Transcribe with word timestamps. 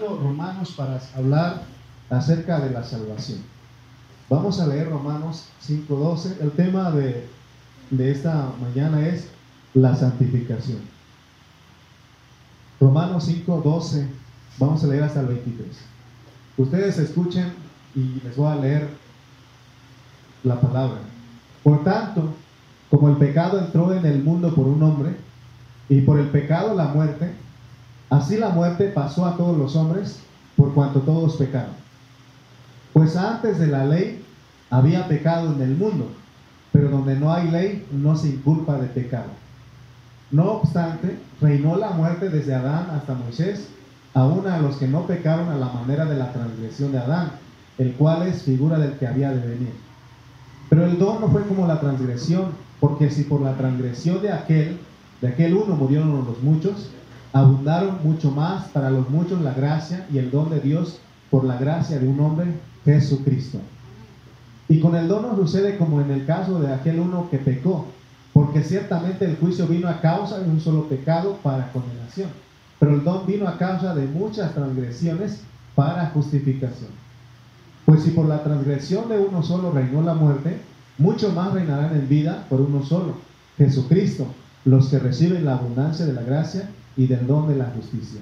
Romanos 0.00 0.74
para 0.76 1.00
hablar 1.16 1.62
acerca 2.10 2.60
de 2.60 2.70
la 2.70 2.82
salvación. 2.84 3.40
Vamos 4.28 4.60
a 4.60 4.66
leer 4.66 4.88
Romanos 4.88 5.48
5.12. 5.66 6.40
El 6.40 6.50
tema 6.52 6.90
de, 6.90 7.26
de 7.90 8.10
esta 8.10 8.50
mañana 8.60 9.06
es 9.06 9.28
la 9.74 9.94
santificación. 9.94 10.80
Romanos 12.80 13.28
5.12. 13.28 14.06
Vamos 14.58 14.84
a 14.84 14.86
leer 14.86 15.02
hasta 15.02 15.20
el 15.20 15.26
23. 15.26 15.68
Ustedes 16.56 16.98
escuchen 16.98 17.52
y 17.94 18.20
les 18.24 18.36
voy 18.36 18.50
a 18.50 18.56
leer 18.56 18.88
la 20.42 20.60
palabra. 20.60 20.98
Por 21.62 21.82
tanto, 21.82 22.34
como 22.90 23.08
el 23.08 23.16
pecado 23.16 23.58
entró 23.58 23.92
en 23.92 24.04
el 24.06 24.22
mundo 24.22 24.54
por 24.54 24.66
un 24.66 24.82
hombre, 24.82 25.16
y 25.88 26.00
por 26.00 26.18
el 26.18 26.28
pecado 26.28 26.74
la 26.74 26.88
muerte, 26.88 27.32
así 28.10 28.36
la 28.36 28.50
muerte 28.50 28.88
pasó 28.88 29.26
a 29.26 29.36
todos 29.36 29.56
los 29.56 29.76
hombres 29.76 30.20
por 30.56 30.72
cuanto 30.74 31.00
todos 31.00 31.36
pecaron. 31.36 31.74
Pues 32.92 33.16
antes 33.16 33.58
de 33.58 33.66
la 33.66 33.84
ley 33.84 34.24
había 34.70 35.08
pecado 35.08 35.52
en 35.52 35.62
el 35.62 35.76
mundo, 35.76 36.08
pero 36.72 36.90
donde 36.90 37.16
no 37.16 37.32
hay 37.32 37.50
ley 37.50 37.86
no 37.92 38.16
se 38.16 38.28
inculpa 38.28 38.78
de 38.78 38.88
pecado. 38.88 39.30
No 40.30 40.52
obstante, 40.52 41.18
reinó 41.40 41.76
la 41.76 41.90
muerte 41.90 42.28
desde 42.28 42.54
Adán 42.54 42.90
hasta 42.90 43.14
Moisés, 43.14 43.68
aún 44.14 44.46
a 44.46 44.58
los 44.58 44.76
que 44.76 44.88
no 44.88 45.06
pecaron 45.06 45.48
a 45.48 45.56
la 45.56 45.66
manera 45.66 46.04
de 46.04 46.16
la 46.16 46.32
transgresión 46.32 46.92
de 46.92 46.98
Adán, 46.98 47.32
el 47.78 47.92
cual 47.94 48.26
es 48.26 48.42
figura 48.42 48.78
del 48.78 48.92
que 48.92 49.06
había 49.06 49.32
de 49.32 49.46
venir. 49.46 49.72
Pero 50.68 50.86
el 50.86 50.98
don 50.98 51.20
no 51.20 51.28
fue 51.28 51.42
como 51.42 51.66
la 51.66 51.80
transgresión, 51.80 52.52
porque 52.80 53.10
si 53.10 53.24
por 53.24 53.40
la 53.40 53.56
transgresión 53.56 54.22
de 54.22 54.32
aquel 54.32 54.78
de 55.20 55.28
aquel 55.28 55.54
uno 55.54 55.74
murieron 55.74 56.24
los 56.26 56.42
muchos, 56.42 56.90
abundaron 57.34 57.98
mucho 58.04 58.30
más 58.30 58.68
para 58.68 58.90
los 58.90 59.10
muchos 59.10 59.42
la 59.42 59.52
gracia 59.52 60.06
y 60.10 60.18
el 60.18 60.30
don 60.30 60.50
de 60.50 60.60
Dios 60.60 61.00
por 61.30 61.44
la 61.44 61.58
gracia 61.58 61.98
de 61.98 62.06
un 62.06 62.20
hombre, 62.20 62.46
Jesucristo. 62.84 63.58
Y 64.68 64.78
con 64.78 64.94
el 64.94 65.08
don 65.08 65.22
no 65.22 65.36
sucede 65.36 65.76
como 65.76 66.00
en 66.00 66.12
el 66.12 66.24
caso 66.26 66.60
de 66.60 66.72
aquel 66.72 67.00
uno 67.00 67.28
que 67.30 67.38
pecó, 67.38 67.86
porque 68.32 68.62
ciertamente 68.62 69.24
el 69.24 69.36
juicio 69.36 69.66
vino 69.66 69.88
a 69.88 70.00
causa 70.00 70.38
de 70.38 70.48
un 70.48 70.60
solo 70.60 70.88
pecado 70.88 71.36
para 71.42 71.72
condenación, 71.72 72.30
pero 72.78 72.94
el 72.94 73.02
don 73.02 73.26
vino 73.26 73.48
a 73.48 73.58
causa 73.58 73.96
de 73.96 74.06
muchas 74.06 74.54
transgresiones 74.54 75.40
para 75.74 76.10
justificación. 76.10 76.90
Pues 77.84 78.04
si 78.04 78.10
por 78.10 78.26
la 78.26 78.44
transgresión 78.44 79.08
de 79.08 79.18
uno 79.18 79.42
solo 79.42 79.72
reinó 79.72 80.02
la 80.02 80.14
muerte, 80.14 80.58
mucho 80.98 81.32
más 81.32 81.52
reinarán 81.52 81.96
en 81.96 82.08
vida 82.08 82.46
por 82.48 82.60
uno 82.60 82.84
solo, 82.84 83.16
Jesucristo 83.58 84.28
los 84.64 84.88
que 84.88 84.98
reciben 84.98 85.44
la 85.44 85.54
abundancia 85.54 86.06
de 86.06 86.14
la 86.14 86.22
gracia 86.22 86.70
y 86.96 87.06
del 87.06 87.26
don 87.26 87.48
de 87.48 87.56
la 87.56 87.66
justicia. 87.66 88.20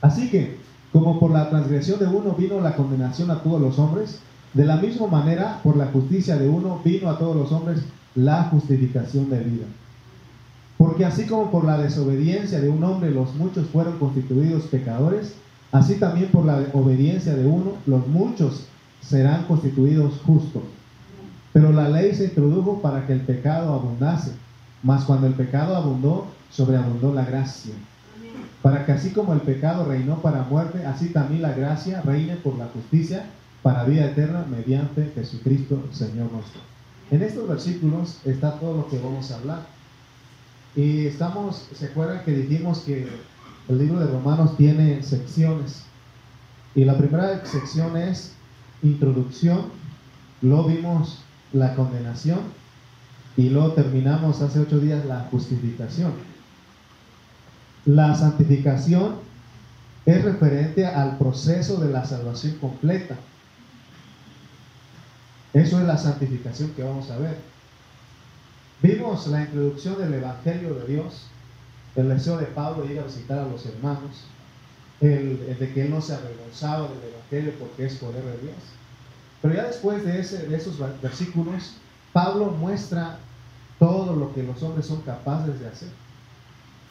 Así 0.00 0.30
que, 0.30 0.58
como 0.92 1.20
por 1.20 1.30
la 1.30 1.48
transgresión 1.50 1.98
de 1.98 2.06
uno 2.06 2.34
vino 2.34 2.60
la 2.60 2.74
condenación 2.74 3.30
a 3.30 3.42
todos 3.42 3.60
los 3.60 3.78
hombres, 3.78 4.18
de 4.54 4.64
la 4.64 4.76
misma 4.76 5.06
manera, 5.06 5.60
por 5.62 5.76
la 5.76 5.86
justicia 5.86 6.36
de 6.36 6.48
uno 6.48 6.80
vino 6.84 7.08
a 7.08 7.18
todos 7.18 7.36
los 7.36 7.52
hombres 7.52 7.80
la 8.14 8.44
justificación 8.44 9.30
de 9.30 9.40
vida. 9.40 9.66
Porque 10.76 11.04
así 11.04 11.26
como 11.26 11.50
por 11.50 11.64
la 11.64 11.78
desobediencia 11.78 12.60
de 12.60 12.68
un 12.68 12.82
hombre 12.82 13.10
los 13.10 13.34
muchos 13.34 13.68
fueron 13.68 13.98
constituidos 13.98 14.64
pecadores, 14.64 15.34
así 15.70 15.96
también 15.96 16.30
por 16.30 16.44
la 16.44 16.64
obediencia 16.72 17.34
de 17.34 17.46
uno 17.46 17.74
los 17.86 18.06
muchos 18.08 18.64
serán 19.00 19.44
constituidos 19.44 20.14
justos. 20.26 20.62
Pero 21.52 21.72
la 21.72 21.88
ley 21.88 22.14
se 22.14 22.24
introdujo 22.24 22.80
para 22.80 23.06
que 23.06 23.12
el 23.12 23.20
pecado 23.20 23.74
abundase 23.74 24.32
mas 24.82 25.04
cuando 25.04 25.26
el 25.26 25.34
pecado 25.34 25.76
abundó, 25.76 26.26
sobreabundó 26.50 27.12
la 27.12 27.24
gracia. 27.24 27.74
Para 28.62 28.84
que 28.84 28.92
así 28.92 29.10
como 29.10 29.32
el 29.32 29.40
pecado 29.40 29.84
reinó 29.86 30.20
para 30.20 30.42
muerte, 30.42 30.84
así 30.84 31.08
también 31.08 31.42
la 31.42 31.52
gracia 31.52 32.02
reine 32.02 32.36
por 32.36 32.58
la 32.58 32.66
justicia 32.66 33.26
para 33.62 33.84
vida 33.84 34.06
eterna 34.06 34.44
mediante 34.48 35.12
Jesucristo, 35.14 35.82
Señor 35.92 36.30
nuestro. 36.32 36.60
En 37.10 37.22
estos 37.22 37.48
versículos 37.48 38.18
está 38.24 38.58
todo 38.58 38.76
lo 38.76 38.88
que 38.88 38.98
vamos 38.98 39.30
a 39.30 39.36
hablar. 39.36 39.66
Y 40.76 41.06
estamos, 41.06 41.68
¿se 41.74 41.86
acuerdan 41.86 42.24
que 42.24 42.32
dijimos 42.32 42.80
que 42.80 43.08
el 43.68 43.78
libro 43.78 43.98
de 43.98 44.06
Romanos 44.06 44.56
tiene 44.56 45.02
secciones? 45.02 45.82
Y 46.74 46.84
la 46.84 46.96
primera 46.96 47.44
sección 47.44 47.96
es 47.96 48.34
introducción, 48.82 49.66
luego 50.40 50.68
vimos 50.68 51.18
la 51.52 51.74
condenación, 51.74 52.38
y 53.36 53.48
luego 53.50 53.72
terminamos 53.72 54.40
hace 54.42 54.60
ocho 54.60 54.78
días 54.78 55.04
la 55.06 55.28
justificación. 55.30 56.12
La 57.86 58.14
santificación 58.14 59.16
es 60.06 60.24
referente 60.24 60.86
al 60.86 61.18
proceso 61.18 61.78
de 61.80 61.90
la 61.90 62.04
salvación 62.04 62.56
completa. 62.56 63.16
Eso 65.52 65.80
es 65.80 65.86
la 65.86 65.96
santificación 65.96 66.70
que 66.70 66.82
vamos 66.82 67.10
a 67.10 67.18
ver. 67.18 67.36
Vimos 68.82 69.26
la 69.26 69.42
introducción 69.42 69.98
del 69.98 70.14
Evangelio 70.14 70.74
de 70.74 70.86
Dios, 70.86 71.26
el 71.96 72.08
deseo 72.08 72.38
de 72.38 72.46
Pablo 72.46 72.84
de 72.84 72.94
ir 72.94 73.00
a 73.00 73.04
visitar 73.04 73.38
a 73.38 73.46
los 73.46 73.66
hermanos, 73.66 74.24
el, 75.00 75.56
de 75.58 75.72
que 75.72 75.82
él 75.82 75.90
no 75.90 76.00
se 76.00 76.14
avergonzaba 76.14 76.88
del 76.88 77.12
Evangelio 77.12 77.52
porque 77.58 77.86
es 77.86 77.94
poder 77.96 78.22
de 78.22 78.38
Dios. 78.38 78.56
Pero 79.42 79.54
ya 79.54 79.64
después 79.64 80.04
de, 80.04 80.20
ese, 80.20 80.46
de 80.46 80.56
esos 80.56 80.78
versículos, 81.02 81.74
Pablo 82.12 82.46
muestra 82.46 83.18
todo 83.78 84.14
lo 84.14 84.34
que 84.34 84.42
los 84.42 84.62
hombres 84.62 84.86
son 84.86 85.00
capaces 85.02 85.60
de 85.60 85.68
hacer. 85.68 85.88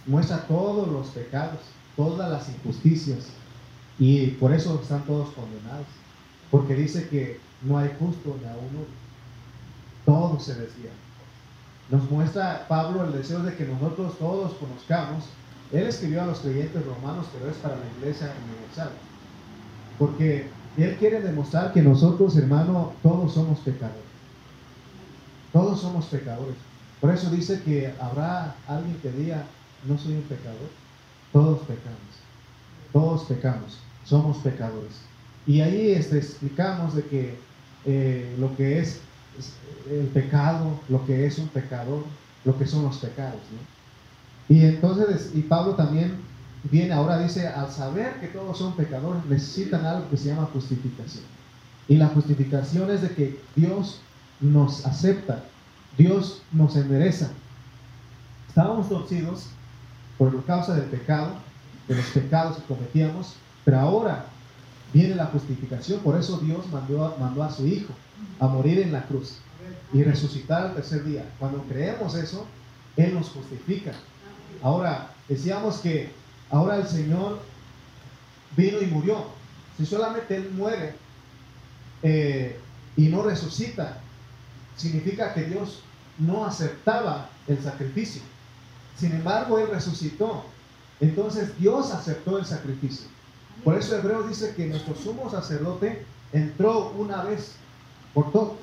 Muestra 0.06 0.48
todos 0.48 0.88
los 0.88 1.08
pecados, 1.10 1.60
todas 1.96 2.30
las 2.30 2.50
injusticias. 2.50 3.28
Y 4.00 4.28
por 4.32 4.54
eso 4.54 4.80
están 4.82 5.04
todos 5.04 5.30
condenados. 5.30 5.86
Porque 6.50 6.74
dice 6.74 7.08
que 7.10 7.40
no 7.62 7.78
hay 7.78 7.92
justo 8.00 8.38
ni 8.42 8.48
a 8.48 8.54
uno. 8.54 8.86
Todos 10.06 10.44
se 10.44 10.56
desvían. 10.56 10.94
Nos 11.92 12.10
muestra 12.10 12.66
Pablo 12.68 13.04
el 13.06 13.14
deseo 13.14 13.44
de 13.44 13.56
que 13.56 13.66
nosotros 13.66 14.18
todos 14.18 14.54
conozcamos. 14.54 15.26
Él 15.72 15.86
escribió 15.88 16.24
a 16.24 16.28
los 16.28 16.40
creyentes 16.40 16.84
romanos, 16.86 17.28
pero 17.34 17.52
es 17.52 17.58
para 17.58 17.76
la 17.76 17.86
iglesia 18.00 18.34
universal. 18.48 18.92
Porque 20.00 20.48
él 20.78 20.96
quiere 20.98 21.22
demostrar 21.22 21.74
que 21.74 21.82
nosotros, 21.82 22.38
hermano, 22.38 22.94
todos 23.04 23.34
somos 23.34 23.60
pecadores. 23.60 24.09
Todos 25.52 25.82
somos 25.82 26.06
pecadores. 26.06 26.56
Por 27.02 27.14
eso 27.14 27.30
dice 27.30 27.62
que 27.64 27.94
habrá 28.00 28.56
alguien 28.68 28.98
que 29.02 29.12
diga, 29.12 29.46
no 29.88 29.98
soy 29.98 30.14
un 30.14 30.24
pecador. 30.24 30.70
Todos 31.32 31.60
pecamos. 31.60 32.00
Todos 32.92 33.24
pecamos. 33.24 33.80
Somos 34.04 34.38
pecadores. 34.38 35.02
Y 35.48 35.62
ahí 35.62 35.92
este, 35.92 36.18
explicamos 36.18 36.96
de 36.96 37.04
que 37.04 37.40
eh, 37.86 38.36
lo 38.40 38.56
que 38.56 38.80
es 38.80 39.00
el 39.90 40.08
pecado, 40.08 40.80
lo 40.90 41.06
que 41.06 41.26
es 41.26 41.38
un 41.38 41.48
pecador, 41.48 42.04
lo 42.44 42.58
que 42.58 42.66
son 42.66 42.84
los 42.84 42.98
pecados. 42.98 43.40
Y 44.48 44.66
entonces, 44.66 45.32
y 45.34 45.42
Pablo 45.42 45.76
también 45.76 46.18
viene 46.64 46.94
ahora, 46.94 47.20
dice, 47.20 47.48
al 47.48 47.72
saber 47.72 48.20
que 48.20 48.28
todos 48.28 48.58
son 48.58 48.76
pecadores, 48.76 49.24
necesitan 49.26 49.86
algo 49.86 50.10
que 50.10 50.18
se 50.18 50.30
llama 50.30 50.50
justificación. 50.52 51.24
Y 51.88 51.96
la 51.96 52.08
justificación 52.08 52.92
es 52.92 53.02
de 53.02 53.10
que 53.10 53.40
Dios 53.56 54.02
nos 54.40 54.86
acepta 54.86 55.44
Dios 56.00 56.42
nos 56.54 56.78
endereza. 56.78 57.30
Estábamos 58.48 58.88
torcidos 58.88 59.48
por 60.18 60.44
causa 60.46 60.74
del 60.74 60.86
pecado, 60.86 61.34
de 61.90 61.96
los 61.96 62.06
pecados 62.06 62.58
que 62.58 62.64
cometíamos, 62.64 63.36
pero 63.66 63.80
ahora 63.80 64.26
viene 64.94 65.16
la 65.16 65.26
justificación. 65.26 66.00
Por 66.00 66.18
eso 66.18 66.38
Dios 66.38 66.66
mandó, 66.72 67.44
a 67.44 67.52
su 67.52 67.68
Hijo 67.68 67.94
a 68.40 68.48
morir 68.48 68.80
en 68.80 68.94
la 68.94 69.04
cruz 69.04 69.40
y 69.92 70.04
resucitar 70.04 70.68
al 70.68 70.76
tercer 70.76 71.04
día. 71.04 71.26
Cuando 71.38 71.64
creemos 71.64 72.16
eso, 72.16 72.46
Él 72.96 73.14
nos 73.14 73.30
justifica. 73.30 73.92
Ahora, 74.64 75.12
decíamos 75.28 75.80
que 75.80 76.12
ahora 76.50 76.78
el 76.78 76.88
Señor 76.88 77.40
vino 78.56 78.82
y 78.82 78.86
murió. 78.86 79.26
Si 79.78 79.86
solamente 79.86 80.38
Él 80.38 80.50
muere 80.54 80.96
eh, 82.04 82.58
y 82.96 83.08
no 83.08 83.22
resucita, 83.22 84.02
significa 84.80 85.34
que 85.34 85.44
Dios 85.44 85.82
no 86.18 86.46
aceptaba 86.46 87.30
el 87.48 87.62
sacrificio. 87.62 88.22
Sin 88.98 89.12
embargo, 89.12 89.60
Él 89.60 89.68
resucitó. 89.70 90.46
Entonces 91.00 91.58
Dios 91.58 91.92
aceptó 91.92 92.38
el 92.38 92.46
sacrificio. 92.46 93.08
Por 93.64 93.76
eso 93.76 93.96
Hebreo 93.96 94.24
dice 94.24 94.54
que 94.56 94.68
nuestro 94.68 94.96
sumo 94.96 95.30
sacerdote 95.30 96.06
entró 96.34 96.90
una 96.98 97.24
vez 97.24 97.56
por 98.14 98.32
todo. 98.32 98.58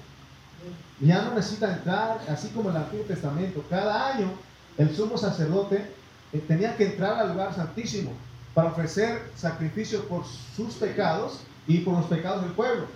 Ya 1.00 1.22
no 1.22 1.34
necesita 1.34 1.74
entrar, 1.74 2.20
así 2.28 2.48
como 2.48 2.70
en 2.70 2.76
el 2.76 2.82
Antiguo 2.82 3.04
Testamento. 3.04 3.64
Cada 3.68 4.14
año 4.14 4.30
el 4.78 4.94
sumo 4.94 5.16
sacerdote 5.16 5.90
eh, 6.32 6.44
tenía 6.46 6.76
que 6.76 6.86
entrar 6.86 7.18
al 7.18 7.30
lugar 7.32 7.54
santísimo 7.54 8.12
para 8.54 8.70
ofrecer 8.70 9.30
sacrificio 9.34 10.06
por 10.08 10.24
sus 10.24 10.74
pecados 10.74 11.40
y 11.66 11.78
por 11.78 11.94
los 11.94 12.06
pecados 12.06 12.42
del 12.42 12.52
pueblo. 12.52 12.86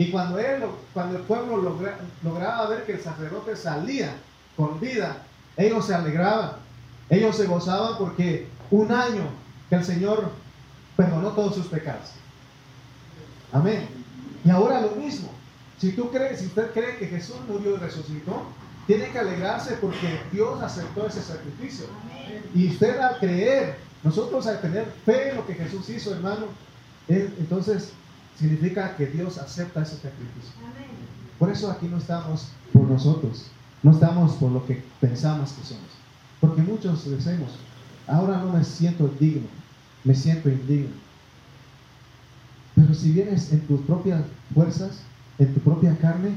Y 0.00 0.10
cuando, 0.10 0.38
él, 0.38 0.62
cuando 0.94 1.18
el 1.18 1.24
pueblo 1.24 1.76
lograba 2.22 2.68
ver 2.68 2.86
que 2.86 2.92
el 2.92 3.02
sacerdote 3.02 3.54
salía 3.54 4.14
con 4.56 4.80
vida, 4.80 5.26
ellos 5.58 5.84
se 5.84 5.94
alegraban, 5.94 6.52
ellos 7.10 7.36
se 7.36 7.44
gozaban 7.44 7.98
porque 7.98 8.48
un 8.70 8.90
año 8.90 9.24
que 9.68 9.74
el 9.74 9.84
Señor 9.84 10.30
perdonó 10.96 11.32
todos 11.32 11.54
sus 11.54 11.66
pecados. 11.66 12.12
Amén. 13.52 13.88
Y 14.42 14.48
ahora 14.48 14.80
lo 14.80 14.92
mismo. 14.92 15.28
Si 15.76 15.92
tú 15.92 16.10
crees, 16.10 16.40
si 16.40 16.46
usted 16.46 16.70
cree 16.72 16.96
que 16.96 17.06
Jesús 17.06 17.36
murió 17.46 17.74
y 17.74 17.80
resucitó, 17.80 18.44
tiene 18.86 19.10
que 19.10 19.18
alegrarse 19.18 19.74
porque 19.82 20.18
Dios 20.32 20.62
aceptó 20.62 21.08
ese 21.08 21.20
sacrificio. 21.20 21.84
Y 22.54 22.68
usted 22.68 22.98
al 23.00 23.18
creer, 23.18 23.76
nosotros 24.02 24.46
al 24.46 24.62
tener 24.62 24.86
fe 25.04 25.28
en 25.28 25.36
lo 25.36 25.46
que 25.46 25.52
Jesús 25.52 25.90
hizo, 25.90 26.14
hermano, 26.14 26.46
entonces 27.06 27.92
significa 28.40 28.96
que 28.96 29.06
Dios 29.06 29.36
acepta 29.38 29.82
ese 29.82 29.96
sacrificio. 29.96 30.52
Por 31.38 31.50
eso 31.50 31.70
aquí 31.70 31.86
no 31.88 31.98
estamos 31.98 32.48
por 32.72 32.88
nosotros, 32.88 33.46
no 33.82 33.92
estamos 33.92 34.32
por 34.34 34.50
lo 34.50 34.66
que 34.66 34.82
pensamos 35.00 35.52
que 35.52 35.64
somos. 35.64 35.90
Porque 36.40 36.62
muchos 36.62 37.08
decimos, 37.08 37.50
ahora 38.06 38.38
no 38.38 38.52
me 38.52 38.64
siento 38.64 39.08
digno, 39.20 39.46
me 40.04 40.14
siento 40.14 40.48
indigno. 40.48 40.94
Pero 42.74 42.94
si 42.94 43.12
vienes 43.12 43.52
en 43.52 43.60
tus 43.66 43.80
propias 43.82 44.22
fuerzas, 44.54 45.00
en 45.38 45.52
tu 45.52 45.60
propia 45.60 45.96
carne, 45.98 46.32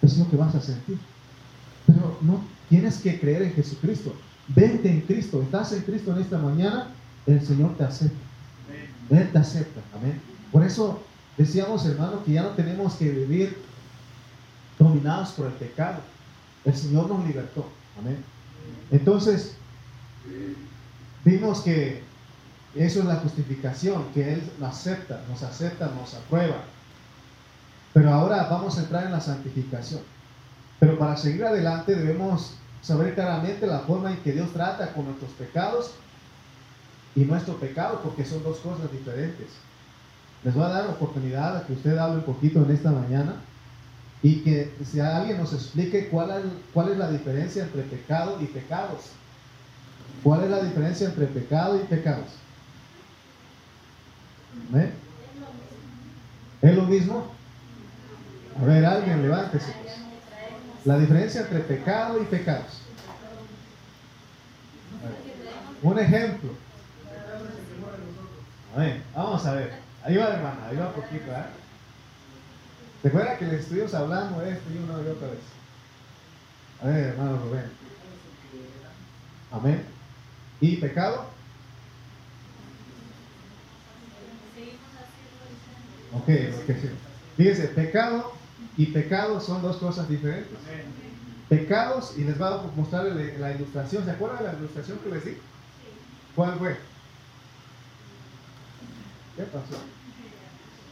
es 0.00 0.16
lo 0.16 0.30
que 0.30 0.36
vas 0.36 0.54
a 0.54 0.62
sentir. 0.62 0.98
Pero 1.86 2.18
no 2.22 2.40
tienes 2.70 2.98
que 2.98 3.20
creer 3.20 3.42
en 3.42 3.52
Jesucristo. 3.52 4.14
Vente 4.48 4.90
en 4.90 5.02
Cristo. 5.02 5.42
Estás 5.42 5.72
en 5.72 5.82
Cristo 5.82 6.14
en 6.14 6.22
esta 6.22 6.38
mañana, 6.38 6.88
el 7.26 7.44
Señor 7.44 7.76
te 7.76 7.84
acepta. 7.84 8.25
Él 9.10 9.30
te 9.32 9.38
acepta. 9.38 9.80
Amén. 9.94 10.20
Por 10.52 10.64
eso 10.64 11.02
decíamos, 11.36 11.84
hermano, 11.86 12.24
que 12.24 12.32
ya 12.32 12.42
no 12.42 12.50
tenemos 12.50 12.94
que 12.94 13.10
vivir 13.10 13.58
dominados 14.78 15.30
por 15.30 15.46
el 15.46 15.52
pecado. 15.52 16.00
El 16.64 16.76
Señor 16.76 17.08
nos 17.08 17.26
libertó. 17.26 17.68
Amén. 17.98 18.22
Entonces, 18.90 19.56
vimos 21.24 21.60
que 21.60 22.02
eso 22.74 23.00
es 23.00 23.06
la 23.06 23.16
justificación, 23.16 24.04
que 24.12 24.34
Él 24.34 24.52
nos 24.58 24.76
acepta, 24.76 25.22
nos 25.28 25.42
acepta, 25.42 25.90
nos 25.98 26.14
aprueba. 26.14 26.56
Pero 27.92 28.12
ahora 28.12 28.48
vamos 28.50 28.76
a 28.76 28.82
entrar 28.82 29.04
en 29.04 29.12
la 29.12 29.20
santificación. 29.20 30.00
Pero 30.78 30.98
para 30.98 31.16
seguir 31.16 31.44
adelante 31.44 31.94
debemos 31.94 32.56
saber 32.82 33.14
claramente 33.14 33.66
la 33.66 33.80
forma 33.80 34.10
en 34.10 34.18
que 34.18 34.32
Dios 34.32 34.52
trata 34.52 34.92
con 34.92 35.06
nuestros 35.06 35.30
pecados 35.32 35.92
y 37.16 37.24
nuestro 37.24 37.56
pecado, 37.56 38.00
porque 38.04 38.24
son 38.24 38.44
dos 38.44 38.58
cosas 38.58 38.92
diferentes. 38.92 39.48
Les 40.44 40.54
voy 40.54 40.64
a 40.64 40.68
dar 40.68 40.90
oportunidad 40.90 41.56
a 41.56 41.66
que 41.66 41.72
usted 41.72 41.96
hable 41.96 42.18
un 42.18 42.24
poquito 42.24 42.62
en 42.62 42.70
esta 42.70 42.92
mañana 42.92 43.36
y 44.22 44.42
que 44.42 44.72
si 44.84 45.00
alguien 45.00 45.38
nos 45.38 45.52
explique 45.54 46.08
cuál 46.08 46.30
es, 46.90 46.98
la 46.98 47.10
diferencia 47.10 47.64
entre 47.64 47.82
pecado 47.82 48.38
y 48.40 48.44
pecados. 48.44 49.10
¿Cuál 50.22 50.44
es 50.44 50.50
la 50.50 50.62
diferencia 50.62 51.08
entre 51.08 51.26
pecado 51.26 51.76
y 51.76 51.86
pecados? 51.86 52.28
¿Eh? 54.74 54.92
¿Es 56.62 56.76
lo 56.76 56.82
mismo? 56.82 57.30
A 58.60 58.64
ver, 58.64 58.84
alguien 58.84 59.22
levántese. 59.22 59.72
La 60.84 60.98
diferencia 60.98 61.42
entre 61.42 61.60
pecado 61.60 62.20
y 62.20 62.24
pecados. 62.26 62.82
Un 65.82 65.98
ejemplo. 65.98 66.65
Vamos 69.14 69.46
a 69.46 69.54
ver. 69.54 69.72
Ahí 70.04 70.16
va, 70.16 70.34
hermana, 70.34 70.66
ahí 70.68 70.76
va 70.76 70.92
poquito, 70.92 71.32
¿eh? 71.32 71.46
¿Te 73.02 73.10
que 73.10 73.44
le 73.46 73.56
estuvimos 73.58 73.94
hablando 73.94 74.40
de 74.40 74.50
esto 74.50 74.64
y 74.70 74.78
una 74.78 75.02
y 75.02 75.10
otra 75.10 75.28
vez? 75.28 75.40
A 76.82 76.86
ver, 76.86 77.06
hermano 77.06 77.38
Rubén. 77.38 77.70
Amén. 79.50 79.82
¿Y 80.60 80.76
pecado? 80.76 81.26
Ok, 86.12 86.28
ok, 86.28 86.76
sí. 86.80 86.90
Fíjese, 87.36 87.68
pecado 87.68 88.32
y 88.76 88.86
pecado 88.86 89.40
son 89.40 89.62
dos 89.62 89.76
cosas 89.76 90.08
diferentes. 90.08 90.58
Pecados, 91.48 92.14
y 92.18 92.24
les 92.24 92.36
voy 92.38 92.48
a 92.48 92.56
mostrar 92.74 93.04
la 93.04 93.52
ilustración. 93.52 94.04
¿Se 94.04 94.10
acuerdan 94.10 94.38
de 94.38 94.52
la 94.52 94.58
ilustración 94.58 94.98
que 94.98 95.10
les 95.10 95.24
di? 95.24 95.38
¿Cuál 96.34 96.58
fue? 96.58 96.76
¿Qué 99.36 99.42
pasó? 99.42 99.82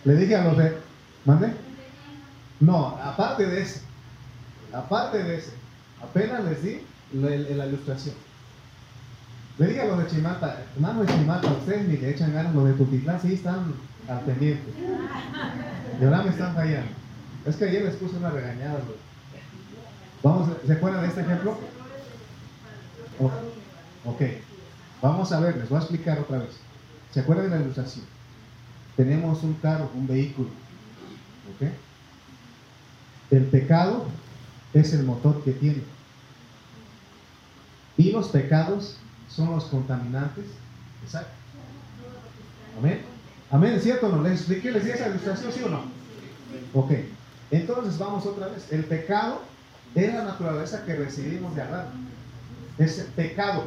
Le 0.04 0.16
dije 0.16 0.36
a 0.36 0.44
los 0.44 0.58
de. 0.58 0.76
¿Mande? 1.24 1.54
No, 2.60 2.88
aparte 3.02 3.46
de 3.46 3.62
ese. 3.62 3.80
Aparte 4.72 5.22
de 5.22 5.36
ese. 5.38 5.52
Apenas 6.02 6.44
les 6.44 6.62
di 6.62 6.80
la, 7.14 7.66
ilustración. 7.66 8.14
Le 9.58 9.66
dije 9.68 9.80
a 9.80 9.86
los 9.86 9.98
de 9.98 10.06
Chimata, 10.08 10.62
hermano 10.74 11.04
de 11.04 11.12
Chimata, 11.12 11.48
ustedes 11.48 11.88
ni 11.88 11.96
le 11.96 12.10
echan 12.10 12.34
ganas, 12.34 12.54
los 12.54 12.66
de 12.66 12.72
Tutitlán 12.74 13.20
sí 13.20 13.34
están 13.34 13.72
al 14.08 14.20
pendiente. 14.20 14.70
Y 16.00 16.04
ahora 16.04 16.22
me 16.22 16.30
están 16.30 16.54
fallando. 16.54 16.90
Es 17.46 17.56
que 17.56 17.64
ayer 17.64 17.84
les 17.84 17.96
puse 17.96 18.16
una 18.16 18.30
regañada. 18.30 18.80
Vamos, 20.22 20.50
¿Se 20.66 20.72
acuerdan 20.72 21.02
de 21.02 21.08
este 21.08 21.20
ejemplo? 21.20 21.58
ok. 24.04 24.22
Vamos 25.00 25.32
a 25.32 25.40
ver, 25.40 25.56
les 25.56 25.68
voy 25.68 25.78
a 25.78 25.82
explicar 25.82 26.18
otra 26.18 26.38
vez. 26.38 26.56
¿Se 27.12 27.20
acuerdan 27.20 27.50
de 27.50 27.56
la 27.56 27.62
ilustración? 27.62 28.04
Tenemos 28.96 29.42
un 29.42 29.54
carro, 29.54 29.90
un 29.94 30.06
vehículo. 30.06 30.48
¿Ok? 31.54 31.68
El 33.30 33.44
pecado 33.46 34.06
es 34.72 34.92
el 34.92 35.04
motor 35.04 35.42
que 35.42 35.52
tiene. 35.52 35.82
Y 37.96 38.10
los 38.10 38.28
pecados 38.28 38.98
son 39.28 39.50
los 39.50 39.64
contaminantes. 39.64 40.46
Exacto. 41.02 41.32
Amén. 42.78 43.02
Amén, 43.50 43.80
¿cierto 43.80 44.06
o 44.06 44.10
no? 44.10 44.22
¿Les 44.22 44.32
expliqué, 44.40 44.72
les 44.72 44.84
di 44.84 44.90
esa 44.90 45.08
ilustración, 45.08 45.52
sí 45.52 45.62
o 45.62 45.68
no? 45.68 45.82
Ok. 46.72 46.92
Entonces 47.50 47.98
vamos 47.98 48.26
otra 48.26 48.48
vez. 48.48 48.72
El 48.72 48.84
pecado 48.84 49.42
es 49.94 50.12
la 50.12 50.24
naturaleza 50.24 50.84
que 50.84 50.94
recibimos 50.94 51.54
de 51.54 51.62
Adán. 51.62 51.86
Es 52.78 53.06
pecado. 53.14 53.66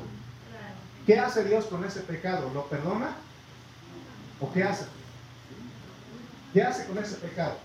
¿Qué 1.06 1.18
hace 1.18 1.46
Dios 1.46 1.66
con 1.66 1.86
ese 1.86 2.02
pecado? 2.02 2.52
¿Lo 2.54 2.66
perdona? 2.66 3.12
¿O 4.42 4.52
qué 4.52 4.64
hace? 4.64 4.86
¿Qué 6.54 6.64
hace 6.64 6.86
con 6.86 6.98
ese 6.98 7.16
pecado? 7.16 7.58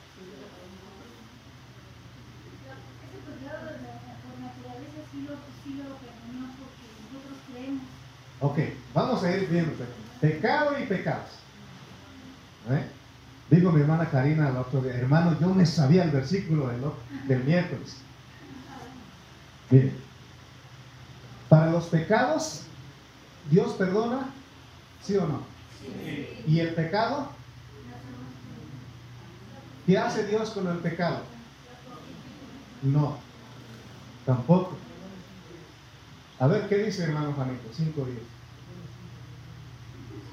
Ok, 8.40 8.58
vamos 8.93 9.23
a 9.23 9.37
ir 9.37 9.49
viendo. 9.49 9.73
Pecado 10.20 10.76
y 10.79 10.87
pecados. 10.87 11.31
¿Eh? 12.71 12.85
Digo 13.50 13.71
mi 13.71 13.80
hermana 13.83 14.11
Karina 14.11 14.49
el 14.49 14.56
otro 14.56 14.80
día, 14.80 14.95
hermano, 14.95 15.38
yo 15.40 15.49
me 15.49 15.66
sabía 15.66 16.04
el 16.04 16.11
versículo 16.11 16.68
del, 16.68 16.80
del 17.28 17.45
miércoles. 17.45 17.97
Miren, 19.71 19.97
para 21.49 21.71
los 21.71 21.85
pecados, 21.87 22.62
Dios 23.50 23.73
perdona, 23.73 24.30
¿sí 25.02 25.16
o 25.16 25.26
no? 25.26 25.42
Sí. 25.80 26.45
¿Y 26.47 26.61
el 26.61 26.75
pecado? 26.75 27.28
¿Qué 29.86 29.98
hace 29.98 30.26
Dios 30.26 30.50
con 30.50 30.68
el 30.68 30.78
pecado? 30.78 31.20
No, 32.82 33.18
tampoco. 34.24 34.76
A 36.38 36.46
ver, 36.46 36.68
¿qué 36.68 36.78
dice 36.78 37.04
hermano 37.04 37.32
Juanito? 37.32 37.68
5 37.72 38.04
días. 38.06 38.22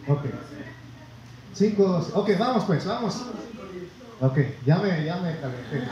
Ok. 0.07 0.25
5, 1.53 1.83
12. 1.83 2.11
Ok, 2.15 2.29
vamos 2.39 2.63
pues, 2.65 2.85
vamos. 2.85 3.25
Ok, 4.21 4.37
ya 4.65 4.77
me, 4.77 5.03
ya 5.05 5.17
me 5.17 5.39
calenté. 5.39 5.87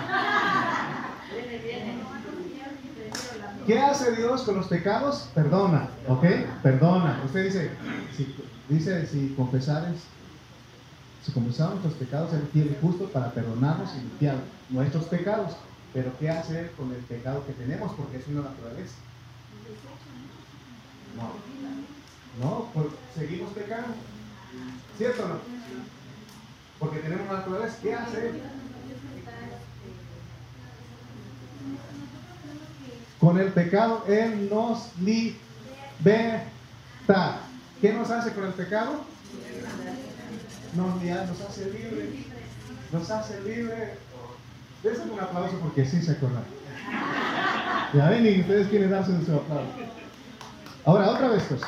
¿Qué 3.66 3.80
hace 3.80 4.16
Dios 4.16 4.44
con 4.44 4.56
los 4.56 4.68
pecados? 4.68 5.30
Perdona, 5.36 5.90
¿ok? 6.08 6.24
Perdona. 6.64 7.22
Usted 7.26 7.46
dice, 7.46 7.72
dice, 8.70 9.06
si 9.08 9.34
confesares, 9.36 9.98
si 11.28 11.34
confesamos 11.34 11.82
nuestros 11.82 11.96
pecados, 11.96 12.34
Él 12.34 12.48
tiene 12.54 12.78
justo 12.82 13.10
para 13.10 13.32
perdonarnos 13.32 13.94
y 13.96 14.00
limpiar 14.00 14.38
nuestros 14.70 15.04
pecados. 15.06 15.58
Pero 15.94 16.18
¿qué 16.20 16.30
hace 16.30 16.72
con 16.78 16.90
el 16.94 17.02
pecado 17.02 17.46
que 17.46 17.52
tenemos? 17.52 17.92
Porque 17.98 18.18
es 18.18 18.28
una 18.28 18.44
naturaleza. 18.44 18.96
No, 21.18 22.46
no, 22.46 22.70
pues, 22.74 22.88
seguimos 23.14 23.52
pecando. 23.52 23.90
¿Cierto 24.98 25.26
o 25.26 25.28
no? 25.28 25.36
Porque 26.80 27.00
tenemos 27.00 27.28
naturaleza. 27.28 27.76
¿Qué 27.82 27.94
hace? 27.94 28.32
Con 33.20 33.38
el 33.38 33.52
pecado 33.52 34.06
Él 34.08 34.50
nos 34.50 34.98
liberta. 35.02 35.34
¿Qué 37.82 37.92
nos 37.92 38.10
hace 38.12 38.32
con 38.34 38.46
el 38.46 38.54
pecado? 38.54 39.02
Nos, 40.78 41.04
nos 41.04 41.42
hace 41.42 41.66
libre. 41.72 42.10
Nos 42.92 43.10
hace 43.10 43.42
libre. 43.42 43.96
Dense 44.84 45.02
un 45.02 45.20
aplauso 45.20 45.58
porque 45.60 45.86
sí 45.86 46.02
se 46.02 46.12
acuerdan. 46.12 46.44
Ya 47.94 48.10
ven, 48.10 48.26
y 48.26 48.42
ustedes 48.42 48.68
quieren 48.68 48.92
darse 48.92 49.12
un 49.12 49.18
aplauso. 49.18 49.72
Ahora, 50.86 51.10
otra 51.10 51.30
vez, 51.30 51.44
pues. 51.50 51.62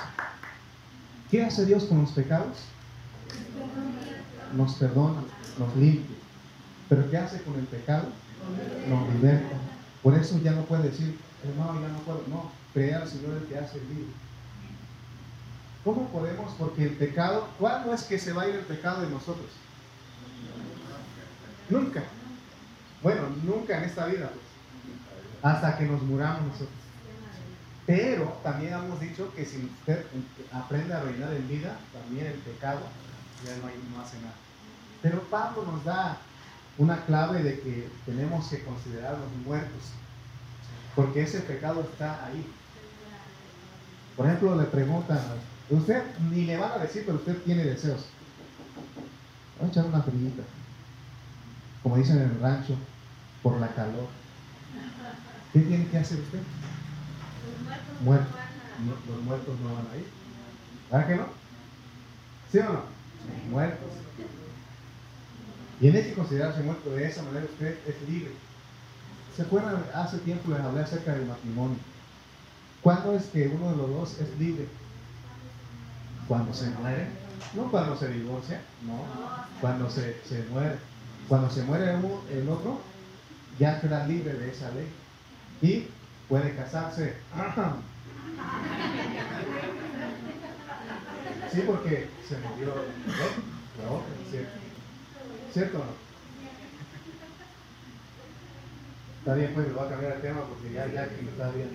¿Qué 1.32 1.44
hace 1.44 1.66
Dios 1.66 1.86
con 1.86 2.02
los 2.02 2.12
pecados? 2.12 2.58
Nos 4.56 4.76
perdona, 4.76 5.22
nos 5.58 5.76
limpia. 5.76 6.16
Pero 6.88 7.10
¿qué 7.10 7.18
hace 7.18 7.42
con 7.42 7.56
el 7.56 7.66
pecado? 7.66 8.08
Nos 8.88 9.14
liberta. 9.14 9.56
Por 10.02 10.16
eso 10.16 10.40
ya 10.40 10.52
no 10.52 10.62
puede 10.64 10.90
decir, 10.90 11.18
hermano, 11.44 11.82
ya 11.82 11.90
no 11.90 12.00
puedo. 12.00 12.24
No, 12.30 12.52
crea 12.74 13.02
al 13.02 13.08
Señor 13.08 13.38
el 13.38 13.48
que 13.48 13.58
hace 13.58 13.80
libre. 13.80 14.14
¿Cómo 15.84 16.08
podemos? 16.10 16.54
Porque 16.58 16.84
el 16.84 16.94
pecado, 16.94 17.48
¿cuándo 17.58 17.94
es 17.94 18.04
que 18.04 18.20
se 18.20 18.34
va 18.34 18.44
a 18.44 18.50
ir 18.50 18.56
el 18.56 18.66
pecado 18.66 19.02
de 19.02 19.10
nosotros? 19.10 19.48
Nunca. 21.70 22.04
Bueno, 23.02 23.22
nunca 23.44 23.78
en 23.78 23.84
esta 23.86 24.06
vida, 24.08 24.30
pues. 24.30 24.50
Hasta 25.42 25.78
que 25.78 25.86
nos 25.86 26.02
muramos 26.02 26.42
nosotros. 26.48 26.70
Pero 27.86 28.26
también 28.44 28.74
hemos 28.74 29.00
dicho 29.00 29.34
que 29.34 29.46
si 29.46 29.66
usted 29.66 30.06
aprende 30.52 30.94
a 30.94 31.02
reinar 31.02 31.34
en 31.34 31.48
vida, 31.48 31.80
también 31.94 32.28
el 32.28 32.40
pecado 32.40 32.82
ya 33.44 33.56
no, 33.58 34.02
hace 34.02 34.18
nada. 34.18 34.36
Pero 35.02 35.24
Pablo 35.24 35.64
nos 35.64 35.84
da 35.84 36.18
una 36.78 37.04
clave 37.06 37.42
de 37.42 37.60
que 37.62 37.90
tenemos 38.06 38.48
que 38.48 38.64
considerarlos 38.64 39.28
muertos, 39.46 39.94
porque 40.96 41.24
ese 41.24 41.40
pecado 41.40 41.82
está 41.82 42.26
ahí. 42.26 42.46
Por 44.16 44.28
ejemplo, 44.28 44.56
le 44.56 44.66
preguntan, 44.66 45.20
usted 45.78 46.04
ni 46.32 46.46
le 46.46 46.58
van 46.58 46.72
a 46.72 46.78
decir, 46.80 47.04
pero 47.06 47.18
usted 47.18 47.38
tiene 47.44 47.64
deseos. 47.64 48.06
Voy 49.60 49.68
a 49.68 49.72
echar 49.72 49.86
una 49.86 50.02
frillita, 50.02 50.44
como 51.84 51.98
dicen 51.98 52.18
en 52.18 52.24
el 52.24 52.40
rancho, 52.40 52.76
por 53.44 53.60
la 53.60 53.68
calor. 53.70 54.08
¿Qué 55.54 55.60
tiene 55.60 55.88
que 55.88 55.98
hacer 55.98 56.20
usted? 56.20 56.40
Muertos. 58.04 58.36
los 59.10 59.22
muertos 59.24 59.60
no 59.60 59.74
van 59.74 59.88
a 59.92 59.98
ir. 59.98 60.08
¿Verdad 60.92 61.08
que 61.08 61.16
no? 61.16 61.26
¿Sí 62.52 62.58
o 62.60 62.74
no? 62.74 62.84
Muertos. 63.50 63.90
Y 65.82 65.88
en 65.88 65.94
que 65.94 66.14
considerarse 66.14 66.62
muerto 66.62 66.90
de 66.90 67.08
esa 67.08 67.24
manera, 67.24 67.46
usted 67.46 67.78
es 67.88 68.10
libre. 68.10 68.32
¿Se 69.36 69.44
acuerdan? 69.44 69.84
Hace 69.94 70.18
tiempo 70.20 70.52
les 70.52 70.60
hablé 70.60 70.82
acerca 70.82 71.14
del 71.14 71.26
matrimonio. 71.26 71.78
¿Cuándo 72.82 73.16
es 73.16 73.26
que 73.26 73.48
uno 73.48 73.72
de 73.72 73.78
los 73.78 73.90
dos 73.90 74.20
es 74.20 74.40
libre? 74.40 74.68
Cuando 76.30 76.54
se 76.54 76.70
muere. 76.70 77.08
No 77.56 77.72
cuando 77.72 77.98
se 77.98 78.08
divorcia, 78.10 78.62
no. 78.84 79.04
Cuando 79.60 79.90
se, 79.90 80.22
se 80.24 80.44
muere. 80.52 80.76
Cuando 81.28 81.50
se 81.50 81.64
muere 81.64 81.96
uno, 81.96 82.22
el 82.32 82.48
otro, 82.48 82.80
ya 83.58 83.82
queda 83.82 84.06
libre 84.06 84.34
de 84.34 84.52
esa 84.52 84.70
ley. 84.72 84.88
Y 85.62 85.88
puede 86.30 86.56
casarse. 86.56 87.16
Sí, 91.52 91.64
porque 91.66 92.08
se 92.28 92.38
murió 92.38 92.76
la 93.82 93.92
otra, 93.92 94.14
¿cierto? 94.30 94.52
¿Cierto 95.52 95.78
o 95.78 95.80
no? 95.80 95.92
Está 99.20 99.34
bien, 99.34 99.52
pues 99.56 99.74
voy 99.74 99.86
a 99.86 99.90
cambiar 99.90 100.12
el 100.14 100.22
tema 100.22 100.42
porque 100.42 100.72
ya, 100.72 100.86
ya 100.88 101.04
aquí 101.04 101.28
está 101.28 101.50
bien. 101.50 101.70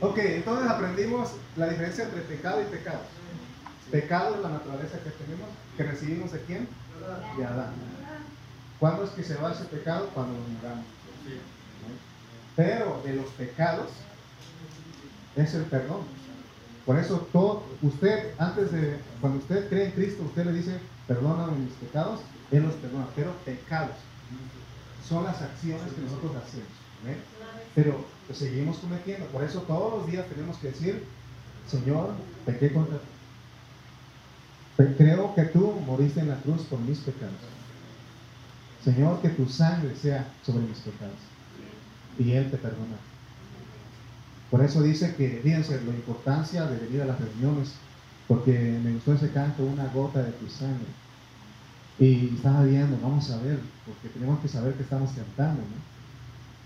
Ok, 0.00 0.18
entonces 0.18 0.70
aprendimos 0.70 1.32
la 1.56 1.68
diferencia 1.68 2.04
entre 2.04 2.20
pecado 2.22 2.60
y 2.62 2.64
pecado. 2.64 3.00
Pecado 3.90 4.34
es 4.34 4.42
la 4.42 4.48
naturaleza 4.50 4.98
que 4.98 5.10
tenemos, 5.10 5.48
que 5.76 5.82
recibimos 5.84 6.32
de 6.32 6.40
quién? 6.40 6.68
De 7.36 7.44
Adán. 7.44 7.72
¿Cuándo 8.78 9.04
es 9.04 9.10
que 9.10 9.22
se 9.22 9.36
va 9.36 9.52
ese 9.52 9.64
pecado? 9.64 10.10
Cuando 10.14 10.38
nos 10.38 10.48
muramos. 10.48 10.84
Pero 12.56 13.00
de 13.04 13.14
los 13.14 13.26
pecados 13.30 13.88
es 15.36 15.54
el 15.54 15.64
perdón. 15.64 16.02
Por 16.86 16.98
eso 16.98 17.26
todo, 17.32 17.64
usted, 17.82 18.34
antes 18.38 18.70
de, 18.72 18.98
cuando 19.20 19.38
usted 19.38 19.68
cree 19.68 19.86
en 19.86 19.92
Cristo, 19.92 20.22
usted 20.24 20.44
le 20.44 20.52
dice, 20.52 20.78
perdóname 21.08 21.56
mis 21.56 21.72
pecados, 21.74 22.20
Él 22.50 22.64
los 22.64 22.74
perdona. 22.74 23.06
Pero 23.16 23.32
pecados 23.44 23.96
son 25.08 25.24
las 25.24 25.40
acciones 25.40 25.92
que 25.92 26.02
nosotros 26.02 26.32
hacemos. 26.36 26.83
Pero 27.74 28.04
pues, 28.26 28.38
seguimos 28.38 28.78
cometiendo. 28.78 29.26
Por 29.26 29.44
eso 29.44 29.62
todos 29.62 29.98
los 29.98 30.10
días 30.10 30.26
tenemos 30.28 30.56
que 30.58 30.68
decir, 30.68 31.04
Señor, 31.68 32.10
pequé 32.46 32.72
contra. 32.72 32.98
Creo 34.76 35.34
que 35.34 35.42
tú 35.44 35.72
moriste 35.86 36.20
en 36.20 36.28
la 36.28 36.36
cruz 36.36 36.62
por 36.62 36.80
mis 36.80 36.98
pecados. 36.98 37.34
Señor, 38.84 39.20
que 39.22 39.30
tu 39.30 39.48
sangre 39.48 39.94
sea 39.96 40.28
sobre 40.44 40.66
mis 40.66 40.78
pecados 40.78 41.34
y 42.18 42.32
Él 42.32 42.50
te 42.50 42.56
perdona. 42.56 42.96
Por 44.50 44.62
eso 44.62 44.82
dice 44.82 45.14
que, 45.16 45.40
fíjense, 45.42 45.80
la 45.84 45.94
importancia 45.94 46.66
de 46.66 46.78
venir 46.78 47.02
a 47.02 47.06
las 47.06 47.18
reuniones, 47.18 47.72
porque 48.28 48.78
me 48.82 48.92
gustó 48.92 49.14
ese 49.14 49.30
canto, 49.30 49.64
una 49.64 49.86
gota 49.88 50.22
de 50.22 50.32
tu 50.32 50.48
sangre. 50.48 50.86
Y 51.98 52.34
estaba 52.36 52.64
viendo, 52.64 52.98
vamos 53.02 53.30
a 53.30 53.38
ver, 53.38 53.58
porque 53.86 54.08
tenemos 54.08 54.40
que 54.40 54.48
saber 54.48 54.74
que 54.74 54.82
estamos 54.82 55.10
cantando, 55.12 55.60
¿no? 55.62 55.93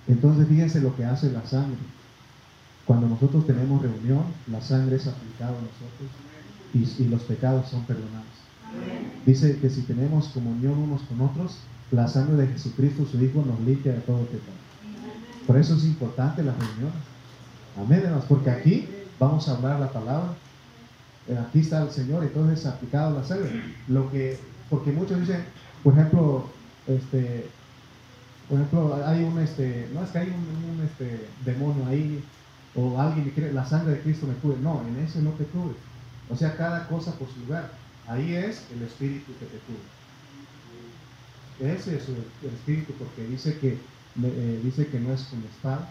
Entonces 0.08 0.48
fíjense 0.48 0.80
lo 0.80 0.96
que 0.96 1.04
hace 1.04 1.30
la 1.30 1.46
sangre. 1.46 1.78
Cuando 2.86 3.06
nosotros 3.08 3.46
tenemos 3.46 3.82
reunión, 3.82 4.24
la 4.50 4.60
sangre 4.62 4.96
es 4.96 5.06
aplicada 5.06 5.50
a 5.50 5.60
nosotros 5.60 6.10
y, 6.72 7.02
y 7.02 7.08
los 7.08 7.22
pecados 7.22 7.68
son 7.68 7.84
perdonados. 7.84 8.26
Dice 9.26 9.58
que 9.58 9.70
si 9.70 9.82
tenemos 9.82 10.28
comunión 10.28 10.78
unos 10.78 11.02
con 11.02 11.20
otros, 11.20 11.58
la 11.90 12.08
sangre 12.08 12.36
de 12.36 12.46
Jesucristo, 12.48 13.06
su 13.06 13.22
Hijo, 13.22 13.44
nos 13.44 13.60
limpia 13.60 13.92
de 13.92 14.00
todo 14.00 14.18
pecado. 14.24 14.58
Por 15.46 15.56
eso 15.56 15.74
es 15.74 15.84
importante 15.84 16.42
las 16.42 16.58
reuniones. 16.58 17.02
Amén, 17.78 18.00
hermanos, 18.00 18.24
porque 18.28 18.50
aquí 18.50 18.88
vamos 19.18 19.48
a 19.48 19.56
hablar 19.56 19.80
la 19.80 19.90
palabra. 19.90 20.34
Eh, 21.28 21.38
aquí 21.38 21.60
está 21.60 21.82
el 21.82 21.90
Señor, 21.90 22.24
y 22.24 22.28
todo 22.28 22.50
es 22.50 22.66
aplicado 22.66 23.16
a 23.16 23.20
la 23.20 23.26
sangre. 23.26 23.50
Lo 23.88 24.10
que, 24.10 24.38
porque 24.68 24.92
muchos 24.92 25.20
dicen, 25.20 25.44
por 25.82 25.94
ejemplo, 25.94 26.46
este, 26.86 27.48
por 28.48 28.58
ejemplo, 28.58 29.02
hay 29.06 29.24
un, 29.24 29.38
este, 29.38 29.88
no 29.92 30.02
es 30.02 30.10
que 30.10 30.18
hay 30.18 30.28
un, 30.28 30.84
este, 30.84 31.28
demonio 31.44 31.86
ahí, 31.86 32.24
o 32.74 33.00
alguien 33.00 33.24
que 33.26 33.32
cree, 33.32 33.52
la 33.52 33.66
sangre 33.66 33.94
de 33.94 34.00
Cristo 34.00 34.26
me 34.26 34.34
cubre. 34.34 34.58
No, 34.60 34.82
en 34.86 35.04
ese 35.04 35.20
no 35.20 35.30
te 35.30 35.44
cubre. 35.44 35.74
O 36.30 36.36
sea, 36.36 36.56
cada 36.56 36.86
cosa 36.88 37.12
por 37.12 37.28
su 37.28 37.40
lugar. 37.40 37.70
Ahí 38.06 38.34
es 38.34 38.64
el 38.72 38.82
Espíritu 38.82 39.32
que 39.38 39.46
te 39.46 39.58
cubre. 39.58 39.82
Ese 41.74 41.96
es 41.96 42.08
el 42.08 42.24
Espíritu, 42.54 42.92
porque 42.94 43.26
dice 43.26 43.58
que 43.58 43.78
eh, 44.22 44.60
dice 44.64 44.88
que 44.88 44.98
no 44.98 45.12
es 45.12 45.22
con 45.24 45.42
espada, 45.44 45.90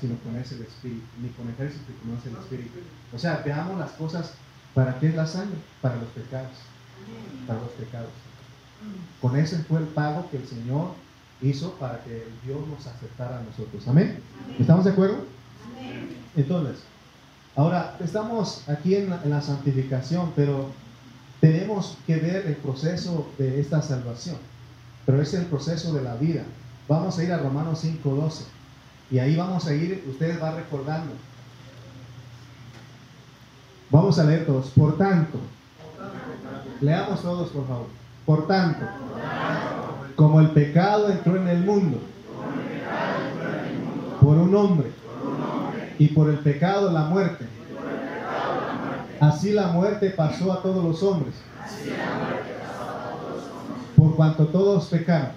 sino 0.00 0.16
con 0.18 0.36
ese 0.36 0.54
espíritu, 0.62 1.06
ni 1.20 1.28
con 1.30 1.48
ejército, 1.50 1.92
sino 2.02 2.16
es 2.16 2.26
el 2.26 2.36
espíritu. 2.36 2.78
O 3.12 3.18
sea, 3.18 3.42
veamos 3.44 3.78
las 3.78 3.90
cosas, 3.92 4.34
¿para 4.74 4.98
qué 5.00 5.08
es 5.08 5.16
la 5.16 5.26
sangre? 5.26 5.58
Para 5.80 5.96
los 5.96 6.08
pecados, 6.10 6.52
para 7.46 7.60
los 7.60 7.70
pecados. 7.70 8.10
Con 9.20 9.36
ese 9.36 9.58
fue 9.64 9.80
el 9.80 9.86
pago 9.86 10.30
que 10.30 10.36
el 10.36 10.46
Señor 10.46 10.92
hizo 11.42 11.72
para 11.74 12.02
que 12.04 12.26
Dios 12.44 12.58
nos 12.68 12.86
aceptara 12.86 13.38
a 13.38 13.42
nosotros. 13.42 13.86
Amén. 13.86 14.20
¿Estamos 14.58 14.84
de 14.84 14.90
acuerdo? 14.90 15.18
Entonces, 16.36 16.78
ahora 17.56 17.96
estamos 18.00 18.68
aquí 18.68 18.94
en 18.94 19.10
la, 19.10 19.22
en 19.22 19.30
la 19.30 19.40
santificación, 19.40 20.32
pero 20.34 20.70
tenemos 21.40 21.96
que 22.06 22.16
ver 22.16 22.46
el 22.46 22.56
proceso 22.56 23.28
de 23.38 23.60
esta 23.60 23.82
salvación. 23.82 24.36
Pero 25.06 25.22
es 25.22 25.32
el 25.34 25.46
proceso 25.46 25.92
de 25.94 26.02
la 26.02 26.16
vida. 26.16 26.42
Vamos 26.88 27.18
a 27.18 27.24
ir 27.24 27.32
a 27.32 27.38
Romanos 27.38 27.84
5.12. 27.84 28.42
Y 29.10 29.18
ahí 29.18 29.36
vamos 29.36 29.66
a 29.66 29.74
ir, 29.74 30.04
ustedes 30.08 30.38
van 30.38 30.56
recordando. 30.56 31.12
Vamos 33.90 34.18
a 34.18 34.24
leer 34.24 34.44
todos. 34.44 34.70
Por 34.70 34.98
tanto, 34.98 35.38
leamos 36.80 37.22
todos, 37.22 37.48
por 37.50 37.66
favor. 37.66 37.86
Por 38.26 38.46
tanto, 38.46 38.84
como 40.18 40.40
el 40.40 40.50
pecado 40.50 41.10
entró 41.10 41.36
en 41.36 41.46
el 41.46 41.60
mundo 41.60 42.00
por 44.20 44.36
un 44.36 44.52
hombre 44.52 44.90
y 45.96 46.08
por 46.08 46.28
el 46.28 46.40
pecado 46.40 46.90
la 46.90 47.04
muerte, 47.04 47.46
así 49.20 49.52
la 49.52 49.68
muerte 49.68 50.10
pasó 50.10 50.52
a 50.52 50.60
todos 50.60 50.82
los 50.82 51.04
hombres. 51.04 51.36
Por 53.94 54.16
cuanto 54.16 54.48
todos 54.48 54.86
pecaron. 54.86 55.30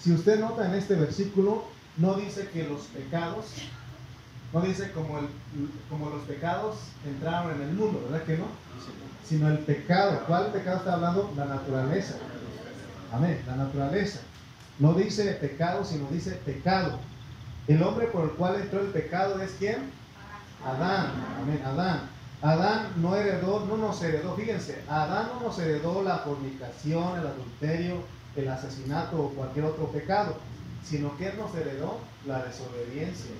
Si 0.00 0.12
usted 0.12 0.40
nota 0.40 0.66
en 0.66 0.74
este 0.74 0.96
versículo, 0.96 1.62
no 1.96 2.14
dice 2.14 2.48
que 2.52 2.64
los 2.64 2.80
pecados, 2.86 3.44
no 4.52 4.60
dice 4.62 4.90
como, 4.90 5.20
el, 5.20 5.28
como 5.88 6.10
los 6.10 6.22
pecados 6.22 6.78
entraron 7.06 7.54
en 7.54 7.68
el 7.68 7.74
mundo, 7.74 8.02
¿verdad 8.10 8.26
que 8.26 8.36
no? 8.36 8.46
Sino 9.24 9.48
el 9.48 9.58
pecado. 9.60 10.22
¿Cuál 10.26 10.46
pecado 10.46 10.78
está 10.78 10.94
hablando? 10.94 11.32
La 11.36 11.44
naturaleza. 11.44 12.16
Amén, 13.14 13.40
la 13.46 13.56
naturaleza. 13.56 14.20
No 14.78 14.92
dice 14.94 15.32
pecado, 15.34 15.84
sino 15.84 16.08
dice 16.08 16.32
pecado. 16.32 16.98
El 17.68 17.82
hombre 17.82 18.06
por 18.08 18.24
el 18.24 18.30
cual 18.30 18.56
entró 18.56 18.80
el 18.80 18.88
pecado 18.88 19.40
es 19.40 19.52
quién? 19.58 19.90
Adán. 20.66 21.12
Amén, 21.40 21.62
Adán. 21.64 22.00
Adán 22.42 22.88
no 22.96 23.14
heredó, 23.14 23.64
no 23.66 23.76
nos 23.76 24.02
heredó, 24.02 24.34
fíjense, 24.34 24.82
Adán 24.88 25.28
no 25.32 25.48
nos 25.48 25.58
heredó 25.58 26.02
la 26.02 26.18
fornicación, 26.18 27.18
el 27.18 27.26
adulterio, 27.26 28.02
el 28.36 28.48
asesinato 28.48 29.16
o 29.16 29.30
cualquier 29.30 29.64
otro 29.66 29.86
pecado, 29.92 30.36
sino 30.84 31.16
que 31.16 31.28
Él 31.28 31.38
nos 31.38 31.54
heredó 31.54 32.00
la 32.26 32.42
desobediencia. 32.44 33.30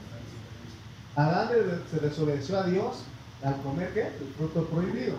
Adán 1.16 1.50
se 1.90 1.98
desobedeció 1.98 2.58
a 2.58 2.64
Dios 2.64 3.02
al 3.42 3.60
comer 3.62 3.92
¿qué? 3.92 4.06
el 4.06 4.34
fruto 4.38 4.64
prohibido. 4.66 5.16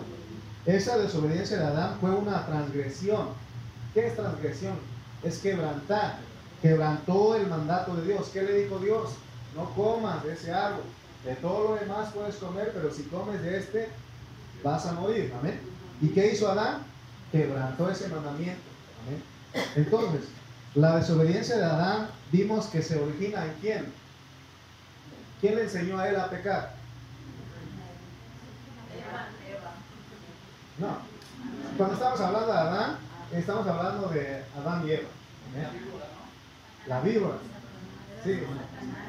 Esa 0.64 0.98
desobediencia 0.98 1.58
de 1.58 1.66
Adán 1.66 1.98
fue 2.00 2.10
una 2.10 2.44
transgresión. 2.46 3.28
¿Qué 3.96 4.08
es 4.08 4.14
transgresión? 4.14 4.74
Es 5.22 5.38
quebrantar. 5.38 6.18
Quebrantó 6.60 7.34
el 7.34 7.46
mandato 7.46 7.96
de 7.96 8.08
Dios. 8.08 8.28
¿Qué 8.28 8.42
le 8.42 8.64
dijo 8.64 8.78
Dios? 8.78 9.12
No 9.54 9.70
comas 9.70 10.22
de 10.22 10.34
ese 10.34 10.52
árbol. 10.52 10.82
De 11.24 11.34
todo 11.36 11.70
lo 11.70 11.74
demás 11.76 12.10
puedes 12.12 12.36
comer, 12.36 12.72
pero 12.74 12.92
si 12.92 13.04
comes 13.04 13.40
de 13.40 13.56
este, 13.56 13.88
vas 14.62 14.84
a 14.84 14.92
morir. 14.92 15.32
Amén. 15.38 15.58
¿Y 16.02 16.08
qué 16.08 16.30
hizo 16.30 16.46
Adán? 16.50 16.82
Quebrantó 17.32 17.88
ese 17.88 18.08
mandamiento. 18.08 18.60
Amén. 19.06 19.64
Entonces, 19.76 20.28
la 20.74 20.96
desobediencia 20.96 21.56
de 21.56 21.64
Adán 21.64 22.10
vimos 22.30 22.66
que 22.66 22.82
se 22.82 22.98
origina 22.98 23.46
en 23.46 23.54
quién? 23.62 23.92
¿Quién 25.40 25.56
le 25.56 25.62
enseñó 25.62 25.98
a 25.98 26.06
él 26.10 26.16
a 26.16 26.28
pecar? 26.28 26.74
No. 30.76 30.98
Cuando 31.78 31.94
estamos 31.94 32.20
hablando 32.20 32.52
de 32.52 32.58
Adán, 32.58 33.05
estamos 33.32 33.66
hablando 33.66 34.08
de 34.08 34.42
Adán 34.58 34.86
y 34.86 34.92
Eva. 34.92 35.08
La 36.86 37.00
víbora. 37.00 37.36
Sí. 38.24 38.40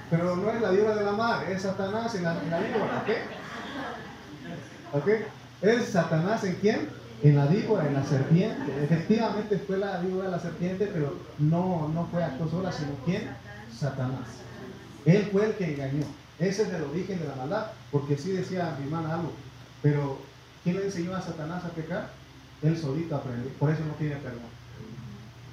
Pero 0.09 0.36
no 0.36 0.51
es 0.51 0.62
la 0.62 0.71
víbora 0.71 0.95
de 0.95 1.03
la 1.03 1.12
mar, 1.12 1.50
es 1.50 1.62
Satanás 1.62 2.15
en 2.15 2.24
la, 2.24 2.33
víbora. 2.33 3.03
¿Ok? 4.93 5.01
¿Ok? 5.01 5.07
¿Es 5.62 5.89
Satanás 5.89 6.43
en 6.43 6.55
quién? 6.55 6.89
En 7.24 7.36
la 7.36 7.45
víbora, 7.45 7.88
en 7.88 7.95
la 7.95 8.05
serpiente. 8.05 8.83
Efectivamente 8.83 9.57
fue 9.65 9.77
la 9.77 10.00
víbora 10.00 10.25
de 10.25 10.31
la 10.31 10.39
serpiente, 10.39 10.89
pero 10.93 11.17
no, 11.39 11.89
no 11.93 12.05
fue 12.07 12.24
acto 12.24 12.50
sola, 12.50 12.71
sino 12.71 12.91
quién? 13.05 13.29
Satanás. 13.75 14.27
Él 15.05 15.27
fue 15.31 15.47
el 15.47 15.53
que 15.53 15.74
engañó. 15.74 16.05
Ese 16.39 16.63
es 16.63 16.69
el 16.69 16.83
origen 16.83 17.19
de 17.19 17.27
la 17.27 17.36
maldad, 17.36 17.67
porque 17.91 18.17
sí 18.17 18.31
decía 18.31 18.75
mi 18.77 18.86
hermana 18.86 19.15
algo, 19.15 19.31
pero 19.81 20.19
¿quién 20.63 20.77
le 20.77 20.86
enseñó 20.86 21.15
a 21.15 21.21
Satanás 21.21 21.65
a 21.65 21.69
pecar? 21.69 22.09
Él 22.61 22.77
solito 22.77 23.15
aprendió, 23.15 23.51
por 23.53 23.69
eso 23.69 23.81
no 23.85 23.93
tiene 23.93 24.15
perdón. 24.15 24.57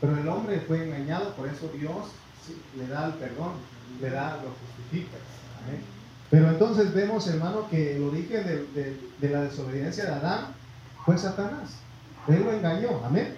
Pero 0.00 0.16
el 0.18 0.28
hombre 0.28 0.60
fue 0.60 0.84
engañado, 0.84 1.34
por 1.34 1.48
eso 1.48 1.70
Dios 1.78 2.06
le 2.76 2.86
da 2.88 3.06
el 3.06 3.14
perdón, 3.14 3.52
le 4.00 4.10
da, 4.10 4.38
lo 4.42 4.50
justifica. 4.66 5.16
Pero 6.30 6.50
entonces 6.50 6.92
vemos, 6.92 7.26
hermano, 7.28 7.68
que 7.70 7.96
el 7.96 8.02
origen 8.04 8.44
de, 8.46 8.98
de 9.20 9.28
la 9.28 9.42
desobediencia 9.42 10.04
de 10.04 10.12
Adán 10.12 10.46
fue 11.04 11.16
Satanás. 11.16 11.76
Él 12.28 12.42
lo 12.42 12.52
engañó, 12.52 13.04
amén. 13.04 13.34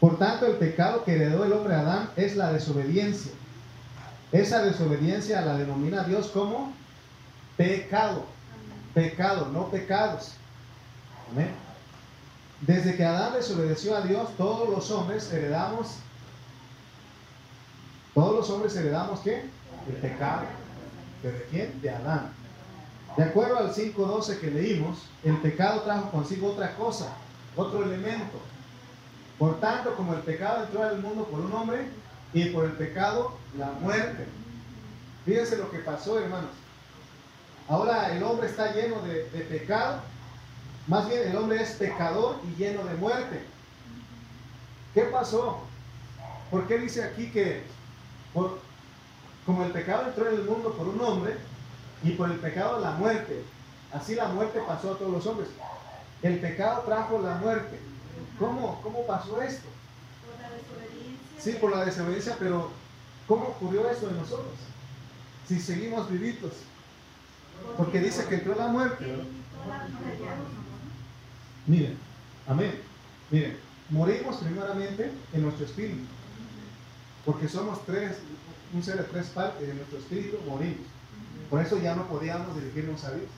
Por 0.00 0.18
tanto, 0.18 0.46
el 0.46 0.56
pecado 0.56 1.04
que 1.04 1.14
heredó 1.14 1.44
el 1.44 1.52
hombre 1.52 1.74
Adán 1.74 2.10
es 2.16 2.36
la 2.36 2.52
desobediencia. 2.52 3.32
Esa 4.32 4.62
desobediencia 4.62 5.40
la 5.42 5.56
denomina 5.56 6.04
Dios 6.04 6.28
como 6.28 6.72
pecado. 7.56 8.26
Pecado, 8.92 9.48
no 9.52 9.70
pecados. 9.70 10.32
Amén. 11.30 11.63
Desde 12.60 12.96
que 12.96 13.04
Adán 13.04 13.34
desobedeció 13.34 13.96
a 13.96 14.02
Dios, 14.02 14.28
todos 14.36 14.68
los 14.68 14.90
hombres 14.90 15.30
heredamos, 15.32 15.96
todos 18.14 18.36
los 18.36 18.50
hombres 18.50 18.76
heredamos 18.76 19.20
qué? 19.20 19.44
El 19.88 19.96
pecado. 19.96 20.44
¿De 21.22 21.46
quién? 21.50 21.80
De 21.82 21.90
Adán. 21.90 22.32
De 23.16 23.24
acuerdo 23.24 23.58
al 23.58 23.74
5.12 23.74 24.40
que 24.40 24.50
leímos, 24.50 24.98
el 25.22 25.36
pecado 25.38 25.82
trajo 25.82 26.10
consigo 26.10 26.52
otra 26.52 26.74
cosa, 26.74 27.12
otro 27.56 27.84
elemento. 27.84 28.40
Por 29.38 29.60
tanto, 29.60 29.94
como 29.96 30.14
el 30.14 30.20
pecado 30.20 30.64
entró 30.64 30.82
al 30.82 31.00
mundo 31.00 31.24
por 31.24 31.40
un 31.40 31.52
hombre, 31.52 31.86
y 32.34 32.46
por 32.46 32.64
el 32.64 32.72
pecado 32.72 33.32
la 33.56 33.70
muerte. 33.80 34.26
Fíjense 35.24 35.56
lo 35.56 35.70
que 35.70 35.78
pasó, 35.78 36.18
hermanos. 36.18 36.50
Ahora 37.68 38.14
el 38.14 38.22
hombre 38.22 38.48
está 38.48 38.74
lleno 38.74 39.00
de, 39.02 39.22
pecado, 39.48 40.00
más 40.86 41.08
bien 41.08 41.28
el 41.28 41.36
hombre 41.36 41.62
es 41.62 41.70
pecador 41.72 42.36
y 42.44 42.56
lleno 42.56 42.84
de 42.84 42.94
muerte. 42.94 43.42
¿Qué 44.92 45.02
pasó? 45.02 45.60
¿Por 46.50 46.66
qué 46.66 46.78
dice 46.78 47.02
aquí 47.02 47.30
que 47.30 47.64
como 49.46 49.64
el 49.64 49.72
pecado 49.72 50.08
entró 50.08 50.28
en 50.28 50.36
el 50.36 50.44
mundo 50.44 50.72
por 50.74 50.88
un 50.88 51.00
hombre 51.00 51.36
y 52.02 52.10
por 52.10 52.30
el 52.30 52.38
pecado 52.38 52.80
la 52.80 52.92
muerte, 52.92 53.44
así 53.92 54.14
la 54.14 54.28
muerte 54.28 54.60
pasó 54.66 54.92
a 54.92 54.98
todos 54.98 55.12
los 55.12 55.26
hombres. 55.26 55.48
El 56.22 56.38
pecado 56.40 56.82
trajo 56.82 57.20
la 57.20 57.36
muerte. 57.36 57.78
¿Cómo, 58.38 58.80
cómo 58.82 59.06
pasó 59.06 59.40
esto? 59.42 59.68
Sí, 61.38 61.52
por 61.60 61.76
la 61.76 61.84
desobediencia, 61.84 62.36
pero 62.38 62.70
¿cómo 63.28 63.44
ocurrió 63.48 63.88
eso 63.88 64.08
en 64.08 64.16
nosotros? 64.16 64.54
Si 65.46 65.60
seguimos 65.60 66.10
vivitos. 66.10 66.52
Porque 67.76 68.00
dice 68.00 68.26
que 68.26 68.36
entró 68.36 68.54
la 68.54 68.68
muerte. 68.68 69.04
Miren, 71.66 71.96
amén. 72.46 72.80
Miren, 73.30 73.56
morimos 73.88 74.36
primeramente 74.36 75.10
en 75.32 75.42
nuestro 75.42 75.64
espíritu. 75.64 76.04
Porque 77.24 77.48
somos 77.48 77.84
tres, 77.86 78.18
un 78.74 78.82
ser 78.82 78.98
de 78.98 79.04
tres 79.04 79.28
partes, 79.28 79.66
de 79.66 79.74
nuestro 79.74 79.98
espíritu 79.98 80.38
morimos. 80.46 80.86
Por 81.48 81.60
eso 81.60 81.78
ya 81.80 81.94
no 81.94 82.06
podíamos 82.06 82.54
dirigirnos 82.54 83.02
a 83.04 83.12
Dios. 83.12 83.28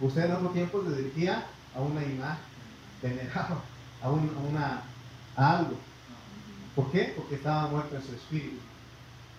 Usted 0.00 0.24
en 0.24 0.32
otro 0.32 0.48
tiempo 0.50 0.82
se 0.82 0.96
dirigía 0.96 1.46
a 1.74 1.80
una 1.80 2.02
imagen, 2.02 2.44
veneraba 3.00 3.62
a, 4.02 4.10
un, 4.10 4.28
a, 4.36 4.50
una, 4.50 4.82
a 5.36 5.58
algo. 5.58 5.76
¿Por 6.74 6.90
qué? 6.90 7.12
Porque 7.16 7.36
estaba 7.36 7.68
muerto 7.68 7.94
en 7.94 8.02
su 8.02 8.12
espíritu. 8.12 8.56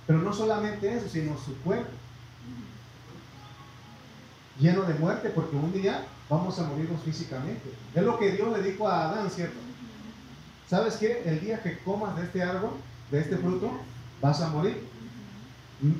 Pero 0.08 0.20
no 0.20 0.34
solamente 0.34 0.94
eso, 0.96 1.10
sino 1.10 1.38
su 1.38 1.58
cuerpo. 1.58 1.92
Lleno 4.60 4.84
de 4.84 4.94
muerte, 4.94 5.30
porque 5.30 5.56
un 5.56 5.74
día 5.74 6.06
vamos 6.34 6.58
a 6.60 6.63
morirnos 6.63 7.02
físicamente. 7.04 7.69
Es 7.93 8.04
lo 8.04 8.17
que 8.17 8.32
Dios 8.32 8.58
le 8.58 8.63
dijo 8.63 8.88
a 8.88 9.10
Adán, 9.10 9.30
¿cierto? 9.30 9.58
¿Sabes 10.69 10.96
qué? 10.96 11.24
El 11.26 11.39
día 11.41 11.62
que 11.62 11.78
comas 11.80 12.15
de 12.15 12.24
este 12.24 12.41
árbol, 12.41 12.72
de 13.12 13.19
este 13.19 13.38
fruto, 13.38 13.72
vas 14.22 14.41
a 14.41 14.50
morir. 14.50 14.88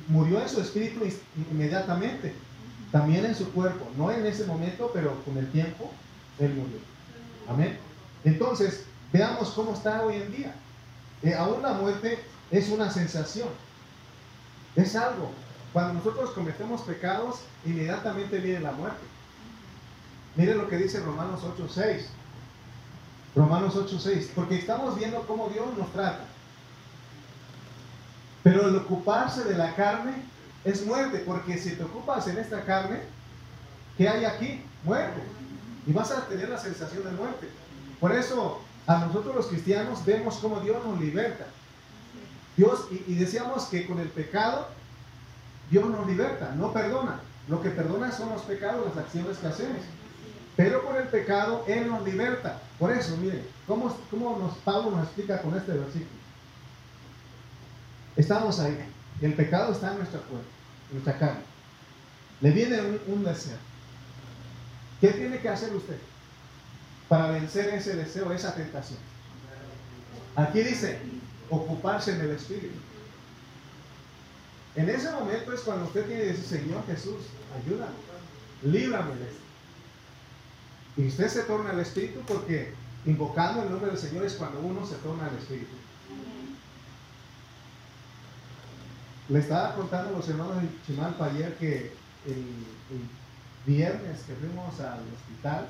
Murió 0.08 0.42
en 0.42 0.50
su 0.50 0.62
espíritu 0.62 1.02
inmediatamente. 1.52 2.34
También 2.92 3.26
en 3.26 3.36
su 3.36 3.52
cuerpo. 3.52 3.88
No 3.98 4.12
en 4.12 4.26
ese 4.26 4.46
momento, 4.46 4.90
pero 4.94 5.24
con 5.24 5.38
el 5.38 5.52
tiempo, 5.52 5.92
él 6.40 6.54
murió. 6.54 6.78
Amén. 7.48 7.78
Entonces, 8.24 8.86
veamos 9.12 9.50
cómo 9.50 9.74
está 9.74 10.04
hoy 10.04 10.16
en 10.16 10.32
día. 10.32 10.56
Eh, 11.22 11.34
aún 11.34 11.62
la 11.62 11.74
muerte 11.74 12.20
es 12.52 12.70
una 12.70 12.90
sensación, 12.90 13.48
es 14.76 14.96
algo. 14.96 15.32
Cuando 15.72 15.94
nosotros 15.94 16.32
cometemos 16.32 16.82
pecados, 16.82 17.42
inmediatamente 17.66 18.38
viene 18.40 18.60
la 18.60 18.74
muerte. 18.74 19.13
Miren 20.36 20.58
lo 20.58 20.68
que 20.68 20.78
dice 20.78 21.00
Romanos 21.00 21.42
8.6. 21.42 22.06
Romanos 23.36 23.76
8.6. 23.76 24.30
Porque 24.36 24.56
estamos 24.56 24.98
viendo 24.98 25.22
cómo 25.28 25.50
Dios 25.50 25.66
nos 25.78 25.92
trata. 25.92 26.26
Pero 28.42 28.68
el 28.68 28.76
ocuparse 28.76 29.44
de 29.44 29.56
la 29.56 29.76
carne 29.76 30.14
es 30.64 30.86
muerte. 30.86 31.24
Porque 31.26 31.58
si 31.58 31.72
te 31.72 31.84
ocupas 31.84 32.28
en 32.28 32.38
esta 32.38 32.64
carne, 32.64 33.02
¿qué 33.98 34.10
hay 34.10 34.26
aquí? 34.26 34.64
Muerte. 34.84 35.22
Y 35.86 35.94
vas 35.94 36.12
a 36.12 36.26
tener 36.28 36.50
la 36.50 36.58
sensación 36.58 37.04
de 37.04 37.12
muerte. 37.12 37.50
Por 38.00 38.12
eso 38.12 38.62
a 38.88 38.98
nosotros 38.98 39.36
los 39.36 39.48
cristianos 39.48 40.04
vemos 40.06 40.36
cómo 40.36 40.60
Dios 40.60 40.84
nos 40.86 41.00
liberta. 41.00 41.46
Dios, 42.58 42.88
y, 42.92 43.16
decíamos 43.16 43.66
que 43.66 43.88
con 43.88 44.00
el 44.00 44.10
pecado, 44.10 44.68
Dios 45.72 45.90
nos 45.90 46.06
liberta, 46.06 46.54
no 46.56 46.72
perdona. 46.72 47.20
Lo 47.48 47.62
que 47.62 47.70
perdona 47.70 48.12
son 48.12 48.30
los 48.30 48.42
pecados, 48.44 48.86
las 48.86 49.06
acciones 49.06 49.38
que 49.38 49.48
hacemos. 49.48 49.82
Pero 50.56 50.86
con 50.86 50.96
el 50.96 51.08
pecado, 51.08 51.66
Él 51.68 51.88
nos 51.88 52.04
liberta. 52.04 52.62
Por 52.78 52.92
eso, 52.92 53.18
miren, 53.18 53.46
¿cómo, 53.66 53.96
cómo 54.10 54.38
nos, 54.38 54.58
Pablo 54.60 54.92
nos 54.92 55.06
explica 55.06 55.42
con 55.42 55.56
este 55.58 55.72
versículo? 55.72 56.24
Estamos 58.16 58.60
ahí. 58.60 58.78
El 59.22 59.34
pecado 59.34 59.74
está 59.74 59.92
en 59.92 59.98
nuestra 59.98 60.20
cuerpo, 60.20 60.48
en 60.90 60.96
nuestra 60.96 61.18
carne. 61.18 61.42
Le 62.42 62.52
viene 62.52 62.80
un 63.08 63.24
deseo. 63.24 63.58
¿Qué 65.02 65.10
tiene 65.10 65.40
que 65.40 65.50
hacer 65.50 65.74
usted? 65.76 65.98
para 67.14 67.28
vencer 67.30 67.72
ese 67.76 67.96
deseo, 67.96 68.32
esa 68.32 68.56
tentación. 68.56 68.98
Aquí 70.36 70.62
dice, 70.64 70.98
ocuparse 71.50 72.18
del 72.18 72.32
Espíritu. 72.32 72.80
En 74.76 74.90
ese 74.90 75.12
momento 75.12 75.54
es 75.54 75.62
cuando 75.62 75.86
usted 75.86 76.08
tiene 76.08 76.24
que 76.24 76.28
decir, 76.30 76.60
Señor 76.60 76.84
Jesús, 76.88 77.22
ayúdame, 77.56 77.94
líbrame 78.64 79.16
de 79.16 79.26
esto. 79.26 79.44
Y 80.96 81.08
usted 81.08 81.28
se 81.28 81.44
torna 81.44 81.72
al 81.72 81.80
Espíritu 81.80 82.20
porque 82.28 82.74
invocando 83.06 83.64
el 83.64 83.70
nombre 83.70 83.92
del 83.92 84.00
Señor 84.00 84.26
es 84.26 84.34
cuando 84.34 84.60
uno 84.60 84.86
se 84.86 84.96
torna 84.96 85.28
al 85.28 85.36
Espíritu. 85.36 85.76
Le 89.30 89.40
estaba 89.40 89.74
contando 89.76 90.10
a 90.10 90.18
los 90.18 90.30
hermanos 90.30 90.62
de 90.62 90.70
Chimalpa 90.86 91.26
ayer 91.26 91.56
que 91.58 91.94
el 92.26 92.46
viernes 93.66 94.22
que 94.24 94.36
fuimos 94.36 94.80
al 94.80 95.00
hospital, 95.16 95.68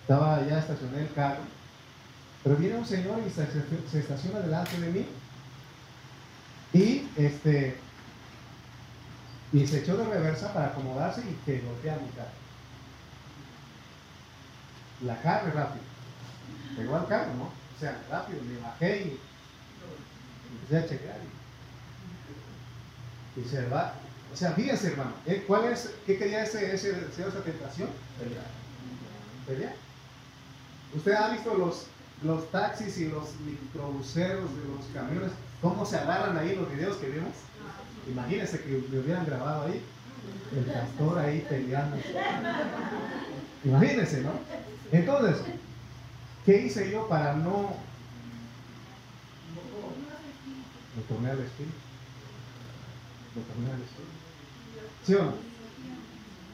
estaba 0.00 0.46
ya 0.46 0.58
estacioné 0.58 1.00
el 1.00 1.12
carro. 1.12 1.42
Pero 2.42 2.56
viene 2.56 2.76
un 2.76 2.86
señor 2.86 3.20
y 3.26 3.30
se, 3.30 3.98
estaciona 3.98 4.40
delante 4.40 4.78
de 4.78 4.90
mí. 4.90 5.06
Y 6.72 7.08
este 7.16 7.78
Y 9.52 9.66
se 9.66 9.80
echó 9.80 9.96
de 9.96 10.04
reversa 10.04 10.52
para 10.52 10.66
acomodarse 10.66 11.22
y 11.22 11.34
que 11.44 11.60
golpea 11.60 11.96
mi 11.96 12.08
carro. 12.10 12.43
La 15.04 15.20
carne 15.20 15.52
rápido. 15.52 15.84
Pegó 16.76 16.96
al 16.96 17.06
carro, 17.06 17.34
¿no? 17.34 17.44
O 17.44 17.80
sea, 17.80 18.02
rápido, 18.10 18.40
me 18.42 18.58
bajé 18.60 19.02
y 19.02 19.20
empecé 20.52 20.78
a 20.78 20.88
chequear. 20.88 21.16
Y, 23.36 23.48
se 23.48 23.66
va. 23.68 23.94
O 24.32 24.36
sea, 24.36 24.52
fíjense, 24.52 24.88
hermano, 24.88 25.12
¿eh? 25.26 25.44
¿cuál 25.46 25.64
es, 25.66 25.94
qué 26.06 26.18
quería 26.18 26.44
ese, 26.44 26.74
ese 26.74 26.92
deseo, 26.92 27.28
esa 27.28 27.42
tentación? 27.42 27.88
Pelear. 29.46 29.74
¿Usted 30.94 31.12
ha 31.12 31.30
visto 31.30 31.54
los, 31.54 31.86
los 32.22 32.50
taxis 32.50 32.98
y 32.98 33.08
los 33.08 33.34
microbuseros 33.40 34.50
de 34.56 34.64
los 34.74 34.86
camiones? 34.94 35.32
¿Cómo 35.60 35.84
se 35.84 35.98
agarran 35.98 36.36
ahí 36.38 36.56
los 36.56 36.70
videos 36.70 36.96
que 36.96 37.10
vimos? 37.10 37.34
Imagínense 38.08 38.60
que 38.60 38.84
me 38.90 38.98
hubieran 39.00 39.26
grabado 39.26 39.64
ahí, 39.64 39.82
el 40.56 40.64
pastor 40.64 41.18
ahí 41.18 41.46
peleando. 41.48 41.96
Imagínense, 43.64 44.22
¿no? 44.22 44.32
Entonces, 44.92 45.36
¿qué 46.44 46.66
hice 46.66 46.90
yo 46.90 47.08
para 47.08 47.34
no... 47.34 47.74
Me 50.96 51.02
tomé 51.02 51.30
al 51.30 51.40
espíritu. 51.40 51.74
Me 53.34 53.42
tomé 53.42 53.72
al 53.72 53.82
espíritu. 53.82 54.12
¿Sí 55.04 55.14
o 55.14 55.24
no? 55.24 55.54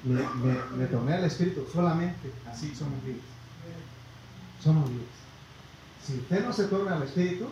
Me, 0.03 0.77
me, 0.77 0.87
tomé 0.87 1.12
al 1.12 1.25
espíritu 1.25 1.66
solamente, 1.71 2.33
así 2.51 2.75
somos 2.75 3.03
libres. 3.05 3.23
Somos 4.62 4.88
libres. 4.88 5.09
Si 6.03 6.14
usted 6.14 6.45
no 6.45 6.53
se 6.53 6.64
torna 6.64 6.97
al 6.97 7.03
espíritu, 7.03 7.51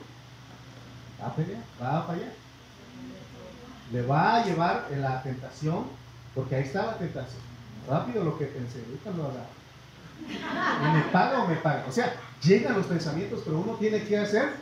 va 1.20 1.26
a 1.26 1.36
pelear, 1.36 1.62
va 1.80 1.98
a 1.98 2.02
fallar 2.04 2.32
le 3.92 4.02
va 4.02 4.36
a 4.36 4.44
llevar 4.44 4.88
en 4.90 5.02
la 5.02 5.22
tentación, 5.22 5.84
porque 6.34 6.56
ahí 6.56 6.64
está 6.64 6.86
la 6.86 6.98
tentación. 6.98 7.40
Rápido 7.88 8.24
lo 8.24 8.38
que 8.38 8.46
pensé, 8.46 8.84
ahorita 8.84 9.10
lo 9.12 9.28
haga. 9.28 9.46
¿Y 10.26 10.96
me 10.96 11.02
paga 11.12 11.42
o 11.42 11.48
me 11.48 11.56
paga? 11.56 11.84
O 11.88 11.92
sea, 11.92 12.14
llegan 12.42 12.76
los 12.76 12.86
pensamientos, 12.86 13.42
pero 13.44 13.58
uno 13.58 13.74
tiene 13.74 14.02
que 14.02 14.18
hacer 14.18 14.52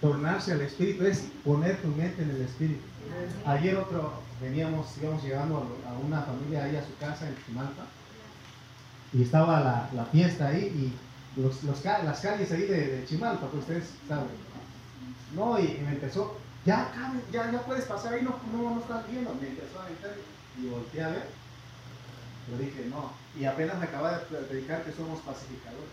tornarse 0.00 0.52
al 0.52 0.60
espíritu, 0.60 1.04
es 1.04 1.28
poner 1.44 1.80
tu 1.82 1.88
mente 1.88 2.22
en 2.22 2.30
el 2.30 2.42
espíritu. 2.42 2.82
Ayer 3.46 3.76
otro, 3.76 4.12
veníamos, 4.40 4.86
íbamos 5.02 5.22
llegando 5.22 5.56
a 5.86 6.06
una 6.06 6.22
familia 6.22 6.64
ahí 6.64 6.76
a 6.76 6.84
su 6.84 6.96
casa 6.98 7.28
en 7.28 7.36
Chimalpa, 7.44 7.84
y 9.12 9.22
estaba 9.22 9.60
la, 9.60 9.90
la 9.94 10.04
fiesta 10.06 10.48
ahí, 10.48 10.66
y 11.36 11.40
los, 11.40 11.62
los, 11.64 11.84
las 11.84 12.20
calles 12.20 12.52
ahí 12.52 12.62
de, 12.62 13.04
Chimalpa, 13.06 13.46
pues 13.46 13.62
ustedes 13.62 13.90
saben. 14.06 14.26
No, 15.34 15.58
y 15.58 15.78
me 15.84 15.92
empezó, 15.92 16.38
ya, 16.64 16.90
ya, 17.32 17.62
puedes 17.66 17.84
pasar 17.84 18.14
ahí, 18.14 18.22
no, 18.22 18.36
no, 18.52 18.74
no 18.74 18.80
estás 18.80 19.08
viendo. 19.10 19.34
Me 19.34 19.48
empezó 19.48 19.80
a 19.80 19.88
meter 19.88 20.20
y 20.60 20.66
volteé 20.66 21.02
a 21.02 21.08
ver. 21.08 21.26
Pero 22.46 22.58
dije, 22.58 22.86
no. 22.90 23.12
Y 23.36 23.44
apenas 23.44 23.82
acaba 23.82 24.18
de 24.18 24.24
predicar 24.24 24.84
que 24.84 24.92
somos 24.92 25.20
pacificadores. 25.20 25.90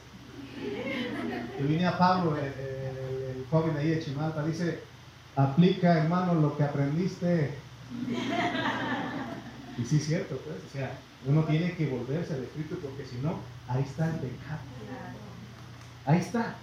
Y 1.60 1.64
vine 1.64 1.86
a 1.86 1.98
Pablo, 1.98 2.36
el, 2.38 3.46
joven 3.50 3.78
ahí 3.78 3.90
de 3.90 4.04
Chimalpa, 4.04 4.44
dice, 4.44 4.80
aplica 5.36 6.00
hermano 6.00 6.36
lo 6.36 6.58
que 6.58 6.64
aprendiste. 6.64 7.54
Y 9.78 9.84
sí 9.84 9.98
es 9.98 10.06
cierto, 10.06 10.38
pues, 10.38 10.58
o 10.68 10.72
sea, 10.72 10.98
uno 11.26 11.44
tiene 11.44 11.76
que 11.76 11.88
volverse 11.88 12.34
al 12.34 12.44
Espíritu 12.44 12.78
porque 12.80 13.06
si 13.06 13.18
no, 13.18 13.40
ahí 13.68 13.84
está 13.84 14.08
el 14.08 14.16
pecado. 14.16 14.60
Ahí 16.06 16.20
está. 16.20 16.56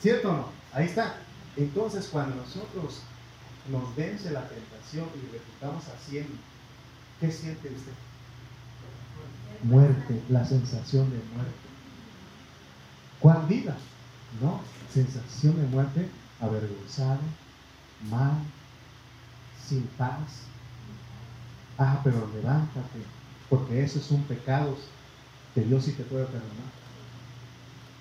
¿Cierto 0.00 0.30
o 0.30 0.32
no? 0.32 0.48
Ahí 0.72 0.86
está. 0.86 1.16
Entonces, 1.56 2.08
cuando 2.10 2.36
nosotros 2.36 3.02
nos 3.70 3.94
vence 3.96 4.30
la 4.30 4.48
tentación 4.48 5.06
y 5.14 5.32
reputamos 5.32 5.84
haciendo, 5.88 6.32
¿qué 7.18 7.30
siente 7.30 7.68
usted? 7.68 7.92
Muerte, 9.62 10.22
la 10.28 10.44
sensación 10.44 11.10
de 11.10 11.18
muerte. 11.34 11.70
¿Cuál 13.20 13.46
vida? 13.46 13.76
No, 14.42 14.60
sensación 14.92 15.56
de 15.56 15.66
muerte, 15.68 16.08
avergonzado, 16.40 17.20
mal, 18.08 18.38
sin 19.68 19.82
paz. 19.98 20.46
Ah, 21.78 22.00
pero 22.02 22.28
levántate, 22.34 23.00
porque 23.48 23.82
eso 23.82 23.98
es 23.98 24.10
un 24.10 24.22
pecado 24.24 24.76
que 25.54 25.62
Dios 25.62 25.84
sí 25.84 25.92
te 25.92 26.04
puede 26.04 26.24
perdonar. 26.26 26.72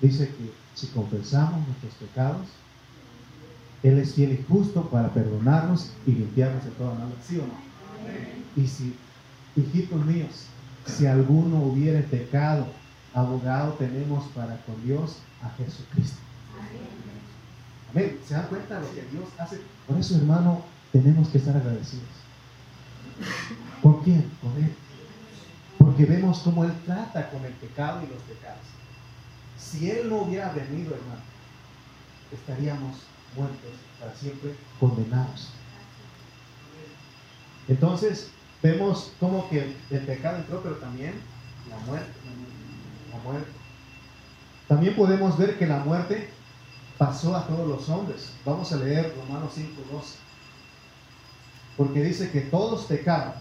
Dice 0.01 0.27
que 0.27 0.53
si 0.75 0.87
confesamos 0.87 1.67
nuestros 1.67 1.93
pecados, 1.95 2.47
él 3.83 3.97
es 3.99 4.13
fiel 4.13 4.33
y 4.33 4.43
justo 4.43 4.89
para 4.89 5.13
perdonarnos 5.13 5.91
y 6.05 6.11
limpiarnos 6.11 6.63
de 6.63 6.71
toda 6.71 6.93
maldad. 6.93 7.17
¿Sí 7.21 7.37
o 7.37 7.47
no? 7.47 7.59
Y 8.55 8.67
si, 8.67 8.93
hijitos 9.55 10.05
míos, 10.05 10.58
si 10.85 11.05
alguno 11.05 11.57
hubiere 11.57 12.01
pecado, 12.01 12.67
abogado 13.13 13.73
tenemos 13.73 14.25
para 14.29 14.57
con 14.63 14.83
Dios 14.83 15.17
a 15.43 15.49
Jesucristo. 15.57 16.19
Amén. 17.91 18.19
¿Se 18.25 18.33
dan 18.33 18.47
cuenta 18.47 18.75
de 18.75 18.81
lo 18.81 18.93
que 18.93 19.01
Dios 19.11 19.27
hace? 19.37 19.61
Por 19.87 19.97
eso, 19.97 20.15
hermano, 20.15 20.63
tenemos 20.91 21.29
que 21.29 21.39
estar 21.39 21.55
agradecidos. 21.55 22.05
¿Por 23.81 24.03
quién? 24.03 24.29
Por 24.41 24.51
Él. 24.57 24.73
Porque 25.77 26.05
vemos 26.05 26.39
cómo 26.39 26.65
Él 26.65 26.73
trata 26.85 27.29
con 27.31 27.43
el 27.45 27.53
pecado 27.53 28.03
y 28.03 28.13
los 28.13 28.21
pecados. 28.23 28.61
Si 29.57 29.89
Él 29.89 30.09
no 30.09 30.17
hubiera 30.17 30.51
venido, 30.51 30.95
hermano, 30.95 31.21
estaríamos 32.31 32.97
muertos, 33.35 33.71
para 33.99 34.13
siempre 34.15 34.55
condenados. 34.79 35.49
Entonces, 37.67 38.31
vemos 38.61 39.13
como 39.19 39.49
que 39.49 39.75
el 39.89 39.99
pecado 40.01 40.37
entró, 40.37 40.61
pero 40.61 40.75
también 40.75 41.13
la 41.69 41.77
muerte. 41.85 42.11
La 43.11 43.19
muerte. 43.19 43.51
También 44.67 44.95
podemos 44.95 45.37
ver 45.37 45.57
que 45.57 45.65
la 45.65 45.79
muerte 45.79 46.29
pasó 46.97 47.35
a 47.35 47.47
todos 47.47 47.67
los 47.67 47.89
hombres. 47.89 48.33
Vamos 48.45 48.71
a 48.71 48.77
leer 48.77 49.15
Romanos 49.17 49.53
5, 49.55 49.71
12. 49.91 50.15
Porque 51.77 52.03
dice 52.03 52.29
que 52.29 52.41
todos 52.41 52.85
pecaron. 52.85 53.33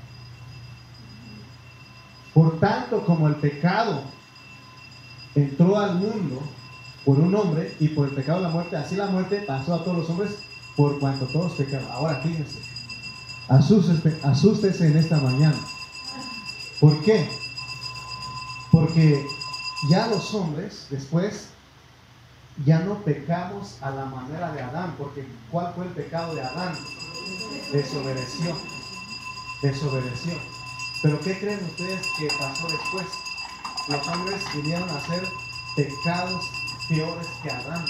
Por 2.33 2.59
tanto, 2.61 3.05
como 3.05 3.27
el 3.27 3.35
pecado 3.37 4.03
entró 5.35 5.79
al 5.79 5.97
mundo 5.97 6.41
por 7.05 7.19
un 7.19 7.35
hombre 7.35 7.75
y 7.81 7.89
por 7.89 8.09
el 8.09 8.15
pecado 8.15 8.41
la 8.41 8.49
muerte, 8.49 8.77
así 8.77 8.95
la 8.97 9.07
muerte 9.07 9.43
pasó 9.47 9.75
a 9.75 9.85
todos 9.85 9.99
los 9.99 10.11
hombres 10.11 10.39
por 10.77 11.01
cuanto 11.01 11.27
todos 11.27 11.53
pecaron. 11.55 11.91
Ahora 11.91 12.21
fíjense, 12.23 12.61
asústese, 13.49 14.87
en 14.87 14.97
esta 14.97 15.17
mañana. 15.19 15.59
¿Por 16.81 17.03
qué? 17.03 17.29
Porque 18.71 19.27
ya 19.89 20.07
los 20.09 20.35
hombres 20.35 20.87
después 20.91 21.49
ya 22.65 22.81
no 22.81 23.03
pecamos 23.05 23.79
a 23.83 23.91
la 23.91 24.05
manera 24.07 24.53
de 24.53 24.61
Adán, 24.61 24.95
porque 24.99 25.27
¿cuál 25.51 25.73
fue 25.75 25.87
el 25.87 25.93
pecado 25.93 26.35
de 26.35 26.43
Adán? 26.43 26.75
Desobedeció, 27.73 28.57
desobedeció. 29.63 30.35
Pero 31.03 31.21
¿qué 31.21 31.39
creen 31.39 31.65
ustedes 31.65 32.07
que 32.19 32.29
pasó 32.39 32.67
después? 32.67 33.07
Los 33.89 34.07
hombres 34.09 34.43
vinieron 34.55 34.91
a 34.91 35.01
ser 35.01 35.23
pecados 35.77 36.45
peores 36.89 37.27
que 37.43 37.51
Adán. 37.51 37.85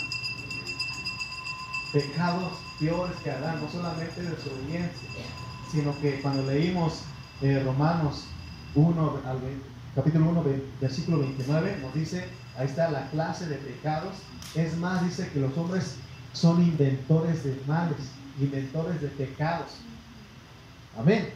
Pecados 1.92 2.52
peores 2.78 3.16
que 3.24 3.30
Adán, 3.30 3.60
no 3.62 3.70
solamente 3.70 4.20
desobediencia, 4.22 5.08
sino 5.70 5.98
que 6.00 6.20
cuando 6.20 6.50
leímos 6.50 7.02
eh, 7.42 7.62
Romanos 7.64 8.24
1, 8.74 9.20
capítulo 9.94 10.30
1, 10.30 10.44
versículo 10.80 11.18
29, 11.20 11.78
nos 11.82 11.94
dice, 11.94 12.28
ahí 12.56 12.66
está 12.66 12.90
la 12.90 13.08
clase 13.10 13.46
de 13.46 13.56
pecados. 13.56 14.16
Es 14.54 14.76
más, 14.78 15.04
dice 15.04 15.28
que 15.30 15.40
los 15.40 15.56
hombres 15.56 15.96
son 16.32 16.62
inventores 16.62 17.44
de 17.44 17.60
males, 17.66 17.98
inventores 18.40 19.00
de 19.00 19.08
pecados. 19.08 19.72
Amén. 20.98 21.30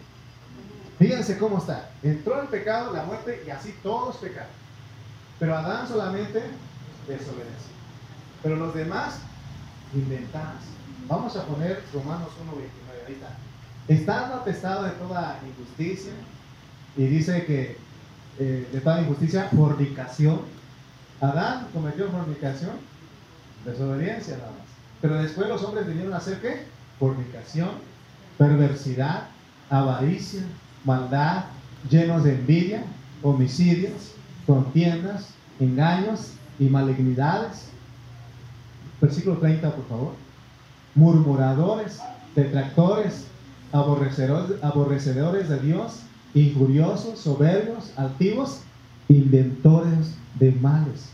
Fíjense 0.99 1.39
cómo 1.39 1.59
está. 1.59 1.91
Entró 2.03 2.41
el 2.41 2.49
pecado, 2.49 2.93
la 2.93 3.05
muerte 3.05 3.43
y 3.47 3.51
así 3.51 3.75
todos 3.83 4.17
pecaron. 4.17 4.51
Pero 5.39 5.57
Adán 5.57 5.89
solamente 5.89 6.41
desobedece. 7.09 7.73
Pero 8.43 8.57
los 8.57 8.75
demás 8.75 9.19
inventamos. 9.95 10.63
Vamos 11.09 11.37
a 11.37 11.45
poner 11.47 11.83
Romanos 11.93 12.29
1.29, 12.29 13.09
ahí 13.09 13.15
está. 13.15 13.37
Estando 13.93 14.37
atestado 14.37 14.85
de 14.85 14.91
toda 14.91 15.39
injusticia, 15.47 16.13
y 16.97 17.05
dice 17.05 17.45
que 17.45 17.77
eh, 18.39 18.69
de 18.73 18.81
toda 18.81 19.03
injusticia, 19.03 19.49
fornicación. 19.55 20.41
Adán 21.21 21.69
cometió 21.73 22.09
fornicación, 22.11 22.73
desobediencia 23.65 24.39
nada 24.39 24.51
más. 24.51 24.67
Pero 25.01 25.23
después 25.23 25.49
los 25.49 25.63
hombres 25.63 25.87
vinieron 25.87 26.13
a 26.15 26.19
hacer 26.19 26.41
qué? 26.41 26.65
Fornicación, 26.99 27.71
perversidad, 28.39 29.29
avaricia, 29.71 30.43
maldad, 30.85 31.45
llenos 31.89 32.25
de 32.25 32.35
envidia, 32.35 32.85
homicidios, 33.23 34.13
contiendas, 34.47 35.29
engaños, 35.61 36.33
y 36.59 36.65
malignidades. 36.69 37.69
Versículo 39.01 39.39
30, 39.39 39.75
por 39.75 39.89
favor. 39.89 40.15
Murmuradores, 40.95 42.01
detractores, 42.35 43.27
aborrecedores, 43.73 45.49
de 45.49 45.59
Dios, 45.61 46.01
injuriosos, 46.35 47.19
soberbios, 47.19 47.93
altivos, 47.97 48.61
inventores 49.09 50.15
de 50.39 50.53
males, 50.53 51.09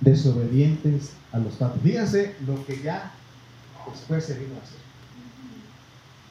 desobedientes 0.00 1.12
a 1.32 1.38
los 1.38 1.54
padres. 1.54 1.82
Fíjense 1.82 2.34
lo 2.46 2.64
que 2.66 2.82
ya 2.82 3.12
después 3.90 4.24
se 4.24 4.38
vino 4.38 4.54
a 4.54 4.62
hacer. 4.62 4.78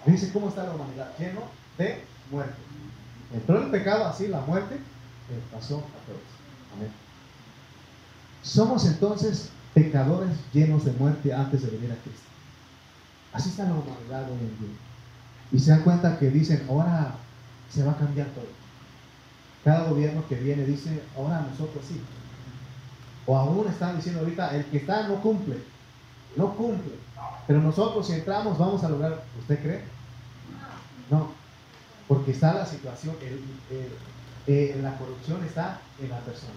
Dice 0.05 0.31
cómo 0.31 0.49
está 0.49 0.63
la 0.63 0.73
humanidad, 0.73 1.11
lleno 1.19 1.41
de 1.77 2.01
muerte. 2.31 2.55
Entró 3.33 3.61
el 3.61 3.69
pecado 3.71 4.05
así, 4.05 4.27
la 4.27 4.41
muerte, 4.41 4.77
pasó 5.51 5.77
a 5.77 6.05
todos. 6.05 6.21
Amén. 6.75 6.91
Somos 8.41 8.85
entonces 8.85 9.49
pecadores 9.73 10.31
llenos 10.53 10.85
de 10.85 10.93
muerte 10.93 11.33
antes 11.33 11.61
de 11.61 11.69
venir 11.71 11.91
a 11.91 11.95
Cristo. 11.95 12.21
Así 13.33 13.49
está 13.49 13.65
la 13.65 13.73
humanidad 13.73 14.23
hoy 14.31 14.39
en 14.39 14.59
día. 14.59 14.86
Y 15.51 15.59
se 15.59 15.71
dan 15.71 15.83
cuenta 15.83 16.17
que 16.19 16.29
dicen, 16.29 16.65
ahora 16.69 17.15
se 17.69 17.83
va 17.83 17.93
a 17.93 17.97
cambiar 17.97 18.27
todo. 18.27 18.47
Cada 19.63 19.89
gobierno 19.89 20.27
que 20.27 20.35
viene 20.35 20.65
dice, 20.65 21.01
ahora 21.15 21.41
nosotros 21.41 21.83
sí. 21.87 22.01
O 23.25 23.37
aún 23.37 23.67
están 23.67 23.97
diciendo 23.97 24.21
ahorita, 24.21 24.55
el 24.55 24.65
que 24.65 24.77
está 24.77 25.07
no 25.07 25.21
cumple. 25.21 25.57
No 26.35 26.53
cumple. 26.55 26.93
Pero 27.45 27.61
nosotros 27.61 28.07
si 28.07 28.13
entramos 28.13 28.57
vamos 28.57 28.83
a 28.83 28.89
lograr, 28.89 29.23
¿usted 29.39 29.61
cree? 29.61 29.83
No. 31.09 31.31
Porque 32.07 32.31
está 32.31 32.53
la 32.53 32.65
situación, 32.65 33.15
eh, 34.47 34.79
la 34.81 34.97
corrupción 34.97 35.43
está 35.43 35.79
en 36.01 36.09
la 36.09 36.19
persona. 36.19 36.53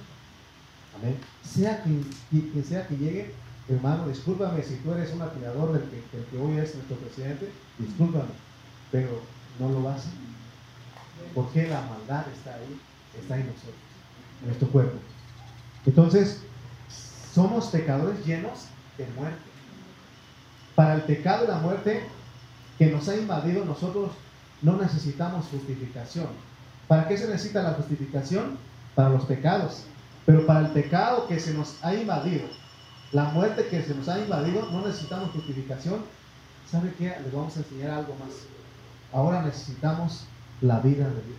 Amén. 0.98 1.16
Sea 1.42 1.83
quien, 1.83 2.64
sea 2.64 2.87
que 2.87 2.96
llegue, 2.96 3.35
hermano, 3.68 4.09
discúlpame 4.09 4.62
si 4.62 4.76
tú 4.76 4.92
eres 4.92 5.12
un 5.12 5.22
admirador 5.22 5.72
del 5.72 5.83
que, 5.88 6.38
hoy 6.38 6.59
es 6.59 6.74
nuestro 6.74 6.96
presidente, 6.96 7.50
discúlpame, 7.79 8.31
pero 8.90 9.20
no 9.59 9.68
lo 9.68 9.88
hace. 9.88 10.09
Porque 11.35 11.68
la 11.68 11.83
maldad 11.83 12.24
está 12.33 12.55
ahí, 12.55 12.81
está 13.20 13.37
en 13.37 13.46
nosotros, 13.46 13.74
en 14.40 14.46
nuestro 14.48 14.68
cuerpo. 14.68 14.98
Entonces, 15.87 16.42
somos 17.33 17.68
pecadores 17.68 18.24
llenos 18.26 18.66
de 18.98 19.07
muerte. 19.16 19.38
Para 20.74 20.94
el 20.94 21.03
pecado 21.03 21.44
y 21.44 21.48
la 21.48 21.59
muerte 21.59 22.05
que 22.79 22.87
nos 22.87 23.09
ha 23.09 23.16
invadido, 23.16 23.64
nosotros 23.64 24.12
no 24.62 24.76
necesitamos 24.76 25.46
justificación. 25.46 26.29
¿Para 26.88 27.07
qué 27.07 27.16
se 27.16 27.29
necesita 27.29 27.62
la 27.62 27.74
justificación? 27.74 28.59
Para 28.94 29.11
los 29.11 29.24
pecados. 29.24 29.85
Pero 30.26 30.46
para 30.46 30.61
el 30.61 30.72
pecado 30.72 31.26
que 31.29 31.38
se 31.38 31.55
nos 31.55 31.83
ha 31.83 31.94
invadido, 31.94 32.48
la 33.12 33.24
muerte 33.24 33.66
que 33.68 33.83
se 33.83 33.94
nos 33.94 34.09
ha 34.09 34.18
invadido, 34.18 34.68
no 34.70 34.87
necesitamos 34.87 35.31
justificación. 35.31 36.05
¿Sabe 36.70 36.92
qué? 36.98 37.14
Les 37.22 37.33
vamos 37.33 37.57
a 37.57 37.61
enseñar 37.61 37.90
algo 37.90 38.14
más. 38.14 38.31
Ahora 39.12 39.42
necesitamos 39.42 40.25
la 40.61 40.81
vida 40.81 41.09
de 41.09 41.23
Dios. 41.23 41.38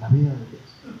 La 0.00 0.08
vida 0.08 0.30
de 0.30 0.46
Dios. 0.50 0.96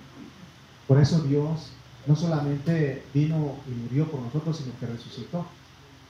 Por 0.86 1.00
eso 1.00 1.20
Dios 1.20 1.70
no 2.06 2.16
solamente 2.16 3.04
vino 3.12 3.56
y 3.66 3.70
murió 3.70 4.10
por 4.10 4.20
nosotros, 4.20 4.56
sino 4.56 4.72
que 4.78 4.86
resucitó 4.86 5.46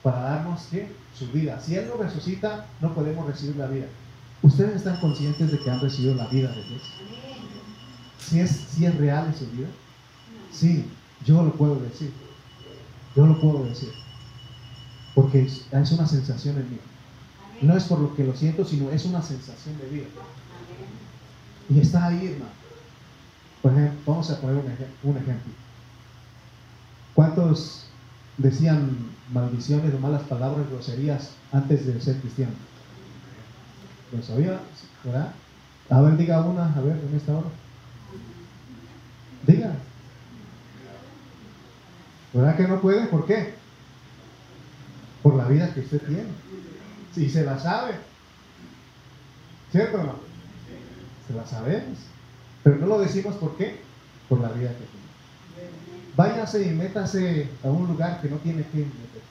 para 0.03 0.21
darnos 0.21 0.63
¿qué? 0.71 0.93
su 1.19 1.27
vida. 1.33 1.61
Si 1.61 1.75
Él 1.75 1.89
no 1.89 2.03
resucita, 2.03 2.67
no 2.81 2.95
podemos 2.95 3.27
recibir 3.27 3.57
la 3.57 3.67
vida. 3.67 3.87
¿Ustedes 4.43 4.77
están 4.77 5.01
conscientes 5.01 5.51
de 5.51 5.59
que 5.59 5.71
han 5.71 5.81
recibido 5.81 6.15
la 6.15 6.29
vida 6.29 6.51
de 6.51 6.63
Dios? 6.63 6.83
¿Si 8.19 8.41
es, 8.41 8.51
si 8.51 8.87
es 8.87 8.97
real 8.97 9.29
esa 9.35 9.51
vida? 9.51 9.69
Sí, 10.53 10.87
yo 11.25 11.43
lo 11.43 11.53
puedo 11.53 11.77
decir. 11.81 12.13
Yo 13.17 13.27
lo 13.27 13.41
puedo 13.41 13.65
decir. 13.65 13.93
Porque 15.15 15.43
es, 15.43 15.67
una 15.73 16.07
sensación 16.07 16.57
en 16.57 16.71
mí. 16.71 16.79
No 17.61 17.77
es 17.77 17.85
por 17.85 17.99
lo 17.99 18.15
que 18.15 18.25
lo 18.25 18.37
siento, 18.37 18.65
sino 18.65 18.91
es 18.91 19.05
una 19.05 19.23
sensación 19.23 19.77
de 19.79 19.89
vida. 19.89 20.07
Y 21.69 21.81
está 21.81 22.07
ahí, 22.07 22.27
hermano. 22.27 22.59
Por 23.63 23.73
ejemplo, 23.73 23.99
vamos 24.07 24.31
a 24.31 24.41
poner 24.41 24.57
un, 25.03 25.17
ejemplo. 25.17 25.53
¿Cuántos 27.15 27.87
decían 28.37 28.97
maldiciones 29.33 29.93
o 29.95 29.99
malas 29.99 30.23
palabras, 30.23 30.69
groserías 30.71 31.33
antes 31.53 31.87
de 31.87 32.01
ser 32.01 32.21
cristiano? 32.21 32.53
¿Lo 34.13 34.23
sabía? 34.23 34.61
¿Verdad? 35.05 35.33
A 35.91 36.01
ver, 36.03 36.17
diga 36.17 36.45
una, 36.45 36.73
a 36.73 36.81
ver, 36.81 36.97
en 36.97 37.17
esta 37.17 37.33
hora. 37.33 37.49
Diga. 39.47 39.75
¿Verdad 42.33 42.57
que 42.57 42.69
no 42.69 42.81
puede? 42.81 43.07
¿Por 43.07 43.27
qué? 43.27 43.55
Por 45.23 45.35
la 45.35 45.49
vida 45.49 45.75
que 45.75 45.81
usted 45.81 46.01
tiene. 46.03 46.25
Si 47.19 47.29
se 47.29 47.45
la 47.45 47.59
sabe. 47.59 47.95
¿Cierto 49.73 50.01
o 50.01 50.05
no? 50.05 50.15
Se 51.27 51.35
la 51.35 51.45
sabemos. 51.45 51.99
Pero 52.63 52.77
no 52.77 52.87
lo 52.87 53.01
decimos 53.01 53.35
por 53.35 53.57
qué. 53.57 53.81
Por 54.29 54.41
la 54.41 54.51
vida 54.51 54.69
que 54.69 54.77
tiene. 54.77 55.69
Váyase 56.15 56.63
y 56.63 56.71
métase 56.71 57.49
a 57.65 57.67
un 57.67 57.89
lugar 57.89 58.21
que 58.21 58.29
no 58.29 58.37
tiene 58.37 58.63
que 58.63 58.79
meter. 58.79 59.23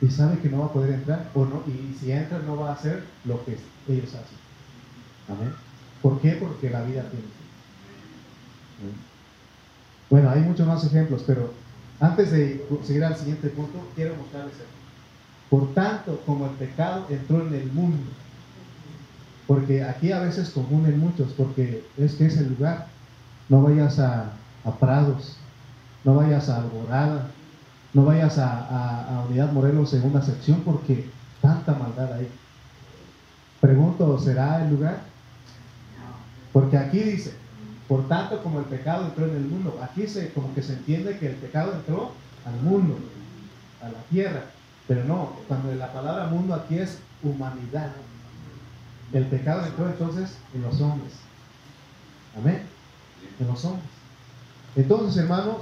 Y 0.00 0.08
sabe 0.10 0.38
que 0.38 0.48
no 0.48 0.60
va 0.60 0.66
a 0.66 0.72
poder 0.72 0.94
entrar 0.94 1.30
o 1.34 1.44
no, 1.44 1.64
y 1.66 1.96
si 1.98 2.12
entra 2.12 2.38
no 2.40 2.56
va 2.56 2.70
a 2.70 2.74
hacer 2.74 3.04
lo 3.24 3.44
que 3.44 3.56
ellos 3.88 4.08
hacen. 4.08 4.38
Amén. 5.28 5.52
¿Por 6.02 6.20
qué? 6.20 6.32
Porque 6.32 6.70
la 6.70 6.82
vida 6.82 7.02
tiene. 7.10 7.26
Bueno, 10.08 10.30
hay 10.30 10.40
muchos 10.40 10.66
más 10.66 10.84
ejemplos, 10.84 11.24
pero 11.26 11.52
antes 12.02 12.32
de 12.32 12.66
seguir 12.82 13.04
al 13.04 13.16
siguiente 13.16 13.48
punto, 13.50 13.78
quiero 13.94 14.16
mostrarles 14.16 14.54
esto. 14.54 14.66
Por 15.48 15.72
tanto, 15.72 16.20
como 16.26 16.46
el 16.46 16.52
pecado 16.52 17.06
entró 17.08 17.46
en 17.46 17.54
el 17.54 17.72
mundo, 17.72 18.10
porque 19.46 19.84
aquí 19.84 20.10
a 20.10 20.18
veces 20.18 20.50
común 20.50 20.84
en 20.86 20.98
muchos, 20.98 21.32
porque 21.32 21.84
es 21.96 22.14
que 22.14 22.26
es 22.26 22.36
el 22.38 22.48
lugar. 22.48 22.88
No 23.48 23.62
vayas 23.62 24.00
a, 24.00 24.32
Prados, 24.80 25.36
no 26.04 26.16
vayas 26.16 26.48
a 26.48 26.62
Alborada, 26.62 27.28
no 27.94 28.04
vayas 28.04 28.36
a, 28.36 29.18
a 29.18 29.24
Unidad 29.26 29.52
Morelos 29.52 29.90
segunda 29.90 30.22
sección, 30.22 30.62
porque 30.64 31.08
tanta 31.40 31.72
maldad 31.74 32.14
hay. 32.14 32.28
Pregunto, 33.60 34.18
¿será 34.18 34.64
el 34.64 34.70
lugar? 34.70 35.02
Porque 36.52 36.76
aquí 36.76 36.98
dice, 36.98 37.34
por 37.92 38.08
tanto, 38.08 38.42
como 38.42 38.58
el 38.58 38.64
pecado 38.64 39.04
entró 39.04 39.26
en 39.26 39.36
el 39.36 39.42
mundo, 39.42 39.78
aquí 39.82 40.06
se, 40.06 40.32
como 40.32 40.54
que 40.54 40.62
se 40.62 40.72
entiende 40.72 41.18
que 41.18 41.26
el 41.26 41.34
pecado 41.34 41.74
entró 41.74 42.12
al 42.46 42.54
mundo, 42.62 42.96
a 43.82 43.90
la 43.90 43.98
tierra. 44.04 44.44
Pero 44.88 45.04
no, 45.04 45.36
cuando 45.46 45.74
la 45.74 45.92
palabra 45.92 46.24
mundo 46.28 46.54
aquí 46.54 46.78
es 46.78 47.00
humanidad. 47.22 47.92
El 49.12 49.26
pecado 49.26 49.66
entró 49.66 49.88
entonces 49.88 50.38
en 50.54 50.62
los 50.62 50.80
hombres. 50.80 51.12
Amén. 52.34 52.62
En 53.38 53.46
los 53.46 53.62
hombres. 53.62 53.90
Entonces, 54.74 55.22
hermanos, 55.22 55.58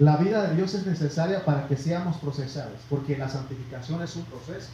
la 0.00 0.16
vida 0.16 0.48
de 0.48 0.56
Dios 0.56 0.74
es 0.74 0.84
necesaria 0.84 1.44
para 1.44 1.68
que 1.68 1.76
seamos 1.76 2.16
procesados, 2.16 2.80
porque 2.90 3.16
la 3.16 3.28
santificación 3.28 4.02
es 4.02 4.16
un 4.16 4.24
proceso. 4.24 4.70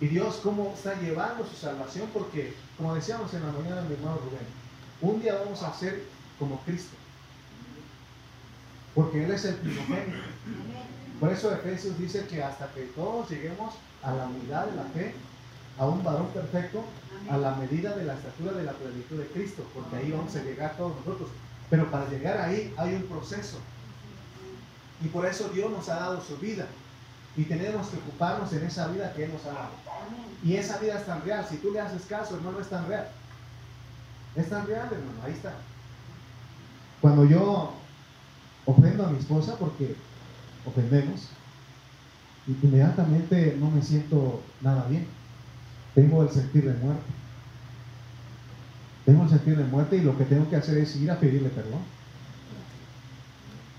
Y 0.00 0.06
Dios, 0.06 0.40
¿cómo 0.42 0.72
está 0.74 0.98
llevando 0.98 1.44
su 1.44 1.56
salvación? 1.56 2.08
Porque, 2.14 2.54
como 2.78 2.94
decíamos 2.94 3.34
en 3.34 3.44
la 3.44 3.52
mañana, 3.52 3.82
mi 3.82 3.92
hermano 3.92 4.16
Rubén, 4.24 4.67
un 5.00 5.20
día 5.20 5.34
vamos 5.34 5.62
a 5.62 5.72
ser 5.72 6.04
como 6.38 6.60
Cristo. 6.60 6.96
Porque 8.94 9.24
Él 9.24 9.30
es 9.30 9.44
el 9.44 9.54
primogénito. 9.56 10.18
Por 11.20 11.30
eso 11.30 11.52
Efesios 11.52 11.98
dice 11.98 12.26
que 12.26 12.42
hasta 12.42 12.72
que 12.72 12.82
todos 12.96 13.28
lleguemos 13.28 13.74
a 14.02 14.12
la 14.12 14.26
unidad 14.26 14.66
de 14.66 14.76
la 14.76 14.84
fe, 14.84 15.14
a 15.78 15.86
un 15.86 16.02
varón 16.02 16.28
perfecto, 16.28 16.84
a 17.30 17.36
la 17.36 17.54
medida 17.54 17.96
de 17.96 18.04
la 18.04 18.14
estatura 18.14 18.52
de 18.52 18.64
la 18.64 18.72
plenitud 18.72 19.18
de 19.18 19.26
Cristo, 19.26 19.64
porque 19.74 19.96
ahí 19.96 20.10
vamos 20.10 20.34
a 20.34 20.42
llegar 20.42 20.76
todos 20.76 20.96
nosotros. 20.96 21.28
Pero 21.70 21.90
para 21.90 22.08
llegar 22.08 22.38
ahí 22.38 22.72
hay 22.76 22.94
un 22.94 23.02
proceso. 23.04 23.58
Y 25.04 25.08
por 25.08 25.26
eso 25.26 25.48
Dios 25.50 25.70
nos 25.70 25.88
ha 25.88 25.96
dado 25.96 26.20
su 26.20 26.36
vida. 26.38 26.66
Y 27.36 27.44
tenemos 27.44 27.88
que 27.88 27.98
ocuparnos 27.98 28.52
en 28.52 28.64
esa 28.64 28.88
vida 28.88 29.12
que 29.14 29.24
Él 29.24 29.32
nos 29.32 29.44
ha 29.46 29.52
dado. 29.52 29.70
Y 30.42 30.56
esa 30.56 30.78
vida 30.78 30.98
es 30.98 31.06
tan 31.06 31.22
real. 31.24 31.46
Si 31.48 31.56
tú 31.58 31.72
le 31.72 31.80
haces 31.80 32.02
caso, 32.06 32.34
hermano, 32.34 32.58
no 32.58 32.60
es 32.60 32.68
tan 32.68 32.88
real. 32.88 33.08
Es 34.38 34.48
tan 34.48 34.66
real, 34.68 34.88
hermano, 34.92 35.18
ahí 35.24 35.32
está. 35.32 35.52
Cuando 37.00 37.24
yo 37.24 37.72
ofendo 38.66 39.04
a 39.04 39.10
mi 39.10 39.18
esposa, 39.18 39.56
porque 39.58 39.96
ofendemos, 40.64 41.28
inmediatamente 42.46 43.56
no 43.58 43.68
me 43.68 43.82
siento 43.82 44.40
nada 44.60 44.86
bien. 44.88 45.06
Tengo 45.94 46.22
el 46.22 46.30
sentir 46.30 46.64
de 46.64 46.74
muerte. 46.74 47.02
Tengo 49.04 49.24
el 49.24 49.28
sentir 49.28 49.56
de 49.56 49.64
muerte 49.64 49.96
y 49.96 50.02
lo 50.02 50.16
que 50.16 50.24
tengo 50.24 50.48
que 50.48 50.56
hacer 50.56 50.78
es 50.78 50.94
ir 50.94 51.10
a 51.10 51.18
pedirle 51.18 51.48
perdón. 51.48 51.80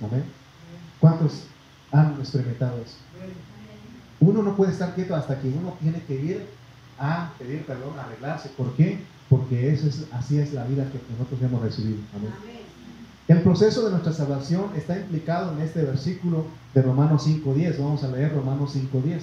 Amén. 0.03 0.25
¿Cuántos 0.99 1.45
han 1.91 2.19
experimentado 2.19 2.81
eso? 2.81 2.97
Uno 4.19 4.43
no 4.43 4.57
puede 4.57 4.73
estar 4.73 4.93
quieto 4.93 5.15
hasta 5.15 5.39
que 5.39 5.47
uno 5.47 5.77
tiene 5.79 6.01
que 6.03 6.15
ir 6.15 6.49
a 6.97 7.31
pedir 7.39 7.65
perdón, 7.65 7.97
a 7.97 8.03
arreglarse. 8.03 8.49
¿Por 8.49 8.75
qué? 8.75 8.99
Porque 9.29 9.71
eso 9.71 9.87
es, 9.87 10.05
así 10.11 10.39
es 10.39 10.53
la 10.53 10.65
vida 10.65 10.89
que 10.91 10.99
nosotros 11.11 11.41
hemos 11.41 11.61
recibido. 11.61 11.99
Amén. 12.15 12.59
El 13.27 13.43
proceso 13.43 13.85
de 13.85 13.91
nuestra 13.91 14.11
salvación 14.11 14.71
está 14.75 14.97
implicado 14.97 15.51
en 15.53 15.61
este 15.61 15.83
versículo 15.83 16.47
de 16.73 16.81
Romanos 16.81 17.27
5.10. 17.27 17.77
Vamos 17.77 18.03
a 18.03 18.07
leer 18.07 18.33
Romanos 18.33 18.75
5.10. 18.75 19.21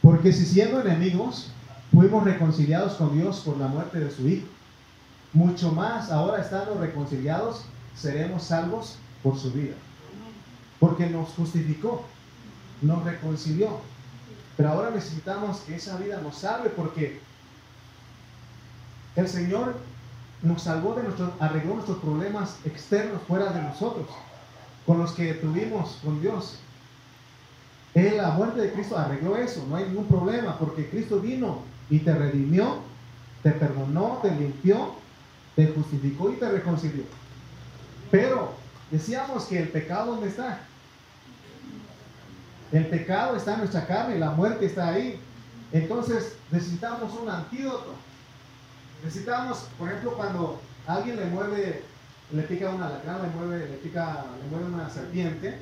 Porque 0.00 0.32
si 0.32 0.46
siendo 0.46 0.80
enemigos 0.80 1.50
fuimos 1.92 2.22
reconciliados 2.22 2.92
con 2.92 3.12
Dios 3.12 3.40
por 3.40 3.58
la 3.58 3.66
muerte 3.66 3.98
de 3.98 4.10
su 4.12 4.28
Hijo, 4.28 4.46
mucho 5.32 5.72
más 5.72 6.12
ahora 6.12 6.40
estando 6.40 6.78
reconciliados 6.80 7.62
seremos 7.96 8.44
salvos 8.44 8.96
por 9.24 9.36
su 9.36 9.50
vida. 9.50 9.74
Porque 10.78 11.10
nos 11.10 11.30
justificó, 11.30 12.04
nos 12.82 13.02
reconcilió. 13.02 13.80
Pero 14.56 14.68
ahora 14.68 14.90
necesitamos 14.90 15.58
que 15.62 15.74
esa 15.74 15.96
vida 15.96 16.20
nos 16.20 16.36
salve 16.36 16.70
porque 16.70 17.20
el 19.16 19.28
Señor 19.28 19.76
nos 20.42 20.62
salvó 20.62 20.94
de 20.94 21.02
nuestros, 21.02 21.30
arregló 21.40 21.74
nuestros 21.74 21.98
problemas 21.98 22.58
externos 22.64 23.20
fuera 23.26 23.52
de 23.52 23.62
nosotros, 23.62 24.06
con 24.86 24.98
los 24.98 25.12
que 25.12 25.34
tuvimos 25.34 25.98
con 26.04 26.20
Dios. 26.20 26.58
Él, 27.94 28.18
la 28.18 28.30
muerte 28.30 28.60
de 28.60 28.72
Cristo 28.72 28.96
arregló 28.96 29.36
eso, 29.36 29.64
no 29.68 29.76
hay 29.76 29.86
ningún 29.86 30.06
problema, 30.06 30.58
porque 30.58 30.88
Cristo 30.88 31.20
vino 31.20 31.62
y 31.90 31.98
te 32.00 32.14
redimió, 32.14 32.78
te 33.42 33.50
perdonó, 33.50 34.20
te 34.22 34.30
limpió, 34.30 34.94
te 35.56 35.66
justificó 35.68 36.30
y 36.30 36.36
te 36.36 36.48
reconcilió. 36.50 37.04
Pero 38.10 38.52
decíamos 38.90 39.44
que 39.46 39.58
el 39.58 39.68
pecado, 39.68 40.12
¿dónde 40.12 40.28
está? 40.28 40.60
El 42.70 42.86
pecado 42.86 43.36
está 43.36 43.54
en 43.54 43.58
nuestra 43.60 43.86
carne, 43.86 44.18
la 44.18 44.30
muerte 44.30 44.66
está 44.66 44.88
ahí. 44.88 45.18
Entonces 45.72 46.36
necesitamos 46.50 47.12
un 47.20 47.28
antídoto. 47.28 47.94
Necesitamos, 49.02 49.68
por 49.78 49.88
ejemplo, 49.88 50.14
cuando 50.14 50.60
alguien 50.86 51.16
le 51.16 51.26
mueve, 51.26 51.84
le 52.32 52.42
pica 52.42 52.70
una 52.70 52.88
alacrán, 52.88 53.22
le 53.22 53.28
mueve, 53.28 53.68
le 53.68 53.76
pica, 53.76 54.24
le 54.42 54.50
mueve 54.50 54.74
una 54.74 54.90
serpiente, 54.90 55.58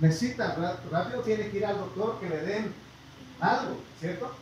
necesita, 0.00 0.56
rápido 0.90 1.20
tiene 1.22 1.50
que 1.50 1.58
ir 1.58 1.66
al 1.66 1.78
doctor 1.78 2.18
que 2.20 2.28
le 2.28 2.42
den 2.42 2.74
algo, 3.40 3.76
¿cierto? 4.00 4.34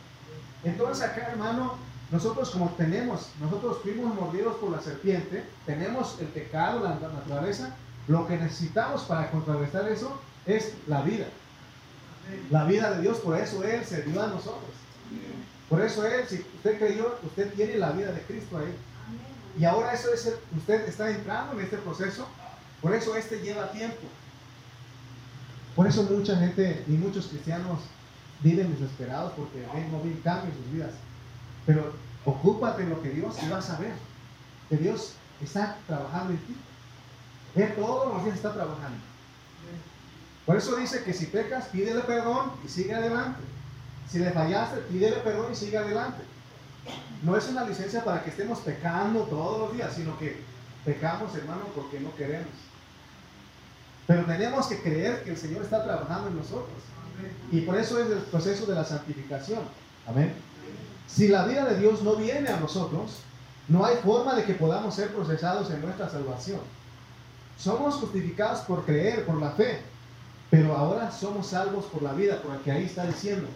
Entonces 0.63 1.03
acá, 1.03 1.29
hermano, 1.31 1.75
nosotros 2.11 2.51
como 2.51 2.69
tenemos, 2.71 3.29
nosotros 3.39 3.79
fuimos 3.83 4.15
mordidos 4.15 4.55
por 4.57 4.71
la 4.71 4.81
serpiente, 4.81 5.43
tenemos 5.65 6.17
el 6.19 6.27
pecado, 6.27 6.83
la 6.83 6.95
naturaleza, 6.95 7.75
lo 8.07 8.25
que 8.27 8.37
necesitamos 8.37 9.03
para 9.03 9.29
contrarrestar 9.29 9.87
eso 9.89 10.19
es 10.45 10.73
la 10.87 11.01
vida. 11.01 11.25
La 12.49 12.65
vida 12.65 12.91
de 12.91 13.01
Dios, 13.01 13.17
por 13.17 13.37
eso 13.37 13.63
Él 13.63 13.83
se 13.85 14.03
dio 14.03 14.21
a 14.21 14.27
nosotros. 14.27 14.71
Por 15.69 15.81
eso 15.81 16.05
Él, 16.05 16.25
si 16.27 16.35
usted 16.55 16.77
creyó, 16.77 17.19
usted 17.23 17.53
tiene 17.53 17.77
la 17.77 17.91
vida 17.91 18.11
de 18.11 18.21
Cristo 18.21 18.57
ahí. 18.57 18.73
Y 19.59 19.65
ahora 19.65 19.93
eso 19.93 20.13
es, 20.13 20.33
usted 20.55 20.87
está 20.87 21.09
entrando 21.09 21.53
en 21.53 21.65
este 21.65 21.77
proceso, 21.77 22.27
por 22.81 22.93
eso 22.93 23.15
este 23.15 23.41
lleva 23.41 23.71
tiempo. 23.71 24.07
Por 25.75 25.87
eso 25.87 26.03
mucha 26.03 26.35
gente 26.37 26.83
y 26.87 26.91
muchos 26.91 27.27
cristianos 27.27 27.79
viven 28.41 28.71
desesperados 28.73 29.33
porque 29.35 29.65
ven, 29.73 29.91
no 29.91 30.01
ven 30.01 30.19
cambio 30.23 30.51
en 30.51 30.57
sus 30.57 30.71
vidas. 30.71 30.91
Pero 31.65 31.93
ocúpate 32.25 32.83
en 32.83 32.89
lo 32.89 33.01
que 33.01 33.09
Dios 33.09 33.35
y 33.43 33.49
vas 33.49 33.69
a 33.69 33.79
ver 33.79 33.93
que 34.69 34.77
Dios 34.77 35.13
está 35.41 35.77
trabajando 35.87 36.33
en 36.33 36.39
ti. 36.39 36.55
Él 37.55 37.73
todos 37.75 38.13
los 38.13 38.23
días 38.23 38.37
está 38.37 38.53
trabajando. 38.53 38.97
Por 40.45 40.55
eso 40.55 40.77
dice 40.77 41.03
que 41.03 41.13
si 41.13 41.25
pecas, 41.25 41.65
pídele 41.65 42.01
perdón 42.01 42.51
y 42.65 42.69
sigue 42.69 42.93
adelante. 42.93 43.41
Si 44.09 44.19
le 44.19 44.31
fallaste, 44.31 44.81
pídele 44.81 45.17
perdón 45.17 45.51
y 45.51 45.55
sigue 45.55 45.77
adelante. 45.77 46.23
No 47.23 47.35
es 47.35 47.47
una 47.49 47.65
licencia 47.65 48.03
para 48.03 48.23
que 48.23 48.29
estemos 48.29 48.59
pecando 48.59 49.23
todos 49.23 49.59
los 49.59 49.73
días, 49.73 49.93
sino 49.93 50.17
que 50.17 50.41
pecamos, 50.85 51.35
hermano, 51.35 51.63
porque 51.75 51.99
no 51.99 52.15
queremos. 52.15 52.53
Pero 54.05 54.23
tenemos 54.25 54.67
que 54.67 54.81
creer 54.81 55.23
que 55.23 55.31
el 55.31 55.37
Señor 55.37 55.63
está 55.63 55.83
trabajando 55.83 56.29
en 56.29 56.37
nosotros. 56.37 56.77
Y 57.51 57.61
por 57.61 57.75
eso 57.77 57.99
es 57.99 58.09
el 58.09 58.19
proceso 58.19 58.65
de 58.65 58.75
la 58.75 58.85
santificación. 58.85 59.59
Amén. 60.07 60.33
Si 61.07 61.27
la 61.27 61.45
vida 61.45 61.65
de 61.65 61.79
Dios 61.79 62.03
no 62.03 62.15
viene 62.15 62.49
a 62.49 62.59
nosotros, 62.59 63.21
no 63.67 63.85
hay 63.85 63.97
forma 63.97 64.35
de 64.35 64.45
que 64.45 64.53
podamos 64.53 64.95
ser 64.95 65.13
procesados 65.13 65.69
en 65.71 65.81
nuestra 65.81 66.09
salvación. 66.09 66.61
Somos 67.57 67.95
justificados 67.95 68.59
por 68.61 68.85
creer, 68.85 69.25
por 69.25 69.41
la 69.41 69.51
fe, 69.51 69.81
pero 70.49 70.75
ahora 70.77 71.11
somos 71.11 71.47
salvos 71.47 71.85
por 71.85 72.03
la 72.03 72.13
vida, 72.13 72.41
por 72.41 72.57
que 72.59 72.71
ahí 72.71 72.85
está 72.85 73.05
diciendo. 73.05 73.47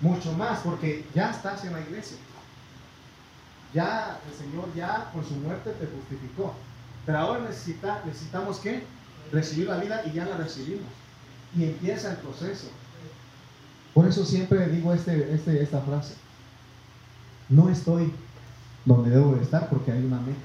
Mucho 0.00 0.32
más, 0.32 0.60
porque 0.60 1.04
ya 1.14 1.30
estás 1.30 1.64
en 1.64 1.72
la 1.72 1.80
iglesia. 1.80 2.16
Ya 3.72 4.20
el 4.28 4.34
Señor 4.34 4.72
ya 4.74 5.10
con 5.12 5.24
su 5.24 5.34
muerte 5.34 5.70
te 5.72 5.86
justificó. 5.86 6.54
Pero 7.04 7.18
ahora 7.18 7.44
necesita, 7.44 8.02
necesitamos 8.04 8.58
que 8.58 8.82
recibir 9.32 9.68
la 9.68 9.78
vida 9.78 10.02
y 10.06 10.12
ya 10.12 10.26
la 10.26 10.36
recibimos. 10.36 10.86
Y 11.56 11.64
empieza 11.64 12.10
el 12.10 12.16
proceso. 12.18 12.68
Por 13.94 14.06
eso 14.06 14.24
siempre 14.24 14.68
digo 14.68 14.92
este, 14.92 15.34
este, 15.34 15.62
esta 15.62 15.80
frase. 15.80 16.14
No 17.48 17.70
estoy 17.70 18.12
donde 18.84 19.10
debo 19.10 19.34
de 19.34 19.42
estar 19.42 19.68
porque 19.68 19.92
hay 19.92 20.04
una 20.04 20.20
meta. 20.20 20.38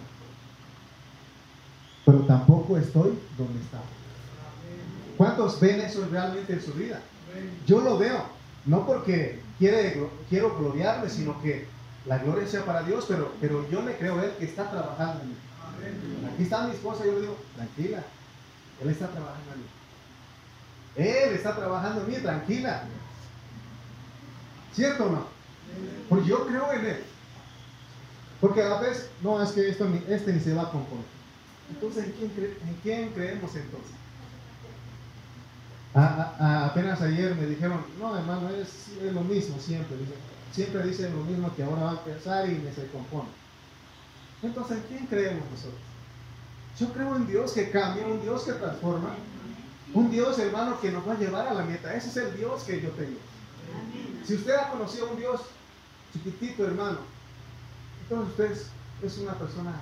Pero 2.05 2.19
tampoco 2.19 2.77
estoy 2.77 3.17
donde 3.37 3.59
estaba. 3.61 3.83
¿Cuántos 5.17 5.59
ven 5.59 5.81
eso 5.81 6.07
realmente 6.11 6.53
en 6.53 6.61
su 6.61 6.73
vida? 6.73 7.01
Yo 7.65 7.81
lo 7.81 7.97
veo, 7.97 8.25
no 8.65 8.86
porque 8.86 9.39
quiere, 9.58 10.08
quiero 10.30 10.58
gloriarme, 10.58 11.10
sino 11.10 11.41
que 11.41 11.67
la 12.06 12.17
gloria 12.17 12.47
sea 12.47 12.65
para 12.65 12.84
Dios, 12.84 13.06
pero, 13.08 13.34
pero 13.39 13.69
yo 13.69 13.82
le 13.82 13.97
creo 13.97 14.19
a 14.19 14.26
Él 14.26 14.34
que 14.39 14.45
está 14.45 14.69
trabajando 14.69 15.24
en 15.24 15.30
mí. 15.30 15.36
Aquí 16.34 16.43
está 16.43 16.67
mi 16.67 16.71
esposa, 16.71 17.06
yo 17.06 17.13
le 17.13 17.21
digo, 17.21 17.38
tranquila, 17.56 18.04
Él 18.82 18.89
está 18.89 19.08
trabajando 19.08 19.54
en 19.54 19.60
mí. 19.60 19.65
Él 20.95 21.34
está 21.34 21.56
trabajando 21.56 22.02
en 22.02 22.10
mí, 22.10 22.15
tranquila. 22.17 22.84
¿Cierto 24.74 25.06
o 25.06 25.10
no? 25.10 25.26
Porque 26.10 26.28
yo 26.28 26.47
creo 26.47 26.71
en 26.74 26.86
Él. 26.86 27.04
Porque 28.39 28.63
a 28.63 28.69
la 28.69 28.82
vez, 28.82 29.10
no, 29.21 29.41
es 29.41 29.52
que 29.52 29.69
esto, 29.69 29.88
este 30.08 30.34
ni 30.34 30.39
se 30.39 30.54
va 30.54 30.63
a 30.63 30.71
componer. 30.71 31.06
Entonces, 31.69 32.06
¿en 32.06 32.12
quién, 32.13 32.58
¿en 32.67 32.74
quién 32.82 33.10
creemos 33.10 33.56
entonces? 33.56 33.91
Apenas 35.93 37.01
ayer 37.01 37.36
me 37.36 37.47
dijeron, 37.47 37.84
no 37.99 38.17
hermano, 38.17 38.49
es, 38.49 38.89
lo 39.13 39.21
mismo 39.21 39.60
siempre. 39.60 39.97
siempre 40.51 40.84
dicen 40.84 41.15
lo 41.15 41.23
mismo 41.23 41.54
que 41.56 41.63
ahora 41.63 41.84
va 41.84 41.91
a 41.91 42.04
pensar 42.04 42.49
y 42.49 42.56
me 42.56 42.71
se 42.73 42.88
compone. 42.88 43.30
Entonces, 44.43 44.77
¿en 44.77 44.84
quién 44.84 45.06
creemos 45.08 45.43
nosotros? 45.51 45.82
Yo 46.80 46.93
creo 46.93 47.15
en 47.15 47.27
Dios 47.27 47.51
que 47.51 47.69
cambia, 47.69 48.08
un 48.08 48.21
Dios 48.21 48.43
que 48.43 48.54
transforma, 48.54 49.15
un 49.93 50.10
Dios, 50.10 50.39
hermano, 50.39 50.80
que 50.80 50.91
nos 50.91 51.08
va 51.08 51.13
a 51.13 51.19
llevar 51.19 51.47
a 51.47 51.54
la 51.54 51.63
meta. 51.63 51.93
Ese 51.93 52.10
es 52.10 52.17
el 52.17 52.38
Dios 52.38 52.63
que 52.63 52.82
yo 52.82 52.89
tengo. 52.91 53.19
Si 54.25 54.36
usted 54.36 54.56
ha 54.56 54.69
conocido 54.69 55.08
a 55.08 55.12
un 55.12 55.17
Dios 55.17 55.41
chiquitito, 56.13 56.65
hermano, 56.65 56.99
entonces 58.04 58.67
usted 58.95 59.08
es 59.08 59.17
una 59.17 59.34
persona 59.34 59.73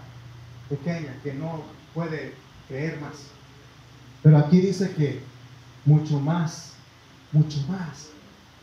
pequeña 0.68 1.16
que 1.24 1.34
no 1.34 1.64
puede 1.94 2.34
creer 2.68 3.00
más. 3.00 3.14
Pero 4.24 4.38
aquí 4.38 4.60
dice 4.60 4.92
que 4.94 5.22
mucho 5.86 6.20
más, 6.20 6.74
mucho 7.32 7.60
más, 7.68 8.10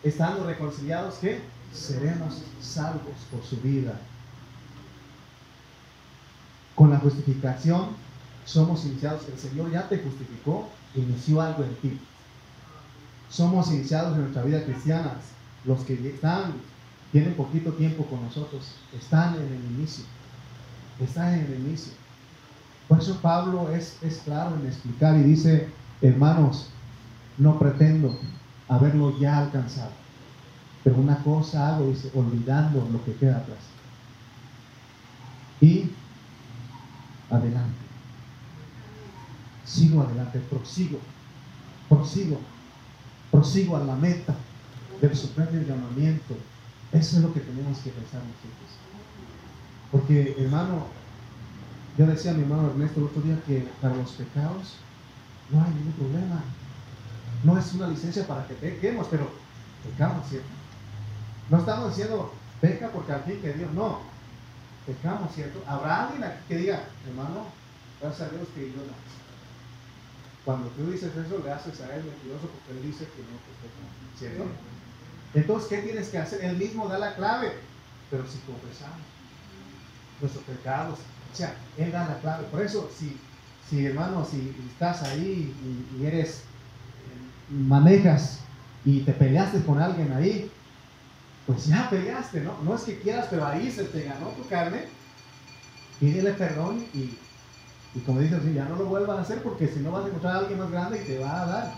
estando 0.02 0.46
reconciliados, 0.46 1.16
que 1.16 1.40
seremos 1.72 2.42
salvos 2.60 3.16
por 3.30 3.42
su 3.44 3.56
vida. 3.58 3.98
Con 6.74 6.90
la 6.90 6.98
justificación 6.98 7.88
somos 8.44 8.84
iniciados, 8.84 9.22
el 9.28 9.38
Señor 9.38 9.70
ya 9.72 9.88
te 9.88 9.98
justificó, 9.98 10.68
inició 10.94 11.40
algo 11.40 11.64
en 11.64 11.74
ti. 11.76 12.00
Somos 13.28 13.72
iniciados 13.72 14.14
en 14.14 14.22
nuestra 14.22 14.42
vida 14.42 14.64
cristiana, 14.64 15.14
los 15.64 15.80
que 15.80 15.94
están, 16.08 16.52
tienen 17.12 17.34
poquito 17.34 17.72
tiempo 17.72 18.04
con 18.06 18.22
nosotros, 18.22 18.72
están 18.96 19.34
en 19.34 19.52
el 19.52 19.64
inicio, 19.76 20.04
están 21.00 21.34
en 21.34 21.46
el 21.46 21.60
inicio. 21.60 21.92
Por 22.88 23.00
eso 23.00 23.18
Pablo 23.20 23.70
es, 23.70 23.96
es 24.02 24.18
claro 24.18 24.54
en 24.56 24.66
explicar 24.66 25.16
y 25.16 25.22
dice, 25.22 25.68
hermanos, 26.00 26.70
no 27.38 27.58
pretendo 27.58 28.18
haberlo 28.68 29.18
ya 29.18 29.38
alcanzado. 29.38 29.92
Pero 30.84 30.96
una 30.96 31.18
cosa 31.22 31.74
hago, 31.74 31.88
dice, 31.88 32.10
olvidando 32.14 32.88
lo 32.92 33.04
que 33.04 33.14
queda 33.14 33.38
atrás. 33.38 33.58
Y 35.60 35.90
adelante. 37.30 37.74
Sigo 39.64 40.02
adelante, 40.02 40.38
prosigo, 40.48 40.98
prosigo, 41.88 42.38
prosigo 43.32 43.76
a 43.76 43.80
la 43.80 43.96
meta 43.96 44.34
del 45.00 45.16
supremo 45.16 45.50
llamamiento. 45.66 46.36
Eso 46.92 47.16
es 47.16 47.22
lo 47.22 47.34
que 47.34 47.40
tenemos 47.40 47.78
que 47.78 47.90
pensar 47.90 48.20
nosotros. 48.20 48.86
Porque, 49.90 50.36
hermano, 50.38 50.86
yo 51.98 52.06
decía 52.06 52.30
a 52.30 52.34
mi 52.34 52.42
hermano 52.42 52.68
Ernesto 52.68 53.00
el 53.00 53.06
otro 53.06 53.22
día 53.22 53.40
que 53.46 53.66
para 53.80 53.96
los 53.96 54.12
pecados 54.12 54.76
no 55.50 55.62
hay 55.62 55.70
ningún 55.70 55.92
problema. 55.92 56.42
No 57.44 57.58
es 57.58 57.72
una 57.74 57.88
licencia 57.88 58.26
para 58.26 58.46
que 58.46 58.54
pequemos, 58.54 59.06
pero 59.10 59.28
pecamos, 59.84 60.28
¿cierto? 60.28 60.48
No 61.50 61.58
estamos 61.58 61.96
diciendo 61.96 62.32
peca 62.60 62.88
porque 62.88 63.12
al 63.12 63.22
fin 63.22 63.40
que 63.40 63.52
Dios, 63.52 63.72
no. 63.72 64.00
Pecamos, 64.86 65.34
¿cierto? 65.34 65.62
¿Habrá 65.66 66.04
alguien 66.06 66.24
aquí 66.24 66.38
que 66.48 66.56
diga, 66.56 66.84
hermano, 67.06 67.46
Gracias 68.00 68.28
a 68.28 68.32
Dios 68.32 68.48
que 68.54 68.66
yo 68.66 68.76
no. 68.76 68.92
Cuando 70.44 70.68
tú 70.68 70.90
dices 70.90 71.10
eso, 71.16 71.42
le 71.42 71.50
haces 71.50 71.80
a 71.80 71.96
él 71.96 72.04
mentiroso 72.04 72.48
porque 72.48 72.78
él 72.78 72.86
dice 72.86 73.04
que 73.04 73.22
no 73.22 73.38
te 73.40 74.18
¿Cierto? 74.18 74.44
Entonces, 75.34 75.68
¿qué 75.68 75.78
tienes 75.78 76.08
que 76.08 76.18
hacer? 76.18 76.44
Él 76.44 76.56
mismo 76.56 76.88
da 76.88 76.98
la 76.98 77.14
clave. 77.16 77.52
Pero 78.10 78.24
si 78.26 78.38
confesamos 78.40 79.00
nuestros 80.20 80.44
pecados, 80.44 80.98
o 81.32 81.36
sea, 81.36 81.54
Él 81.76 81.90
da 81.90 82.06
la 82.06 82.18
clave. 82.20 82.44
Por 82.44 82.62
eso, 82.62 82.88
si, 82.96 83.18
si 83.68 83.84
hermano, 83.84 84.24
si 84.24 84.54
estás 84.70 85.02
ahí 85.02 85.52
y, 85.98 86.06
eres, 86.06 86.44
manejas 87.48 88.40
y 88.84 89.00
te 89.00 89.12
peleaste 89.12 89.62
con 89.62 89.80
alguien 89.80 90.12
ahí, 90.12 90.50
pues 91.46 91.66
ya 91.66 91.88
peleaste, 91.90 92.40
¿no? 92.40 92.56
No 92.62 92.74
es 92.74 92.82
que 92.82 92.98
quieras, 92.98 93.26
pero 93.30 93.46
ahí 93.46 93.70
se 93.70 93.84
te 93.84 94.04
ganó 94.04 94.28
tu 94.28 94.46
carne. 94.48 94.84
Pídele 96.00 96.32
perdón 96.32 96.84
y 96.92 97.16
y 97.96 98.00
como 98.00 98.20
dices, 98.20 98.42
ya 98.54 98.66
no 98.66 98.76
lo 98.76 98.84
vuelvan 98.84 99.18
a 99.18 99.22
hacer 99.22 99.42
porque 99.42 99.68
si 99.68 99.80
no 99.80 99.90
vas 99.90 100.04
a 100.04 100.08
encontrar 100.08 100.36
a 100.36 100.38
alguien 100.40 100.58
más 100.58 100.70
grande 100.70 101.00
y 101.02 101.06
te 101.06 101.18
va 101.18 101.42
a 101.42 101.46
dar. 101.46 101.74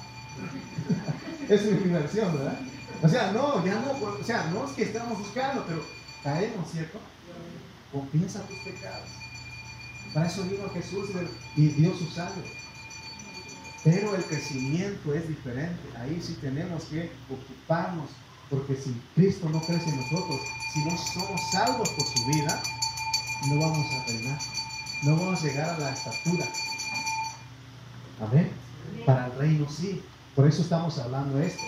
es 1.48 1.64
mi 1.64 1.92
versión, 1.92 2.36
¿verdad? 2.36 2.58
O 3.00 3.08
sea, 3.08 3.30
no, 3.30 3.64
ya 3.64 3.78
no, 3.78 3.92
o 3.92 4.24
sea, 4.24 4.50
no 4.52 4.64
es 4.64 4.72
que 4.72 4.82
estamos 4.82 5.16
buscando, 5.16 5.64
pero 5.64 5.80
caemos, 6.24 6.68
¿cierto? 6.72 6.98
Confiesa 7.92 8.42
tus 8.48 8.58
pecados. 8.58 9.08
Para 10.12 10.26
eso 10.26 10.42
vino 10.42 10.68
Jesús 10.70 11.10
y 11.54 11.66
dio 11.68 11.94
su 11.94 12.06
sangre. 12.06 12.50
Pero 13.84 14.14
el 14.14 14.24
crecimiento 14.24 15.14
es 15.14 15.28
diferente. 15.28 15.80
Ahí 15.98 16.20
sí 16.22 16.36
tenemos 16.40 16.84
que 16.84 17.10
ocuparnos. 17.30 18.10
Porque 18.50 18.76
si 18.76 18.98
Cristo 19.14 19.48
no 19.50 19.60
crece 19.60 19.90
en 19.90 19.96
nosotros, 19.96 20.40
si 20.72 20.84
no 20.84 20.96
somos 20.96 21.50
salvos 21.50 21.88
por 21.90 22.06
su 22.06 22.26
vida, 22.26 22.62
no 23.48 23.60
vamos 23.60 23.86
a 23.92 24.04
reinar 24.06 24.38
no 25.02 25.16
vamos 25.16 25.42
a 25.42 25.46
llegar 25.46 25.70
a 25.70 25.78
la 25.78 25.90
estatura. 25.92 26.46
Amén. 28.20 28.50
Para 29.06 29.26
el 29.26 29.32
reino 29.38 29.68
sí. 29.70 30.02
Por 30.34 30.46
eso 30.46 30.62
estamos 30.62 30.98
hablando 30.98 31.38
de 31.38 31.46
esto. 31.46 31.62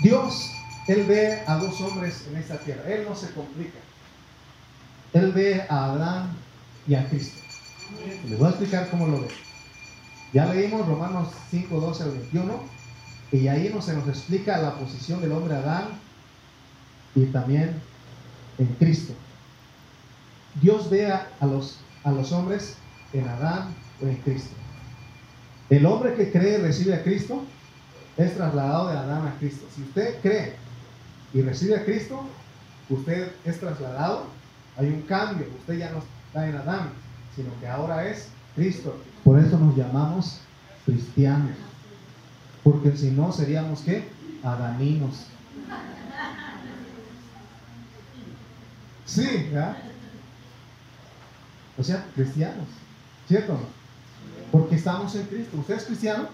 Dios, 0.00 0.52
Él 0.86 1.04
ve 1.06 1.42
a 1.46 1.56
dos 1.56 1.80
hombres 1.80 2.24
en 2.28 2.36
esta 2.36 2.58
tierra. 2.58 2.82
Él 2.88 3.04
no 3.08 3.16
se 3.16 3.32
complica. 3.32 3.78
Él 5.12 5.32
ve 5.32 5.64
a 5.68 5.86
Adán 5.86 6.36
y 6.86 6.94
a 6.94 7.08
Cristo. 7.08 7.40
Les 8.28 8.38
voy 8.38 8.46
a 8.46 8.50
explicar 8.50 8.90
cómo 8.90 9.06
lo 9.06 9.22
ve. 9.22 9.45
Ya 10.32 10.46
leímos 10.46 10.86
Romanos 10.86 11.28
5, 11.50 11.80
12 11.80 12.02
al 12.02 12.10
21. 12.10 12.60
Y 13.32 13.48
ahí 13.48 13.70
nos, 13.72 13.86
se 13.86 13.94
nos 13.94 14.06
explica 14.08 14.58
la 14.58 14.74
posición 14.74 15.20
del 15.20 15.32
hombre 15.32 15.54
Adán 15.54 15.88
y 17.14 17.24
también 17.26 17.80
en 18.58 18.66
Cristo. 18.78 19.14
Dios 20.60 20.88
vea 20.90 21.28
a 21.40 21.46
los, 21.46 21.80
a 22.04 22.12
los 22.12 22.32
hombres 22.32 22.76
en 23.12 23.28
Adán 23.28 23.74
o 24.02 24.06
en 24.06 24.16
Cristo. 24.16 24.54
El 25.68 25.84
hombre 25.86 26.14
que 26.14 26.30
cree 26.30 26.58
y 26.58 26.62
recibe 26.62 26.94
a 26.94 27.02
Cristo 27.02 27.42
es 28.16 28.34
trasladado 28.34 28.88
de 28.88 28.98
Adán 28.98 29.26
a 29.26 29.38
Cristo. 29.38 29.66
Si 29.74 29.82
usted 29.82 30.20
cree 30.22 30.54
y 31.34 31.42
recibe 31.42 31.76
a 31.76 31.84
Cristo, 31.84 32.24
usted 32.88 33.32
es 33.44 33.58
trasladado, 33.58 34.26
hay 34.76 34.86
un 34.86 35.02
cambio, 35.02 35.46
usted 35.58 35.78
ya 35.78 35.90
no 35.90 35.98
está 35.98 36.48
en 36.48 36.56
Adán, 36.56 36.90
sino 37.34 37.50
que 37.60 37.66
ahora 37.66 38.08
es 38.08 38.28
Cristo. 38.56 38.96
Por 39.22 39.38
eso 39.38 39.58
nos 39.58 39.76
llamamos 39.76 40.40
cristianos. 40.84 41.52
Porque 42.64 42.96
si 42.96 43.10
no, 43.10 43.30
seríamos 43.30 43.82
qué? 43.82 44.08
Adaninos. 44.42 45.26
Sí, 49.04 49.48
¿verdad? 49.52 49.76
O 51.78 51.82
sea, 51.84 52.06
cristianos. 52.14 52.66
¿Cierto? 53.28 53.58
Porque 54.50 54.76
estamos 54.76 55.14
en 55.14 55.26
Cristo. 55.26 55.58
¿Usted 55.58 55.74
es 55.74 55.84
cristiano? 55.84 56.28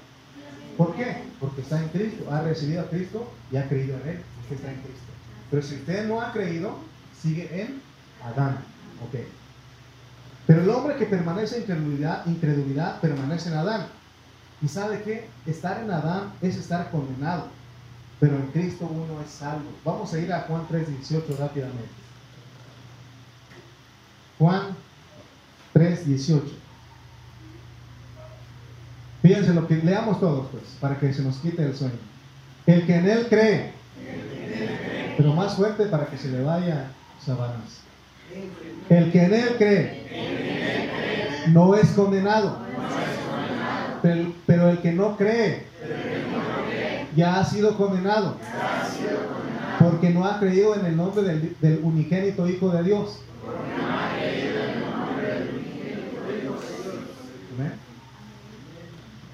¿Por 0.79 0.95
qué? 0.95 1.25
Porque 1.41 1.61
está 1.61 1.83
en 1.83 1.89
Cristo. 1.89 2.31
Ha 2.31 2.43
recibido 2.43 2.83
a 2.83 2.89
Cristo 2.89 3.31
y 3.51 3.57
ha 3.57 3.69
creído 3.69 3.99
en 4.01 4.09
Él. 4.09 4.21
Usted 4.43 4.57
está 4.57 4.71
en 4.71 4.81
Cristo. 4.81 5.13
Pero 5.51 5.63
si 5.63 5.75
usted 5.75 6.09
no 6.09 6.21
ha 6.21 6.33
creído, 6.33 6.79
sigue 7.21 7.63
en 7.63 7.83
Adán. 8.25 8.59
Ok. 9.07 9.21
Pero 10.47 10.63
el 10.63 10.71
hombre 10.71 10.97
que 10.97 11.07
permanece 11.07 11.57
en 11.57 11.63
incredulidad, 11.63 12.27
incredulidad 12.27 13.01
permanece 13.01 13.49
en 13.49 13.57
Adán. 13.57 13.87
¿Y 14.61 14.69
sabe 14.69 15.03
qué? 15.03 15.29
Estar 15.47 15.83
en 15.83 15.91
Adán 15.91 16.33
es 16.41 16.57
estar 16.57 16.91
condenado. 16.91 17.47
Pero 18.21 18.37
en 18.37 18.47
Cristo 18.49 18.89
uno 18.91 19.21
es 19.21 19.31
salvo. 19.31 19.71
Vamos 19.85 20.13
a 20.13 20.19
ir 20.19 20.33
a 20.33 20.41
Juan 20.43 20.67
3.18 20.69 21.39
rápidamente. 21.39 21.91
Juan 24.39 24.77
3.18. 25.75 26.43
Fíjense 29.23 29.55
lo 29.55 29.69
que 29.69 29.77
leamos 29.77 30.19
todos, 30.19 30.49
pues, 30.51 30.65
para 30.81 30.99
que 30.99 31.15
se 31.15 31.23
nos 31.23 31.37
quite 31.37 31.65
el 31.65 31.77
sueño. 31.77 31.99
El 32.67 32.87
que 32.87 32.97
en 32.97 33.09
él 33.09 33.27
cree, 33.29 33.73
pero 35.17 35.33
más 35.35 35.55
fuerte 35.55 35.87
para 35.87 36.07
que 36.07 36.19
se 36.19 36.29
le 36.29 36.43
vaya 36.43 36.91
sabanas. 37.25 37.83
El 38.89 39.13
que 39.13 39.23
en 39.23 39.35
él 39.35 39.55
cree, 39.57 40.03
no 41.49 41.75
es 41.75 41.91
condenado. 41.91 42.59
Pero, 44.03 44.71
el 44.71 44.79
que 44.81 44.93
no 44.93 45.17
cree, 45.17 45.65
ya 47.17 47.41
ha 47.41 47.45
sido 47.45 47.77
condenado. 47.77 48.37
Porque 49.79 50.11
no 50.11 50.27
ha 50.27 50.39
creído 50.39 50.75
en 50.75 50.87
el 50.87 50.97
nombre 50.97 51.23
del, 51.23 51.81
unigénito 51.83 52.49
Hijo 52.49 52.71
de 52.71 52.83
Dios. 52.83 53.21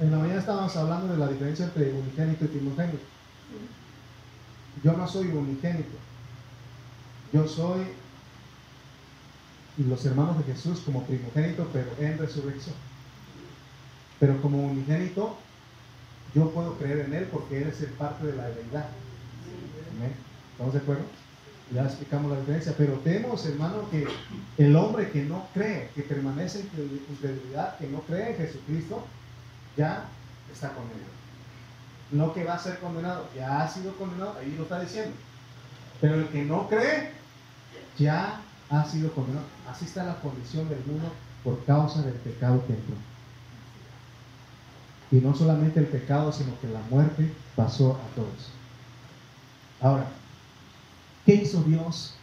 En 0.00 0.12
la 0.12 0.18
mañana 0.18 0.38
estábamos 0.38 0.76
hablando 0.76 1.12
de 1.12 1.18
la 1.18 1.26
diferencia 1.26 1.64
entre 1.64 1.92
unigénito 1.92 2.44
y 2.44 2.48
primogénito. 2.48 3.04
Yo 4.84 4.92
no 4.92 5.08
soy 5.08 5.26
unigénito. 5.26 5.96
Yo 7.32 7.48
soy 7.48 7.80
y 9.78 9.84
los 9.84 10.04
hermanos 10.04 10.36
de 10.38 10.52
Jesús 10.52 10.80
como 10.80 11.04
primogénito, 11.04 11.68
pero 11.72 11.88
en 12.00 12.18
resurrección. 12.18 12.74
Pero 14.18 14.42
como 14.42 14.66
unigénito, 14.66 15.36
yo 16.34 16.50
puedo 16.50 16.74
creer 16.74 17.06
en 17.06 17.14
Él 17.14 17.28
porque 17.32 17.62
Él 17.62 17.68
es 17.68 17.80
el 17.80 17.90
parte 17.90 18.26
de 18.26 18.36
la 18.36 18.48
deidad. 18.48 18.88
¿Estamos 20.52 20.74
de 20.74 20.80
acuerdo? 20.80 21.04
Ya 21.72 21.84
explicamos 21.84 22.32
la 22.32 22.40
diferencia, 22.40 22.74
pero 22.76 22.94
tenemos, 22.94 23.46
hermano, 23.46 23.88
que 23.90 24.06
el 24.56 24.74
hombre 24.74 25.10
que 25.10 25.22
no 25.22 25.46
cree, 25.54 25.90
que 25.94 26.02
permanece 26.02 26.60
en 26.60 27.00
incredulidad, 27.10 27.78
que 27.78 27.86
no 27.86 28.00
cree 28.00 28.30
en 28.30 28.36
Jesucristo, 28.36 29.06
ya 29.76 30.08
está 30.52 30.70
condenado. 30.70 31.12
No 32.10 32.32
que 32.32 32.42
va 32.42 32.54
a 32.54 32.58
ser 32.58 32.78
condenado, 32.78 33.28
ya 33.36 33.62
ha 33.62 33.68
sido 33.68 33.92
condenado, 33.96 34.36
ahí 34.40 34.54
lo 34.56 34.64
está 34.64 34.80
diciendo. 34.80 35.14
Pero 36.00 36.14
el 36.16 36.28
que 36.28 36.42
no 36.42 36.68
cree, 36.68 37.12
ya 37.98 38.40
ha 38.70 38.84
sido 38.84 39.12
condenado. 39.12 39.46
Así 39.70 39.84
está 39.84 40.04
la 40.04 40.20
condición 40.20 40.68
del 40.68 40.84
mundo 40.86 41.12
por 41.44 41.64
causa 41.64 42.02
del 42.02 42.14
pecado 42.14 42.64
que 42.66 42.74
entró. 42.74 42.94
Y 45.10 45.16
no 45.16 45.34
solamente 45.34 45.80
el 45.80 45.86
pecado, 45.86 46.32
sino 46.32 46.58
que 46.60 46.68
la 46.68 46.80
muerte 46.90 47.32
pasó 47.56 47.92
a 47.92 48.14
todos. 48.14 48.50
Ahora, 49.80 50.06
¿qué 51.24 51.34
hizo 51.34 51.62
Dios 51.62 52.14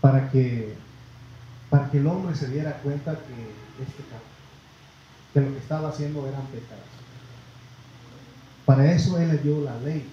para 0.00 0.30
que, 0.30 0.74
para 1.70 1.90
que 1.90 1.98
el 1.98 2.06
hombre 2.06 2.34
se 2.34 2.48
diera 2.48 2.78
cuenta 2.78 3.12
que 3.12 3.82
este 3.82 4.02
pecado? 4.02 4.32
que 5.32 5.40
lo 5.40 5.50
que 5.52 5.58
estaba 5.58 5.88
haciendo 5.88 6.26
eran 6.26 6.42
pecados. 6.46 6.84
Para 8.66 8.92
eso 8.92 9.18
Él 9.18 9.28
le 9.28 9.38
dio 9.38 9.60
la 9.62 9.78
ley. 9.80 10.08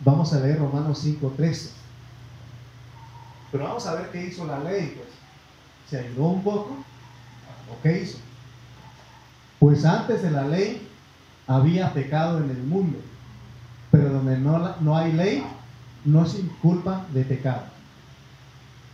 Vamos 0.00 0.32
a 0.32 0.40
leer 0.40 0.58
Romanos 0.58 1.04
5.13. 1.04 1.70
Pero 3.52 3.64
vamos 3.64 3.86
a 3.86 3.94
ver 3.94 4.10
qué 4.10 4.26
hizo 4.26 4.46
la 4.46 4.58
ley. 4.58 4.94
Pues. 4.96 5.08
¿Se 5.88 5.98
ayudó 5.98 6.28
un 6.28 6.42
poco? 6.42 6.76
¿O 7.70 7.82
qué 7.82 8.02
hizo? 8.02 8.18
Pues 9.58 9.84
antes 9.84 10.22
de 10.22 10.30
la 10.30 10.46
ley 10.46 10.86
había 11.46 11.92
pecado 11.92 12.38
en 12.38 12.50
el 12.50 12.62
mundo. 12.62 12.98
Pero 13.90 14.10
donde 14.10 14.38
no, 14.38 14.76
no 14.80 14.96
hay 14.96 15.12
ley, 15.12 15.44
no 16.04 16.26
se 16.26 16.40
inculpa 16.40 17.06
de 17.12 17.24
pecado. 17.24 17.62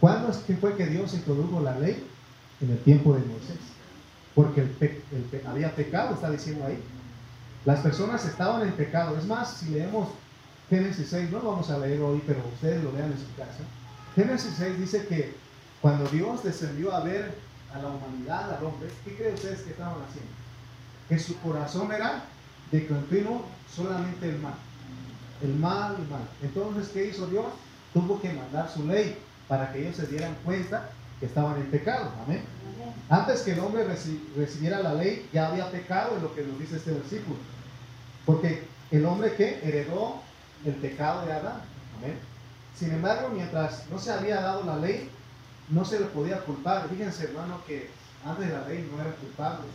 ¿Cuándo 0.00 0.30
es 0.30 0.38
que 0.38 0.56
fue 0.56 0.76
que 0.76 0.86
Dios 0.86 1.14
introdujo 1.14 1.60
la 1.60 1.78
ley? 1.78 2.06
En 2.60 2.70
el 2.70 2.78
tiempo 2.78 3.14
de 3.14 3.20
Moisés 3.20 3.72
porque 4.34 4.62
el 4.62 5.46
había 5.46 5.74
pecado, 5.74 6.14
está 6.14 6.30
diciendo 6.30 6.64
ahí. 6.66 6.82
Las 7.64 7.80
personas 7.80 8.24
estaban 8.24 8.62
en 8.62 8.72
pecado. 8.72 9.16
Es 9.18 9.26
más, 9.26 9.54
si 9.58 9.70
leemos 9.70 10.08
Génesis 10.70 11.08
6, 11.10 11.30
no 11.30 11.40
lo 11.40 11.50
vamos 11.50 11.70
a 11.70 11.78
leer 11.78 12.00
hoy, 12.00 12.22
pero 12.26 12.40
ustedes 12.54 12.82
lo 12.82 12.92
vean 12.92 13.12
en 13.12 13.18
su 13.18 13.34
casa. 13.36 13.62
Génesis 14.14 14.54
6 14.58 14.78
dice 14.78 15.06
que 15.06 15.34
cuando 15.80 16.08
Dios 16.10 16.44
descendió 16.44 16.94
a 16.94 17.00
ver 17.00 17.34
a 17.74 17.78
la 17.78 17.88
humanidad, 17.88 18.56
al 18.56 18.64
hombre, 18.64 18.88
¿qué 19.04 19.14
creen 19.16 19.34
ustedes 19.34 19.62
que 19.62 19.70
estaban 19.70 19.94
haciendo? 20.08 20.30
Que 21.08 21.18
su 21.18 21.38
corazón 21.40 21.90
era 21.92 22.24
de 22.70 22.86
continuo 22.86 23.44
solamente 23.74 24.28
el 24.28 24.38
mal. 24.38 24.54
El 25.42 25.54
mal, 25.54 25.96
el 25.96 26.08
mal. 26.08 26.28
Entonces, 26.42 26.88
¿qué 26.88 27.06
hizo 27.06 27.26
Dios? 27.26 27.46
Tuvo 27.92 28.20
que 28.20 28.32
mandar 28.32 28.70
su 28.70 28.86
ley 28.86 29.16
para 29.48 29.72
que 29.72 29.80
ellos 29.80 29.96
se 29.96 30.06
dieran 30.06 30.36
cuenta 30.44 30.90
que 31.18 31.26
estaban 31.26 31.56
en 31.56 31.70
pecado. 31.70 32.10
Amén. 32.24 32.42
Antes 33.08 33.42
que 33.42 33.52
el 33.52 33.60
hombre 33.60 33.84
recibiera 34.36 34.80
la 34.80 34.94
ley, 34.94 35.28
ya 35.32 35.48
había 35.48 35.70
pecado, 35.70 36.16
en 36.16 36.22
lo 36.22 36.34
que 36.34 36.42
nos 36.42 36.58
dice 36.58 36.76
este 36.76 36.92
versículo. 36.92 37.36
Porque 38.24 38.64
el 38.90 39.04
hombre 39.06 39.34
que 39.34 39.60
heredó 39.62 40.20
el 40.64 40.74
pecado 40.74 41.26
de 41.26 41.32
Adán. 41.32 41.60
Amén. 41.98 42.31
Sin 42.76 42.92
embargo, 42.92 43.28
mientras 43.32 43.88
no 43.90 43.98
se 43.98 44.12
había 44.12 44.40
dado 44.40 44.64
la 44.64 44.76
ley, 44.76 45.10
no 45.68 45.84
se 45.84 46.00
le 46.00 46.06
podía 46.06 46.44
culpar. 46.44 46.88
Fíjense, 46.88 47.24
hermano, 47.24 47.60
que 47.66 47.90
antes 48.24 48.48
de 48.48 48.52
la 48.52 48.68
ley 48.68 48.88
no 48.90 49.00
eran 49.00 49.14
culpables. 49.14 49.70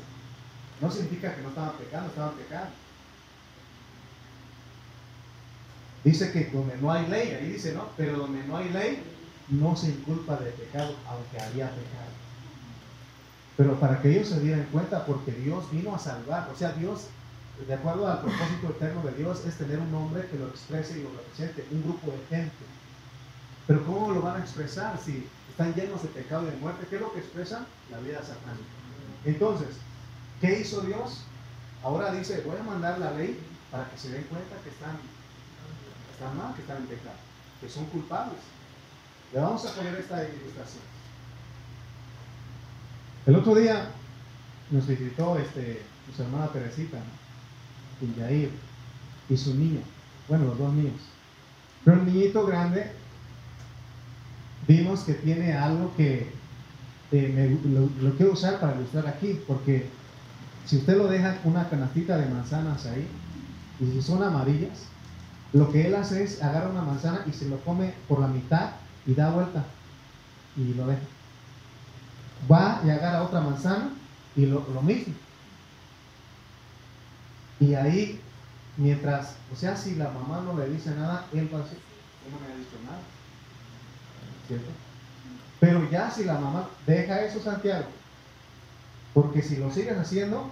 No 0.82 0.92
significa 0.92 1.36
que 1.36 1.42
no 1.42 1.50
estaban 1.50 1.74
pecando, 1.78 2.10
estaban 2.10 2.36
pecando. 2.36 2.70
Dice 6.04 6.32
que 6.32 6.46
donde 6.46 6.78
no 6.78 6.92
hay 6.92 7.08
ley, 7.08 7.32
ahí 7.32 7.52
dice, 7.52 7.74
¿no? 7.74 7.90
Pero 7.98 8.18
donde 8.18 8.44
no 8.46 8.58
hay 8.58 8.70
ley, 8.70 9.04
no 9.50 9.76
se 9.76 9.90
inculpa 9.90 10.38
de 10.38 10.52
pecado, 10.52 10.96
aunque 11.08 11.42
había 11.42 11.70
pecado. 11.70 12.12
Pero 13.58 13.80
para 13.80 14.02
que 14.02 14.12
ellos 14.12 14.30
se 14.30 14.40
dieran 14.40 14.68
cuenta, 14.72 15.06
porque 15.06 15.32
Dios 15.32 15.70
vino 15.72 15.96
a 15.96 16.00
salvar. 16.00 16.50
O 16.54 16.56
sea, 16.56 16.74
Dios, 16.74 17.08
de 17.68 17.74
acuerdo 17.74 18.08
al 18.08 18.22
propósito 18.22 18.70
eterno 18.70 19.02
de 19.02 19.14
Dios, 19.14 19.44
es 19.46 19.58
tener 19.58 19.80
un 19.80 19.94
hombre 19.96 20.28
que 20.28 20.38
lo 20.38 20.48
exprese 20.48 21.00
y 21.00 21.04
lo 21.04 21.10
represente, 21.10 21.66
un 21.72 21.84
grupo 21.84 22.12
de 22.12 22.38
gente. 22.38 22.77
Pero 23.68 23.86
¿cómo 23.86 24.12
lo 24.14 24.22
van 24.22 24.38
a 24.38 24.44
expresar 24.44 24.98
si 24.98 25.28
están 25.50 25.76
llenos 25.76 26.02
de 26.02 26.10
pecado 26.10 26.48
y 26.48 26.52
de 26.52 26.58
muerte? 26.58 26.88
¿Qué 26.90 26.96
es 26.96 27.02
lo 27.02 27.12
que 27.12 27.20
expresan? 27.20 27.68
La 27.92 28.00
vida 28.00 28.20
satánica. 28.20 28.64
Entonces, 29.26 29.76
¿qué 30.40 30.62
hizo 30.62 30.82
Dios? 30.82 31.24
Ahora 31.84 32.14
dice, 32.14 32.42
voy 32.46 32.56
a 32.58 32.64
mandar 32.64 32.98
la 32.98 33.12
ley 33.12 33.38
para 33.70 33.90
que 33.90 33.98
se 33.98 34.10
den 34.10 34.24
cuenta 34.24 34.56
que 34.64 34.70
están, 34.70 34.98
están 36.14 36.38
mal, 36.38 36.56
que 36.56 36.62
están 36.62 36.78
en 36.78 36.88
pecado, 36.88 37.18
que 37.60 37.70
son 37.70 37.86
culpables. 37.88 38.40
Le 39.34 39.40
vamos 39.42 39.66
a 39.66 39.74
poner 39.74 39.96
esta 39.96 40.24
ilustración. 40.24 40.84
El 43.26 43.36
otro 43.36 43.56
día 43.56 43.92
nos 44.72 44.88
visitó 44.88 45.38
este, 45.38 45.82
su 46.16 46.24
hermana 46.24 46.48
Teresita, 46.48 47.00
Yair, 48.18 48.52
y 49.30 49.36
su 49.36 49.54
niño, 49.54 49.82
bueno, 50.30 50.46
los 50.46 50.58
dos 50.58 50.74
niños. 50.74 51.02
Pero 51.84 51.98
el 52.00 52.06
niñito 52.06 52.46
grande 52.46 52.92
vimos 54.68 55.02
que 55.02 55.14
tiene 55.14 55.54
algo 55.54 55.96
que 55.96 56.30
eh, 57.12 57.60
lo, 57.66 58.12
quiero 58.18 58.34
usar 58.34 58.60
para 58.60 58.76
ilustrar 58.76 59.08
aquí, 59.08 59.40
porque 59.48 59.88
si 60.66 60.78
usted 60.78 60.98
lo 60.98 61.08
deja 61.08 61.40
una 61.46 61.70
canastita 61.70 62.18
de 62.18 62.30
manzanas 62.30 62.86
ahí, 62.86 63.08
y 63.80 63.86
si 63.86 64.02
son 64.02 64.22
amarillas, 64.24 64.88
lo 65.54 65.72
que 65.72 65.88
él 65.88 65.96
hace 65.96 66.24
es 66.24 66.42
agarra 66.44 66.70
una 66.70 66.82
manzana 66.82 67.24
y 67.26 67.32
se 67.32 67.48
lo 67.48 67.60
come 67.62 67.94
por 68.08 68.20
la 68.20 68.28
mitad 68.28 68.72
y 69.06 69.14
da 69.14 69.30
vuelta 69.30 69.66
y 70.58 70.74
lo 70.74 70.88
deja. 70.88 71.02
Va 72.52 72.82
y 72.86 72.90
agarra 72.90 73.24
otra 73.24 73.40
manzana 73.40 73.92
y 74.36 74.46
lo, 74.46 74.62
mismo. 74.82 75.14
Y 77.60 77.74
ahí, 77.74 78.20
mientras, 78.76 79.36
o 79.52 79.56
sea, 79.56 79.76
si 79.78 79.96
la 79.96 80.10
mamá 80.10 80.42
no 80.42 80.58
le 80.60 80.70
dice 80.70 80.92
nada, 80.92 81.26
él 81.34 81.50
va 81.52 81.60
a 81.60 81.64
decir, 81.64 81.80
no 82.30 82.40
me 82.40 82.54
ha 82.54 82.58
dicho 82.58 82.78
nada. 82.86 83.00
¿Cierto? 84.48 84.70
Pero 85.60 85.90
ya 85.90 86.12
si 86.12 86.24
la 86.24 86.40
mamá 86.40 86.70
deja 86.86 87.24
eso, 87.24 87.42
Santiago, 87.42 87.88
porque 89.14 89.42
si 89.42 89.58
lo 89.58 89.72
sigues 89.72 89.98
haciendo, 89.98 90.50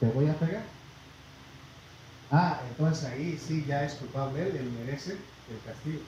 te 0.00 0.06
voy 0.06 0.28
a 0.28 0.34
pegar. 0.34 0.64
Ah, 2.30 2.60
entonces 2.68 3.04
ahí 3.04 3.38
sí 3.38 3.64
ya 3.66 3.84
es 3.84 3.94
culpable 3.94 4.48
él, 4.48 4.56
él 4.56 4.70
merece 4.72 5.12
el 5.12 5.60
castigo. 5.64 6.00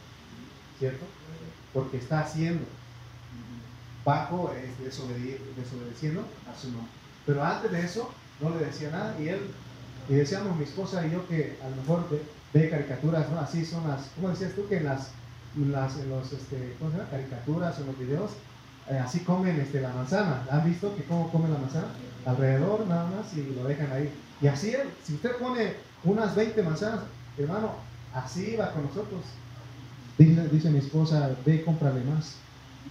¿Cierto? 0.78 1.04
Porque 1.72 1.98
está 1.98 2.20
haciendo. 2.20 2.64
Paco 4.04 4.52
es 4.52 4.78
desobedeciendo 4.80 6.24
a 6.50 6.58
su 6.58 6.70
nombre. 6.72 6.90
Pero 7.26 7.44
antes 7.44 7.70
de 7.70 7.80
eso, 7.84 8.10
no 8.40 8.50
le 8.50 8.64
decía 8.64 8.90
nada 8.90 9.14
y 9.20 9.28
él, 9.28 9.50
y 10.08 10.14
decíamos 10.14 10.56
mi 10.56 10.64
esposa 10.64 11.06
y 11.06 11.10
yo 11.10 11.28
que 11.28 11.58
a 11.62 11.68
lo 11.68 11.76
mejor 11.76 12.08
ve, 12.54 12.70
caricaturas, 12.70 13.28
¿no? 13.28 13.38
Así 13.38 13.64
son 13.64 13.86
las, 13.86 14.08
¿cómo 14.14 14.30
decías 14.30 14.54
tú? 14.54 14.66
Que 14.68 14.80
las, 14.80 15.10
las 15.66 15.96
los, 16.06 16.32
este, 16.32 16.76
¿cómo 16.78 16.90
se 16.90 16.98
llama? 16.98 17.10
Caricaturas, 17.10 17.78
en 17.78 17.86
los 17.86 17.98
videos, 17.98 18.30
eh, 18.90 18.98
así 18.98 19.20
comen 19.20 19.58
este, 19.60 19.80
la 19.80 19.92
manzana. 19.92 20.44
¿Han 20.50 20.64
visto 20.64 20.94
que 20.96 21.04
cómo 21.04 21.30
comen 21.30 21.52
la 21.52 21.58
manzana? 21.58 21.88
Alrededor 22.24 22.86
nada 22.86 23.10
más 23.10 23.36
y 23.36 23.54
lo 23.54 23.64
dejan 23.64 23.92
ahí. 23.92 24.10
Y 24.40 24.46
así, 24.46 24.72
si 25.04 25.14
usted 25.14 25.36
pone 25.36 25.74
unas 26.04 26.34
20 26.34 26.62
manzanas, 26.62 27.00
hermano, 27.36 27.72
así 28.14 28.56
va 28.56 28.72
con 28.72 28.86
nosotros. 28.86 29.20
Dice, 30.16 30.70
mi 30.70 30.78
esposa, 30.78 31.30
ve 31.44 31.64
cómprale 31.64 32.02
más. 32.04 32.36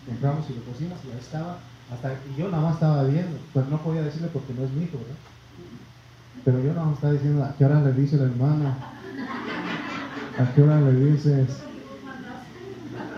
Compramos 0.06 0.50
y 0.50 0.54
lo 0.54 0.62
pusimos 0.62 0.98
y 1.06 1.12
ahí 1.12 1.20
estaba. 1.20 1.58
Hasta, 1.92 2.14
y 2.14 2.40
yo 2.40 2.50
nada 2.50 2.64
más 2.64 2.74
estaba 2.76 3.04
viendo, 3.04 3.38
pues 3.54 3.68
no 3.68 3.82
podía 3.82 4.02
decirle 4.02 4.30
porque 4.32 4.54
no 4.54 4.64
es 4.64 4.72
mi 4.72 4.84
hijo, 4.84 4.98
¿verdad? 4.98 5.16
Pero 6.44 6.60
yo 6.62 6.74
nada 6.74 6.86
más 6.86 6.96
estaba 6.96 7.14
diciendo, 7.14 7.44
¿a 7.44 7.56
qué 7.58 7.66
hora 7.66 7.82
le 7.82 7.94
dice 7.94 8.18
la 8.18 8.26
hermana? 8.26 8.78
¿A 10.38 10.54
qué 10.54 10.62
hora 10.62 10.80
le 10.80 10.94
dices? 10.94 11.48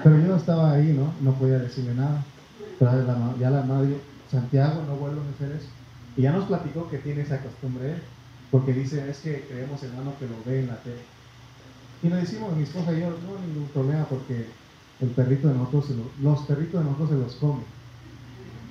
Pero 0.03 0.17
yo 0.17 0.27
no 0.27 0.35
estaba 0.37 0.73
ahí, 0.73 0.93
¿no? 0.93 1.13
No 1.21 1.37
podía 1.37 1.59
decirle 1.59 1.93
nada. 1.93 2.23
Ya 3.39 3.49
la 3.49 3.63
madre, 3.63 3.97
Santiago, 4.31 4.83
no 4.87 4.95
vuelvo 4.95 5.21
a 5.21 5.35
hacer 5.35 5.55
eso. 5.57 5.67
Y 6.15 6.21
ya 6.21 6.31
nos 6.31 6.45
platicó 6.45 6.89
que 6.89 6.97
tiene 6.99 7.21
esa 7.21 7.41
costumbre 7.41 7.95
porque 8.51 8.73
dice, 8.73 9.09
es 9.09 9.19
que 9.19 9.45
creemos, 9.49 9.83
hermano, 9.83 10.13
que 10.19 10.25
lo 10.25 10.35
ve 10.45 10.61
en 10.61 10.67
la 10.67 10.77
tele. 10.77 11.01
Y 12.01 12.09
le 12.09 12.15
decimos, 12.15 12.55
mi 12.55 12.63
esposa 12.63 12.93
y 12.93 13.01
yo, 13.01 13.09
no 13.09 13.39
ningún 13.45 13.67
problema 13.73 14.05
porque 14.05 14.47
el 15.01 15.09
perrito 15.09 15.49
de 15.49 15.55
nosotros, 15.55 15.97
los 16.21 16.39
perritos 16.41 16.83
de 16.83 16.89
nosotros 16.89 17.09
se 17.09 17.15
los 17.15 17.35
comen. 17.35 17.65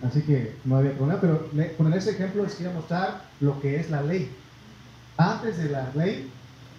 Así 0.03 0.23
que 0.23 0.57
no 0.65 0.77
había 0.77 0.97
problema, 0.97 1.21
pero 1.21 1.49
con 1.77 1.93
ese 1.93 2.11
ejemplo 2.11 2.45
les 2.45 2.55
quería 2.55 2.73
mostrar 2.73 3.25
lo 3.41 3.61
que 3.61 3.81
es 3.81 3.91
la 3.91 4.03
ley. 4.03 4.31
Antes 5.17 5.59
de 5.59 5.71
la 5.71 5.91
ley 5.95 6.31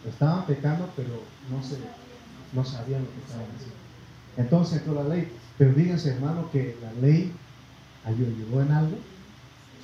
estaban 0.08 0.46
pecando, 0.46 0.90
pero 0.96 1.22
no, 1.52 1.62
se, 1.64 1.78
no 2.54 2.64
sabían 2.64 3.04
lo 3.04 3.12
que 3.12 3.20
estaban 3.20 3.48
haciendo. 3.56 3.89
Entonces 4.38 4.80
entró 4.80 4.96
la 4.96 5.16
ley. 5.16 5.32
Pero 5.58 5.74
díganse, 5.74 6.12
hermano, 6.14 6.50
que 6.52 6.78
la 6.82 6.94
ley 7.02 7.34
ayudó 8.06 8.62
en 8.62 8.72
algo. 8.72 8.98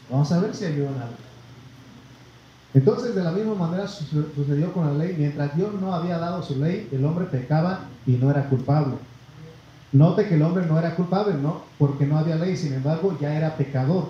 Vamos 0.09 0.31
a 0.31 0.39
ver 0.39 0.55
si 0.55 0.65
ayudó 0.65 0.87
en 0.87 1.01
algo. 1.01 1.15
Entonces, 2.73 3.15
de 3.15 3.23
la 3.23 3.31
misma 3.31 3.55
manera 3.55 3.87
sucedió 3.87 4.73
con 4.73 4.85
la 4.85 5.05
ley. 5.05 5.15
Mientras 5.17 5.55
Dios 5.55 5.73
no 5.79 5.93
había 5.93 6.17
dado 6.17 6.43
su 6.43 6.59
ley, 6.59 6.89
el 6.91 7.05
hombre 7.05 7.25
pecaba 7.25 7.85
y 8.05 8.11
no 8.13 8.29
era 8.29 8.49
culpable. 8.49 8.95
Note 9.93 10.27
que 10.27 10.35
el 10.35 10.41
hombre 10.41 10.65
no 10.65 10.77
era 10.77 10.95
culpable, 10.95 11.35
¿no? 11.35 11.63
Porque 11.77 12.05
no 12.05 12.17
había 12.17 12.35
ley, 12.35 12.57
sin 12.57 12.73
embargo, 12.73 13.17
ya 13.19 13.33
era 13.33 13.55
pecador. 13.55 14.09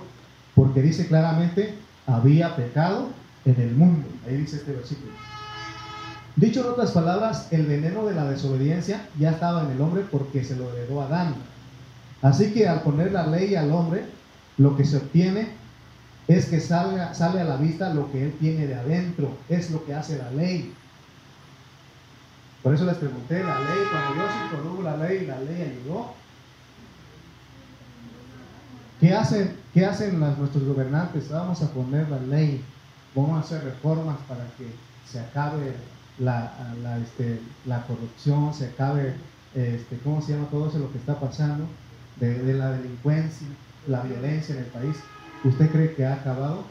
Porque 0.56 0.82
dice 0.82 1.08
claramente, 1.08 1.76
había 2.08 2.56
pecado 2.56 3.10
en 3.46 3.62
el 3.62 3.76
mundo. 3.76 4.08
Ahí 4.28 4.38
dice 4.38 4.58
este 4.58 4.72
versículo. 4.72 5.12
Dicho 6.36 6.62
en 6.62 6.68
otras 6.68 6.92
palabras, 6.92 7.48
el 7.52 7.66
veneno 7.66 8.06
de 8.06 8.14
la 8.14 8.26
desobediencia 8.26 9.08
ya 9.18 9.32
estaba 9.32 9.64
en 9.64 9.72
el 9.72 9.82
hombre 9.82 10.04
porque 10.12 10.44
se 10.44 10.56
lo 10.56 10.70
heredó 10.74 11.02
Adán. 11.02 11.36
Así 12.22 12.52
que 12.52 12.68
al 12.68 12.82
poner 12.82 13.14
la 13.14 13.28
ley 13.28 13.56
al 13.56 13.72
hombre, 13.72 14.06
lo 14.58 14.76
que 14.76 14.84
se 14.84 14.98
obtiene 14.98 15.50
es 16.28 16.48
que 16.48 16.60
salga, 16.60 17.14
sale 17.14 17.40
a 17.40 17.46
la 17.46 17.56
vista 17.56 17.94
lo 17.94 18.12
que 18.12 18.26
él 18.26 18.34
tiene 18.40 18.68
de 18.68 18.76
adentro, 18.76 19.38
es 19.48 19.72
lo 19.72 19.86
que 19.86 19.94
hace 19.94 20.18
la 20.18 20.32
ley. 20.32 20.74
Por 22.64 22.74
eso 22.74 22.86
les 22.86 22.98
pregunté, 22.98 23.44
la 23.44 23.60
ley, 23.60 23.78
cuando 23.92 24.14
Dios 24.16 24.32
introdujo 24.44 24.82
la 24.82 24.98
ley, 24.98 25.26
la 25.26 25.40
ley 25.40 25.62
ayudó. 25.62 26.14
¿Qué 29.00 29.14
hacen, 29.14 29.56
qué 29.74 29.86
hacen 29.86 30.20
nuestros 30.20 30.64
gobernantes? 30.64 31.30
Vamos 31.30 31.62
a 31.62 31.72
poner 31.72 32.10
la 32.10 32.20
ley, 32.20 32.64
vamos 33.14 33.38
a 33.38 33.40
hacer 33.46 33.64
reformas 33.64 34.18
para 34.28 34.46
que 34.58 34.68
se 35.10 35.20
acabe 35.20 35.76
la, 36.20 37.00
este, 37.04 37.40
corrupción, 37.88 38.54
se 38.54 38.68
acabe, 38.68 39.16
este, 39.54 39.98
¿cómo 40.04 40.22
se 40.22 40.34
llama 40.34 40.48
todo 40.50 40.70
eso 40.70 40.80
lo 40.80 40.92
que 40.92 40.98
está 40.98 41.20
pasando? 41.20 41.68
de 42.20 42.54
la 42.54 42.72
delincuencia, 42.72 43.46
la 43.88 44.02
violencia 44.02 44.56
en 44.56 44.64
el 44.64 44.70
país. 44.70 44.96
¿Usted 45.44 45.70
cree 45.70 45.94
que 45.96 46.06
ha 46.06 46.14
acabado? 46.14 46.64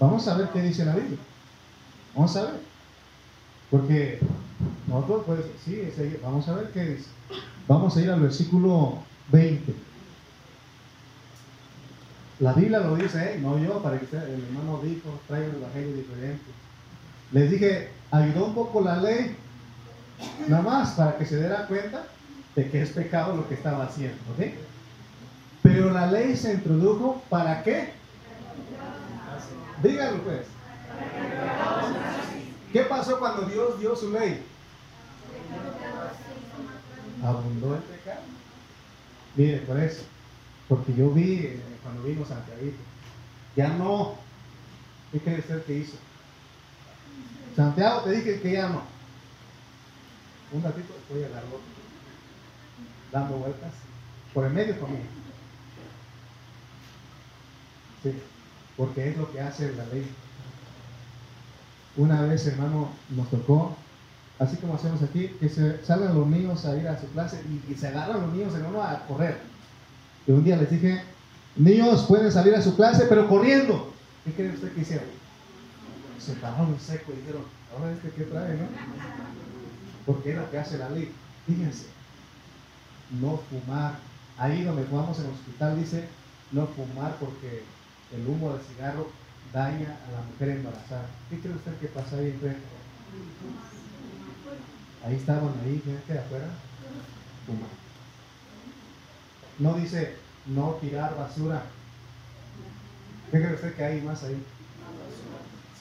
Vamos 0.00 0.26
a 0.26 0.36
ver 0.36 0.48
qué 0.48 0.62
dice 0.62 0.84
la 0.84 0.96
Biblia. 0.96 1.18
Vamos 2.14 2.34
a 2.36 2.42
ver. 2.44 2.54
Porque 3.70 4.18
nosotros, 4.86 5.22
pues, 5.26 5.40
sí, 5.64 5.82
vamos 6.22 6.48
a 6.48 6.54
ver 6.54 6.70
qué 6.72 6.84
dice. 6.84 7.08
Vamos 7.68 7.96
a 7.96 8.00
ir 8.00 8.10
al 8.10 8.20
versículo 8.20 8.98
20. 9.30 9.74
La 12.40 12.52
Biblia 12.52 12.80
lo 12.80 12.96
dice, 12.96 13.34
¿eh? 13.34 13.38
no 13.40 13.58
yo, 13.58 13.80
para 13.82 14.00
que 14.00 14.06
el 14.16 14.44
hermano 14.44 14.80
dijo, 14.82 15.20
traiga 15.28 15.48
un 15.50 15.62
evangelio 15.62 15.94
diferente. 15.94 16.44
Les 17.30 17.50
dije, 17.50 17.90
ayudó 18.12 18.44
un 18.44 18.54
poco 18.54 18.82
la 18.82 18.98
ley, 18.98 19.36
nada 20.46 20.62
más 20.62 20.90
para 20.92 21.16
que 21.16 21.24
se 21.26 21.38
diera 21.38 21.66
cuenta 21.66 22.04
de 22.54 22.70
que 22.70 22.82
es 22.82 22.90
pecado 22.90 23.34
lo 23.34 23.48
que 23.48 23.54
estaba 23.54 23.84
haciendo. 23.84 24.18
¿ok? 24.32 24.52
Pero 25.62 25.90
la 25.90 26.06
ley 26.06 26.36
se 26.36 26.52
introdujo 26.52 27.22
para 27.28 27.62
qué? 27.62 27.94
Díganlo 29.82 30.22
pues. 30.22 30.46
¿Qué 32.72 32.82
pasó 32.82 33.18
cuando 33.18 33.46
Dios 33.46 33.80
dio 33.80 33.96
su 33.96 34.12
ley? 34.12 34.42
Abundó 37.24 37.74
el 37.74 37.82
pecado. 37.82 38.20
Mire, 39.36 39.58
por 39.58 39.80
eso. 39.80 40.04
Porque 40.68 40.94
yo 40.94 41.10
vi 41.10 41.36
eh, 41.38 41.62
cuando 41.82 42.02
vino 42.02 42.24
Santiago, 42.26 42.60
ya 43.56 43.68
no. 43.68 44.14
¿Qué 45.10 45.20
cree 45.20 45.38
usted 45.38 45.64
que 45.64 45.74
hizo? 45.74 45.96
Santiago 47.56 48.00
te 48.02 48.10
dije 48.12 48.40
que 48.40 48.52
ya 48.52 48.68
no. 48.68 48.82
Un 50.52 50.62
ratito 50.62 50.94
estoy 51.00 51.22
largo 51.22 51.60
dando 53.10 53.36
vueltas 53.36 53.72
por 54.32 54.46
el 54.46 54.52
medio 54.52 54.78
conmigo. 54.80 55.04
Sí, 58.02 58.14
porque 58.76 59.10
es 59.10 59.16
lo 59.16 59.30
que 59.30 59.40
hace 59.40 59.72
la 59.74 59.86
ley. 59.86 60.10
Una 61.96 62.22
vez, 62.22 62.46
hermano, 62.46 62.88
nos 63.10 63.30
tocó, 63.30 63.76
así 64.38 64.56
como 64.56 64.74
hacemos 64.74 65.02
aquí, 65.02 65.28
que 65.38 65.48
se 65.48 65.84
salgan 65.84 66.14
los 66.14 66.26
niños 66.26 66.64
a 66.64 66.76
ir 66.76 66.88
a 66.88 66.98
su 66.98 67.06
clase 67.08 67.42
y, 67.68 67.74
se 67.74 67.88
agarran 67.88 68.22
los 68.22 68.32
niños, 68.32 68.54
hermano, 68.54 68.82
a 68.82 69.06
correr. 69.06 69.38
Y 70.26 70.32
un 70.32 70.42
día 70.42 70.56
les 70.56 70.70
dije, 70.70 71.02
niños 71.56 72.04
pueden 72.04 72.32
salir 72.32 72.54
a 72.54 72.62
su 72.62 72.74
clase, 72.74 73.04
pero 73.08 73.28
corriendo. 73.28 73.92
¿Qué 74.24 74.32
cree 74.32 74.50
usted 74.50 74.72
que 74.72 74.80
hicieron? 74.80 75.21
Se 76.24 76.34
pararon 76.34 76.78
seco 76.78 77.12
y 77.12 77.16
dijeron, 77.16 77.42
ahora 77.72 77.92
este 77.92 78.10
que 78.10 78.24
trae, 78.24 78.56
¿no? 78.56 78.68
Porque 80.06 80.30
es 80.30 80.36
lo 80.36 80.50
que 80.50 80.58
hace 80.58 80.78
la 80.78 80.88
ley. 80.90 81.12
Fíjense, 81.46 81.86
no 83.20 83.40
fumar. 83.50 83.98
Ahí 84.38 84.62
donde 84.62 84.84
fumamos 84.84 85.18
en 85.18 85.26
el 85.26 85.32
hospital 85.32 85.78
dice, 85.78 86.08
no 86.52 86.66
fumar 86.68 87.16
porque 87.16 87.64
el 88.12 88.26
humo 88.26 88.52
del 88.52 88.62
cigarro 88.62 89.10
daña 89.52 89.98
a 90.08 90.12
la 90.12 90.22
mujer 90.30 90.50
embarazada. 90.50 91.06
¿Qué 91.28 91.40
cree 91.40 91.54
usted 91.54 91.76
que 91.78 91.88
pasa 91.88 92.16
ahí 92.16 92.30
enfrente? 92.30 92.62
Ahí 95.04 95.16
estaban, 95.16 95.52
ahí, 95.64 95.82
gente 95.84 96.12
de 96.12 96.18
afuera, 96.20 96.48
fumando. 97.46 97.66
No 99.58 99.74
dice 99.74 100.16
no 100.46 100.72
tirar 100.80 101.16
basura. 101.16 101.64
¿Qué 103.30 103.38
cree 103.38 103.54
usted 103.54 103.74
que 103.74 103.84
hay 103.84 104.00
más 104.02 104.22
ahí? 104.22 104.42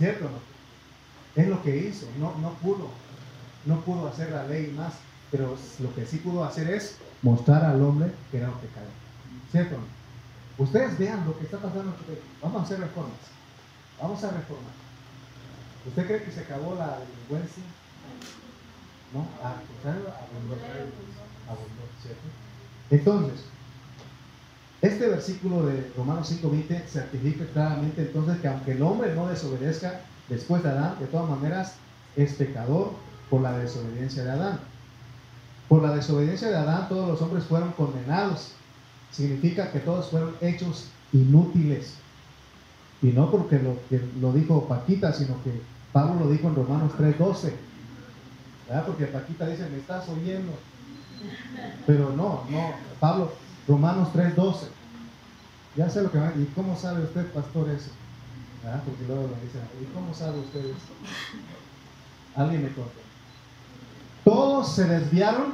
¿Cierto? 0.02 0.28
Es 1.36 1.47
lo 1.47 1.62
que 1.62 1.78
hizo, 1.78 2.08
no, 2.18 2.36
no 2.39 2.56
pudo, 2.56 2.89
no 3.68 3.82
pudo 3.82 4.08
hacer 4.08 4.32
la 4.32 4.45
ley 4.47 4.74
más, 4.76 4.93
pero 5.30 5.56
lo 5.80 5.93
que 5.93 6.08
sí 6.08 6.18
pudo 6.18 6.43
hacer 6.43 6.72
es 6.72 6.97
mostrar 7.22 7.64
al 7.64 7.80
hombre 7.84 8.12
que 8.32 8.38
era 8.39 8.49
un 8.49 8.58
pecado. 8.58 8.88
¿Cierto? 9.52 9.76
Ustedes 10.58 10.97
vean 10.97 11.24
lo 11.24 11.38
que 11.38 11.45
está 11.45 11.60
pasando. 11.60 11.93
Vamos 12.41 12.62
a 12.62 12.66
hacer 12.66 12.80
reformas. 12.80 13.20
Vamos 14.02 14.24
a 14.24 14.32
reformar. 14.32 14.74
¿Usted 15.86 16.08
cree 16.08 16.24
que 16.24 16.32
se 16.32 16.39
acabó 16.39 16.74
la 16.74 16.97
delincuencia? 16.97 17.64
No, 19.14 19.28
a 19.43 19.49
abundó, 21.52 21.86
¿cierto? 22.02 22.28
Entonces, 22.89 23.45
este 24.82 25.08
versículo 25.08 25.66
de 25.66 25.92
Romanos 25.96 26.30
5:20 26.30 26.88
certifica 26.88 27.46
claramente 27.54 28.02
entonces 28.02 28.40
que 28.40 28.48
aunque 28.48 28.72
el 28.72 28.82
hombre 28.82 29.14
no 29.14 29.28
desobedezca 29.28 30.02
después 30.28 30.64
de 30.64 30.70
Adán, 30.70 30.96
de 31.00 31.06
todas 31.08 31.30
maneras 31.30 31.76
es 32.16 32.34
pecador 32.34 32.92
por 33.30 33.42
la 33.42 33.58
desobediencia 33.58 34.24
de 34.24 34.32
Adán. 34.32 34.60
Por 35.70 35.84
la 35.84 35.96
desobediencia 35.96 36.50
de 36.50 36.58
Adán 36.58 36.90
todos 36.90 37.08
los 37.08 37.22
hombres 37.22 37.44
fueron 37.46 37.72
condenados. 37.74 38.54
Significa 39.12 39.72
que 39.72 39.80
todos 39.80 40.10
fueron 40.10 40.36
hechos 40.42 40.88
inútiles. 41.14 41.96
Y 43.02 43.08
no 43.08 43.30
porque 43.32 43.60
lo, 43.60 43.78
lo 44.20 44.34
dijo 44.34 44.68
Paquita, 44.68 45.14
sino 45.14 45.42
que 45.44 45.62
Pablo 45.92 46.26
lo 46.26 46.32
dijo 46.32 46.48
en 46.48 46.56
Romanos 46.56 46.94
3:12. 46.98 47.52
Porque 48.86 49.06
Paquita 49.06 49.48
dice, 49.48 49.70
me 49.70 49.78
estás 49.78 50.08
oyendo. 50.08 50.54
Pero 51.86 52.10
no, 52.16 52.46
no, 52.50 52.72
Pablo, 53.00 53.32
Romanos 53.72 54.09
3:12. 54.13 54.67
Ya 55.78 55.89
sé 55.89 56.01
lo 56.03 56.11
que 56.11 56.17
va. 56.17 56.34
¿Y 56.36 56.43
cómo 56.53 56.78
sabe 56.78 57.03
usted, 57.03 57.26
pastor, 57.32 57.69
eso? 57.69 57.91
Porque 58.86 59.05
luego 59.07 59.24
lo 59.24 59.36
dicen, 59.41 59.61
¿y 59.82 59.86
cómo 59.93 60.13
sabe 60.13 60.39
usted 60.39 60.65
eso? 60.65 60.76
Alguien 62.36 62.63
me 62.63 62.69
contó. 62.74 62.91
Todos 64.26 64.76
se 64.76 64.84
desviaron, 64.84 65.53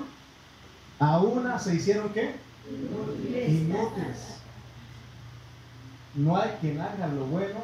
a 1.00 1.20
una 1.20 1.60
se 1.60 1.76
hicieron 1.76 2.10
qué? 2.10 2.36
Inútiles. 3.48 4.40
No 6.16 6.36
hay 6.36 6.50
quien 6.60 6.82
haga 6.82 7.08
lo 7.08 7.26
bueno, 7.26 7.60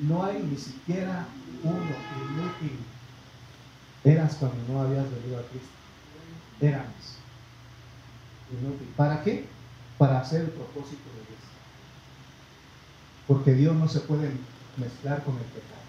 no 0.00 0.24
hay 0.24 0.42
ni 0.42 0.56
siquiera 0.56 1.26
uno 1.62 1.76
inútil. 1.76 2.78
Eras 4.04 4.36
cuando 4.36 4.56
no 4.72 4.80
habías 4.80 5.04
venido 5.10 5.38
a 5.38 5.42
Cristo. 5.42 5.68
Éramos. 6.60 7.18
Inútil. 8.50 8.88
¿Para 8.96 9.22
qué? 9.22 9.57
Para 9.98 10.20
hacer 10.20 10.42
el 10.42 10.50
propósito 10.50 11.02
de 11.10 11.26
Dios. 11.26 11.40
Porque 13.26 13.54
Dios 13.54 13.74
no 13.74 13.88
se 13.88 14.00
puede 14.00 14.30
mezclar 14.76 15.22
con 15.24 15.34
el 15.34 15.44
pecado. 15.44 15.82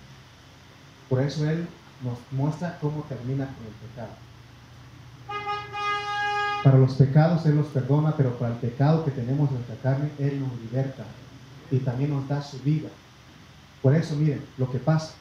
Por 1.08 1.22
eso 1.22 1.50
Él 1.50 1.68
nos 2.04 2.18
muestra 2.32 2.78
cómo 2.80 3.04
termina 3.04 3.46
con 3.46 3.66
el 3.66 3.74
pecado. 3.90 4.14
Para 6.64 6.78
los 6.78 6.94
pecados 6.94 7.46
Él 7.46 7.56
los 7.56 7.68
perdona, 7.68 8.16
pero 8.18 8.38
para 8.38 8.54
el 8.54 8.60
pecado 8.60 9.06
que 9.06 9.12
tenemos 9.12 9.50
en 9.50 9.56
nuestra 9.56 9.76
carne, 9.78 10.12
Él 10.20 10.42
nos 10.42 10.60
liberta 10.60 11.06
y 11.72 11.78
también 11.80 12.10
nos 12.10 12.28
da 12.28 12.42
su 12.42 12.60
vida. 12.60 12.90
Por 13.82 13.96
eso, 13.96 14.16
miren, 14.16 14.44
lo 14.58 14.70
que 14.70 14.80
pasa. 14.80 15.14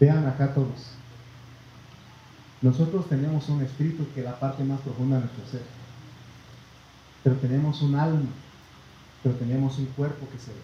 Vean 0.00 0.26
acá 0.26 0.54
todos. 0.54 0.92
Nosotros 2.60 3.08
tenemos 3.08 3.48
un 3.48 3.62
espíritu 3.62 4.06
que 4.14 4.20
es 4.20 4.26
la 4.26 4.38
parte 4.38 4.64
más 4.64 4.80
profunda 4.80 5.16
de 5.16 5.22
nuestro 5.22 5.46
ser. 5.46 5.77
Pero 7.28 7.40
tenemos 7.40 7.82
un 7.82 7.94
alma, 7.94 8.30
pero 9.22 9.34
tenemos 9.34 9.78
un 9.78 9.84
cuerpo 9.86 10.26
que 10.30 10.38
se 10.38 10.50
ve. 10.50 10.60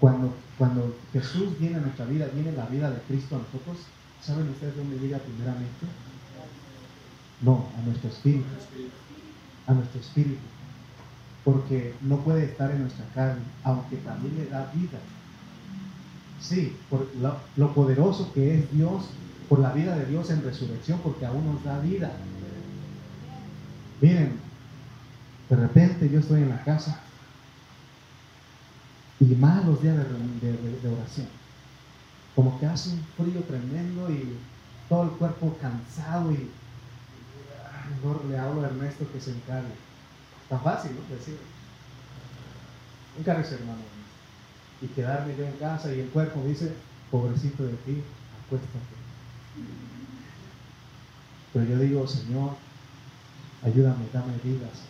Cuando, 0.00 0.34
cuando 0.58 0.96
Jesús 1.12 1.56
viene 1.60 1.76
a 1.76 1.80
nuestra 1.82 2.04
vida, 2.04 2.26
viene 2.34 2.50
la 2.50 2.66
vida 2.66 2.90
de 2.90 3.00
Cristo 3.02 3.36
a 3.36 3.38
nosotros, 3.38 3.86
¿saben 4.20 4.48
ustedes 4.48 4.76
dónde 4.76 4.98
llega 4.98 5.18
primeramente? 5.18 5.86
No, 7.42 7.66
a 7.78 7.86
nuestro 7.86 8.08
espíritu. 8.08 8.44
A 9.68 9.74
nuestro 9.74 10.00
espíritu 10.00 10.40
porque 11.44 11.94
no 12.00 12.16
puede 12.24 12.46
estar 12.46 12.72
en 12.72 12.80
nuestra 12.80 13.04
carne, 13.14 13.40
aunque 13.62 13.98
también 13.98 14.36
le 14.36 14.46
da 14.46 14.68
vida. 14.74 14.98
Sí, 16.40 16.76
por 16.90 17.06
lo, 17.56 17.72
poderoso 17.72 18.32
que 18.32 18.58
es 18.58 18.72
Dios, 18.72 19.04
por 19.48 19.60
la 19.60 19.72
vida 19.72 19.94
de 19.96 20.06
Dios 20.06 20.28
en 20.30 20.42
resurrección, 20.42 20.98
porque 21.04 21.24
aún 21.24 21.46
nos 21.46 21.62
da 21.62 21.78
vida. 21.78 22.10
Miren, 24.00 24.45
de 25.48 25.56
repente 25.56 26.08
yo 26.10 26.20
estoy 26.20 26.42
en 26.42 26.50
la 26.50 26.62
casa 26.64 27.00
y 29.20 29.24
más 29.36 29.64
los 29.64 29.80
días 29.80 29.96
de, 29.96 30.88
oración. 30.88 31.28
Como 32.34 32.58
que 32.58 32.66
hace 32.66 32.90
un 32.90 33.02
frío 33.16 33.42
tremendo 33.44 34.10
y 34.10 34.36
todo 34.88 35.04
el 35.04 35.10
cuerpo 35.10 35.56
cansado 35.60 36.32
y 36.32 36.50
mejor 37.90 38.24
le 38.26 38.38
hablo 38.38 38.62
a 38.62 38.66
Ernesto 38.66 39.10
que 39.12 39.20
se 39.20 39.30
encargue 39.30 39.72
Tan 40.48 40.60
fácil, 40.60 40.92
¿no? 40.94 41.16
Decir, 41.16 41.38
encárguese, 43.18 43.56
hermano. 43.56 43.80
Y 44.80 44.86
quedarme 44.88 45.36
yo 45.36 45.44
en 45.44 45.56
casa 45.56 45.92
y 45.92 46.00
el 46.00 46.08
cuerpo 46.10 46.40
dice, 46.46 46.72
pobrecito 47.10 47.64
de 47.64 47.72
ti, 47.72 48.02
acuéstate. 48.44 48.78
Pero 51.52 51.64
yo 51.64 51.78
digo, 51.78 52.06
Señor, 52.06 52.52
ayúdame, 53.64 54.04
dame 54.12 54.34
vidas. 54.44 54.82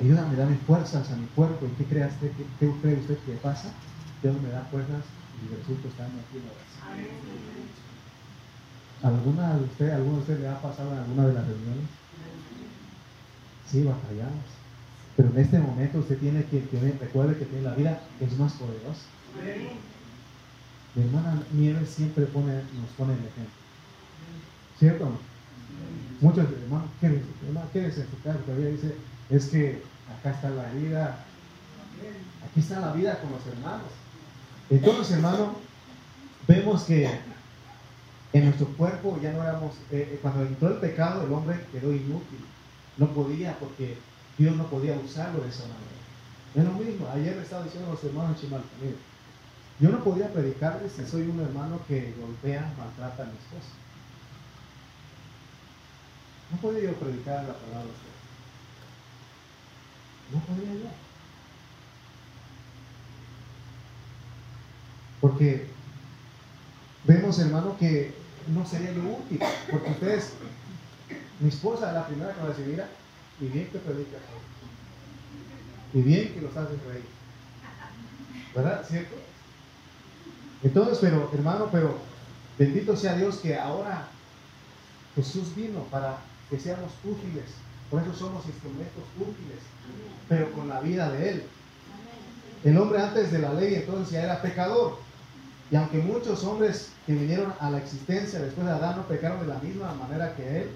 Ayúdame, 0.00 0.36
dame 0.36 0.56
fuerzas 0.66 1.10
a 1.10 1.16
mi 1.16 1.26
cuerpo. 1.28 1.66
¿Y 1.66 1.70
qué 1.70 1.84
cree 1.84 2.06
usted, 2.06 2.30
qué, 2.60 2.70
cree 2.82 2.98
usted 2.98 3.18
que 3.18 3.32
pasa? 3.32 3.72
Dios 4.22 4.40
me 4.42 4.50
da 4.50 4.66
fuerzas 4.70 5.04
y 5.42 5.54
resulta 5.54 5.88
estando 5.88 6.20
aquí 6.20 6.38
en 6.38 6.44
la. 6.44 6.52
¿Alguna 9.08 9.56
de 9.56 9.64
usted, 9.64 9.90
alguno 9.90 10.16
de 10.16 10.20
ustedes 10.20 10.40
le 10.40 10.48
ha 10.48 10.60
pasado 10.60 10.92
en 10.92 10.98
alguna 10.98 11.26
de 11.26 11.34
las 11.34 11.46
reuniones? 11.46 11.88
Sí, 13.70 13.84
batallamos. 13.84 14.44
Pero 15.16 15.30
en 15.30 15.38
este 15.38 15.58
momento 15.58 15.98
usted 15.98 16.18
tiene 16.18 16.44
que, 16.44 16.62
recuerde 17.00 17.38
que 17.38 17.46
tiene 17.46 17.64
la 17.64 17.74
vida 17.74 18.02
es 18.20 18.38
más 18.38 18.52
poderosa. 18.54 19.06
Mi 20.94 21.02
hermana 21.02 21.42
Nieves 21.52 21.90
siempre 21.90 22.24
nos 22.24 22.32
pone 22.32 23.12
el 23.12 23.18
ejemplo. 23.18 23.54
¿Cierto? 24.78 25.10
Muchos 26.20 26.46
hermanos, 26.62 26.88
quédense 27.00 28.00
en 28.00 28.10
su 28.10 28.22
casa, 28.22 28.38
todavía 28.40 28.68
dice, 28.68 28.94
es 29.30 29.46
que 29.46 29.82
acá 30.18 30.30
está 30.30 30.50
la 30.50 30.68
vida, 30.70 31.24
aquí 32.48 32.60
está 32.60 32.80
la 32.80 32.92
vida 32.92 33.18
con 33.20 33.32
los 33.32 33.46
hermanos. 33.46 33.88
Entonces, 34.70 35.16
hermano, 35.16 35.54
vemos 36.46 36.84
que 36.84 37.10
en 38.32 38.44
nuestro 38.44 38.66
cuerpo 38.76 39.18
ya 39.22 39.32
no 39.32 39.42
éramos, 39.42 39.74
eh, 39.90 40.10
eh, 40.12 40.18
cuando 40.20 40.42
entró 40.42 40.68
el 40.68 40.76
pecado, 40.76 41.24
el 41.24 41.32
hombre 41.32 41.64
quedó 41.72 41.92
inútil. 41.92 42.44
No 42.96 43.08
podía 43.08 43.58
porque 43.58 43.96
Dios 44.38 44.56
no 44.56 44.66
podía 44.66 44.96
usarlo 44.96 45.42
de 45.42 45.48
esa 45.48 45.62
manera. 45.62 45.96
Es 46.54 46.64
lo 46.64 46.72
mismo, 46.72 47.08
ayer 47.12 47.36
le 47.36 47.42
estaba 47.42 47.64
diciendo 47.64 47.90
a 47.90 47.94
los 47.94 48.04
hermanos 48.04 48.40
Chimal, 48.40 48.62
yo 49.78 49.90
no 49.90 50.02
podía 50.02 50.32
predicarles 50.32 50.92
si 50.92 51.06
soy 51.06 51.22
un 51.22 51.40
hermano 51.40 51.80
que 51.86 52.14
golpea, 52.18 52.72
maltrata 52.78 53.24
a 53.24 53.26
mi 53.26 53.32
esposa. 53.32 53.74
No 56.50 56.56
podía 56.58 56.84
yo 56.84 56.92
predicar 56.94 57.44
la 57.44 57.54
palabra 57.54 57.84
usted. 57.84 58.15
No 60.32 60.40
podía 60.40 60.74
yo. 60.74 60.88
Porque 65.20 65.66
vemos, 67.04 67.38
hermano, 67.38 67.76
que 67.78 68.14
no 68.48 68.66
sería 68.66 68.92
yo 68.92 69.02
útil. 69.02 69.40
Porque 69.70 69.90
ustedes, 69.90 70.32
mi 71.40 71.48
esposa, 71.48 71.92
la 71.92 72.06
primera 72.06 72.34
que 72.34 72.42
me 72.42 72.48
recibiera, 72.48 72.88
y 73.40 73.46
bien 73.46 73.68
que 73.68 73.78
predica. 73.78 74.18
Y 75.92 76.02
bien 76.02 76.34
que 76.34 76.40
los 76.40 76.56
hace 76.56 76.76
reír. 76.88 77.04
¿Verdad? 78.54 78.84
¿Cierto? 78.88 79.14
Entonces, 80.62 80.98
pero, 81.00 81.30
hermano, 81.32 81.68
pero 81.70 81.98
bendito 82.58 82.96
sea 82.96 83.16
Dios 83.16 83.36
que 83.36 83.56
ahora 83.56 84.08
Jesús 85.14 85.54
vino 85.54 85.80
para 85.84 86.18
que 86.50 86.58
seamos 86.58 86.92
útiles. 87.04 87.44
Por 87.90 88.02
eso 88.02 88.14
somos 88.14 88.44
instrumentos 88.46 89.04
útiles, 89.18 89.58
pero 90.28 90.52
con 90.52 90.68
la 90.68 90.80
vida 90.80 91.10
de 91.10 91.30
Él. 91.30 91.42
El 92.64 92.78
hombre 92.78 93.00
antes 93.00 93.30
de 93.30 93.38
la 93.38 93.52
ley 93.52 93.74
entonces 93.74 94.10
ya 94.10 94.22
era 94.22 94.42
pecador. 94.42 94.98
Y 95.70 95.76
aunque 95.76 95.98
muchos 95.98 96.44
hombres 96.44 96.90
que 97.06 97.14
vinieron 97.14 97.52
a 97.60 97.70
la 97.70 97.78
existencia 97.78 98.40
después 98.40 98.66
de 98.66 98.72
Adán 98.72 98.96
no 98.96 99.02
pecaron 99.06 99.40
de 99.40 99.46
la 99.46 99.58
misma 99.58 99.94
manera 99.94 100.34
que 100.34 100.62
Él, 100.62 100.70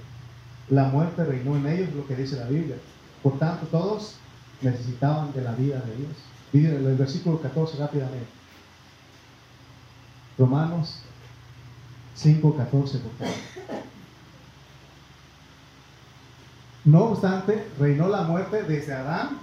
la 0.69 0.85
muerte 0.85 1.25
reinó 1.25 1.57
en 1.57 1.67
ellos, 1.67 1.95
lo 1.95 2.07
que 2.07 2.17
dice 2.17 2.37
la 2.37 2.47
Biblia. 2.47 2.77
Por 3.23 3.39
tanto, 3.39 3.67
todos 3.67 4.17
necesitaban 4.63 5.33
de 5.33 5.43
la 5.43 5.53
vida 5.53 5.81
de 5.81 5.97
Dios. 5.97 6.13
Miren 6.53 6.87
el 6.87 6.97
versículo 6.97 7.41
14 7.41 7.79
rápidamente. 7.79 8.27
Romanos 10.39 11.03
5, 12.15 12.57
14, 12.57 12.99
por 12.99 13.13
favor. 13.13 13.35
No 16.85 17.05
obstante, 17.05 17.67
reinó 17.79 18.09
la 18.09 18.23
muerte 18.23 18.63
desde 18.63 18.95
Adán 18.95 19.39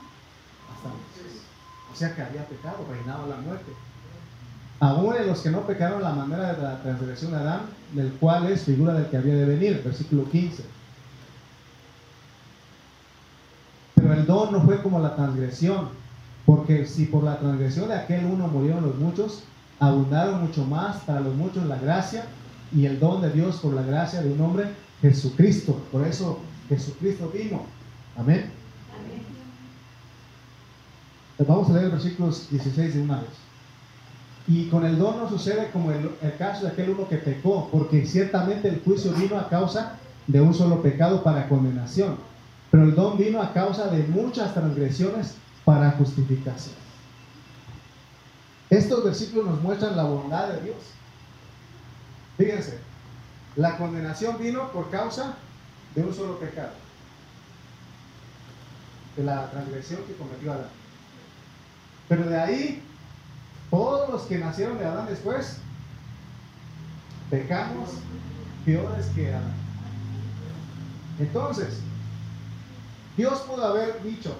hasta 0.73 0.89
Moisés. 0.89 1.41
O 1.91 1.95
sea 1.95 2.15
que 2.15 2.21
había 2.21 2.45
pecado, 2.45 2.85
reinaba 2.89 3.27
la 3.27 3.37
muerte. 3.37 3.71
Aún 4.79 5.15
en 5.15 5.27
los 5.27 5.41
que 5.41 5.49
no 5.49 5.61
pecaron 5.61 6.03
la 6.03 6.13
manera 6.13 6.53
de 6.53 6.61
la 6.61 6.81
transgresión 6.81 7.31
de 7.31 7.37
Adán, 7.37 7.61
del 7.93 8.11
cual 8.13 8.47
es 8.47 8.63
figura 8.63 8.93
del 8.93 9.07
que 9.07 9.17
había 9.17 9.35
de 9.35 9.45
venir, 9.45 9.81
versículo 9.83 10.29
15. 10.29 10.63
Pero 13.95 14.13
el 14.13 14.25
don 14.25 14.51
no 14.51 14.61
fue 14.61 14.81
como 14.81 14.99
la 14.99 15.15
transgresión, 15.15 15.89
porque 16.45 16.85
si 16.85 17.05
por 17.05 17.23
la 17.23 17.39
transgresión 17.39 17.89
de 17.89 17.95
aquel 17.95 18.25
uno 18.25 18.47
murieron 18.47 18.83
los 18.83 18.95
muchos, 18.95 19.43
abundaron 19.79 20.41
mucho 20.41 20.63
más 20.65 20.97
para 20.97 21.19
los 21.19 21.35
muchos 21.35 21.65
la 21.65 21.77
gracia 21.77 22.25
y 22.71 22.85
el 22.85 22.99
don 22.99 23.21
de 23.21 23.31
Dios 23.31 23.57
por 23.57 23.73
la 23.73 23.81
gracia 23.81 24.21
de 24.21 24.31
un 24.31 24.41
hombre, 24.41 24.65
Jesucristo. 25.01 25.81
Por 25.91 26.05
eso 26.05 26.39
Jesucristo 26.69 27.31
vino. 27.33 27.65
Amén. 28.17 28.51
Vamos 31.39 31.69
a 31.69 31.73
leer 31.73 31.85
el 31.85 31.91
versículo 31.91 32.29
16 32.29 32.95
de 32.95 33.01
una 33.01 33.21
vez. 33.21 33.29
Y 34.47 34.69
con 34.69 34.85
el 34.85 34.97
don 34.97 35.17
no 35.17 35.29
sucede 35.29 35.69
como 35.71 35.91
el, 35.91 36.09
el, 36.21 36.37
caso 36.37 36.65
de 36.65 36.71
aquel 36.71 36.91
uno 36.91 37.07
que 37.07 37.17
pecó, 37.17 37.69
porque 37.71 38.05
ciertamente 38.05 38.69
el 38.69 38.81
juicio 38.81 39.11
vino 39.11 39.37
a 39.37 39.49
causa 39.49 39.97
de 40.25 40.41
un 40.41 40.53
solo 40.53 40.81
pecado 40.81 41.21
para 41.23 41.47
condenación, 41.47 42.17
pero 42.71 42.83
el 42.83 42.95
don 42.95 43.17
vino 43.17 43.41
a 43.41 43.53
causa 43.53 43.87
de 43.87 44.03
muchas 44.07 44.53
transgresiones 44.53 45.35
para 45.63 45.91
justificación. 45.91 46.75
Estos 48.69 49.03
versículos 49.03 49.45
nos 49.45 49.61
muestran 49.61 49.95
la 49.95 50.03
bondad 50.03 50.49
de 50.49 50.61
Dios. 50.61 50.77
Fíjense, 52.37 52.79
la 53.55 53.77
condenación 53.77 54.37
vino 54.39 54.71
por 54.71 54.89
causa 54.89 55.35
de 55.97 56.03
un 56.03 56.13
solo 56.13 56.37
pecado, 56.37 56.73
de 59.15 59.23
la 59.23 59.49
transgresión 59.49 60.03
que 60.03 60.13
cometió 60.13 60.53
Adán. 60.53 60.69
Pero 62.07 62.29
de 62.29 62.39
ahí, 62.39 62.83
todos 63.71 64.07
los 64.11 64.21
que 64.23 64.37
nacieron 64.37 64.77
de 64.77 64.85
Adán 64.85 65.07
después, 65.07 65.57
pecamos 67.31 67.89
peores 68.63 69.07
que 69.07 69.29
Adán. 69.33 69.55
Entonces, 71.17 71.79
Dios 73.17 73.39
pudo 73.39 73.65
haber 73.65 74.03
dicho, 74.03 74.37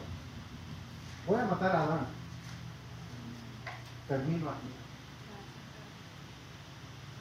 voy 1.25 1.39
a 1.39 1.45
matar 1.45 1.75
a 1.75 1.83
Adán. 1.85 2.05
Termino 4.07 4.51
aquí. 4.51 4.69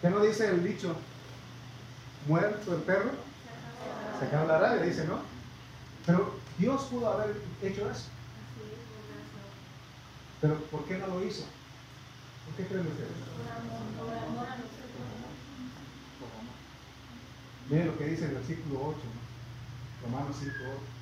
¿Qué 0.03 0.11
no 0.11 0.21
dice 0.21 0.47
el 0.51 0.63
dicho? 0.63 0.95
Muerto 2.29 2.75
el 2.75 2.83
perro, 2.83 3.13
acaba 4.25 4.45
la 4.47 4.59
rabia, 4.59 4.83
dice, 4.83 5.05
¿no? 5.07 5.21
Pero 6.07 6.35
Dios 6.59 6.85
pudo 6.85 7.11
haber 7.11 7.37
hecho 7.63 7.91
eso. 7.91 8.07
Pero 10.41 10.55
¿por 10.71 10.85
qué 10.85 10.99
no 10.99 11.07
lo 11.09 11.25
hizo? 11.25 11.45
¿Por 12.47 12.55
qué 12.57 12.67
creen 12.67 12.87
ustedes? 12.87 13.11
Miren 17.69 17.87
lo 17.89 17.99
que 17.99 18.07
dice 18.07 18.27
el 18.27 18.35
versículo 18.35 18.81
8, 18.81 18.99
¿no? 18.99 20.07
Romanos 20.07 20.37
5, 20.39 20.53
8. 20.61 20.97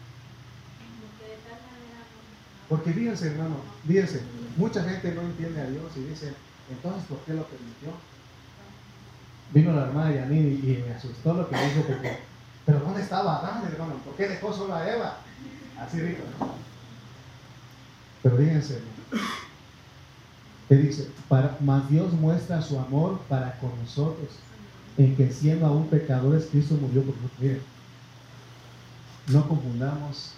Porque 2.68 2.92
fíjense, 2.92 3.26
hermano, 3.28 3.56
fíjense, 3.86 4.22
mucha 4.56 4.82
gente 4.82 5.14
no 5.14 5.20
entiende 5.20 5.60
a 5.60 5.66
Dios 5.66 5.92
y 5.96 6.04
dice, 6.04 6.32
entonces, 6.70 7.04
¿por 7.04 7.18
qué 7.18 7.34
lo 7.34 7.44
permitió? 7.44 7.90
Vino 9.52 9.72
la 9.72 9.84
hermana 9.84 10.14
Yanini 10.14 10.54
y 10.54 10.84
me 10.86 10.94
asustó 10.94 11.34
lo 11.34 11.48
que 11.48 11.56
dijo 11.56 11.82
porque 11.82 12.18
pero 12.66 12.80
¿dónde 12.80 13.02
estaba 13.02 13.38
Adán, 13.38 13.64
hermano? 13.70 13.94
¿Por 14.04 14.14
qué 14.16 14.28
dejó 14.28 14.52
solo 14.52 14.74
a 14.74 14.88
Eva? 14.88 15.18
Así 15.78 16.00
dijo. 16.00 16.22
Pero 18.22 18.36
fíjense, 18.38 18.80
que 20.68 20.76
dice, 20.76 21.10
para, 21.28 21.58
más 21.60 21.90
Dios 21.90 22.12
muestra 22.14 22.62
su 22.62 22.78
amor 22.78 23.20
para 23.28 23.58
con 23.58 23.70
nosotros, 23.78 24.28
en 24.96 25.14
que 25.14 25.30
siendo 25.30 25.66
aún 25.66 25.88
pecadores, 25.88 26.48
Cristo 26.50 26.74
murió 26.76 27.02
por 27.02 27.14
nosotros. 27.16 27.40
Miren, 27.40 27.62
no 29.26 29.46
confundamos, 29.46 30.32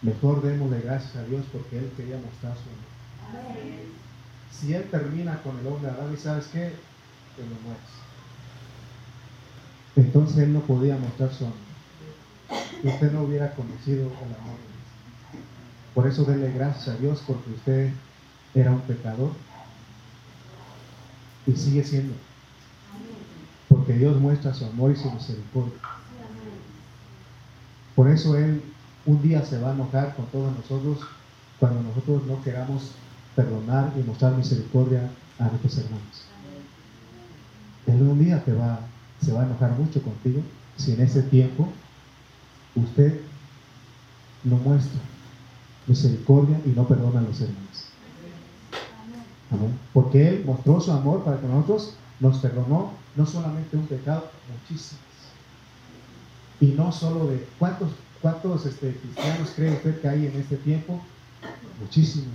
mejor 0.00 0.42
démosle 0.42 0.80
gracias 0.80 1.16
a 1.16 1.24
Dios 1.24 1.44
porque 1.52 1.78
Él 1.78 1.92
quería 1.96 2.16
mostrar 2.16 2.54
su 2.54 2.62
amor. 2.62 3.44
Si 4.50 4.72
Él 4.72 4.88
termina 4.90 5.42
con 5.42 5.58
el 5.58 5.66
hombre 5.66 5.90
Adán, 5.90 6.14
¿y 6.14 6.16
sabes 6.16 6.46
qué? 6.46 6.72
Que 7.36 7.42
lo 7.42 7.60
mueres 7.62 8.05
entonces 9.96 10.38
él 10.38 10.52
no 10.52 10.60
podía 10.60 10.96
mostrar 10.96 11.32
su 11.32 11.44
amor. 11.44 11.56
Usted 12.84 13.12
no 13.12 13.22
hubiera 13.22 13.52
conocido 13.52 14.02
el 14.02 14.34
amor. 14.34 14.56
Por 15.94 16.06
eso 16.06 16.24
denle 16.24 16.52
gracias 16.52 16.88
a 16.88 16.98
Dios 16.98 17.22
porque 17.26 17.50
usted 17.50 17.90
era 18.54 18.70
un 18.70 18.82
pecador 18.82 19.30
y 21.46 21.52
sigue 21.52 21.82
siendo. 21.82 22.14
Porque 23.68 23.94
Dios 23.94 24.20
muestra 24.20 24.52
su 24.52 24.66
amor 24.66 24.92
y 24.92 24.96
su 24.96 25.10
misericordia. 25.10 25.72
Por 27.94 28.08
eso 28.08 28.36
Él 28.36 28.62
un 29.06 29.22
día 29.22 29.44
se 29.44 29.58
va 29.58 29.70
a 29.70 29.74
enojar 29.74 30.14
con 30.14 30.26
todos 30.26 30.54
nosotros 30.54 30.98
cuando 31.58 31.80
nosotros 31.82 32.26
no 32.26 32.42
queramos 32.42 32.90
perdonar 33.34 33.92
y 33.96 34.02
mostrar 34.02 34.34
misericordia 34.34 35.08
a 35.38 35.44
nuestros 35.44 35.78
hermanos. 35.78 36.26
Él 37.86 38.02
un 38.02 38.18
día 38.18 38.44
te 38.44 38.52
va 38.52 38.80
se 39.24 39.32
va 39.32 39.42
a 39.42 39.46
enojar 39.46 39.72
mucho 39.72 40.02
contigo 40.02 40.40
si 40.76 40.92
en 40.92 41.00
ese 41.00 41.22
tiempo 41.22 41.68
usted 42.74 43.20
no 44.44 44.56
muestra 44.56 45.00
misericordia 45.86 46.60
y 46.64 46.70
no 46.70 46.86
perdona 46.86 47.20
a 47.20 47.22
los 47.22 47.40
hermanos. 47.40 47.86
Amén. 49.50 49.78
Porque 49.92 50.28
Él 50.28 50.42
mostró 50.44 50.80
su 50.80 50.92
amor 50.92 51.24
para 51.24 51.40
que 51.40 51.46
nosotros 51.46 51.94
nos 52.20 52.38
perdonó 52.38 52.92
no 53.14 53.26
solamente 53.26 53.76
un 53.76 53.86
pecado, 53.86 54.30
muchísimos. 54.50 55.02
Y 56.60 56.66
no 56.66 56.90
solo 56.92 57.26
de 57.26 57.46
cuántos, 57.58 57.90
cuántos 58.20 58.66
este, 58.66 58.94
cristianos 58.94 59.50
cree 59.54 59.74
usted 59.74 60.00
que 60.00 60.08
hay 60.08 60.26
en 60.26 60.36
este 60.40 60.56
tiempo, 60.56 61.00
muchísimos. 61.80 62.34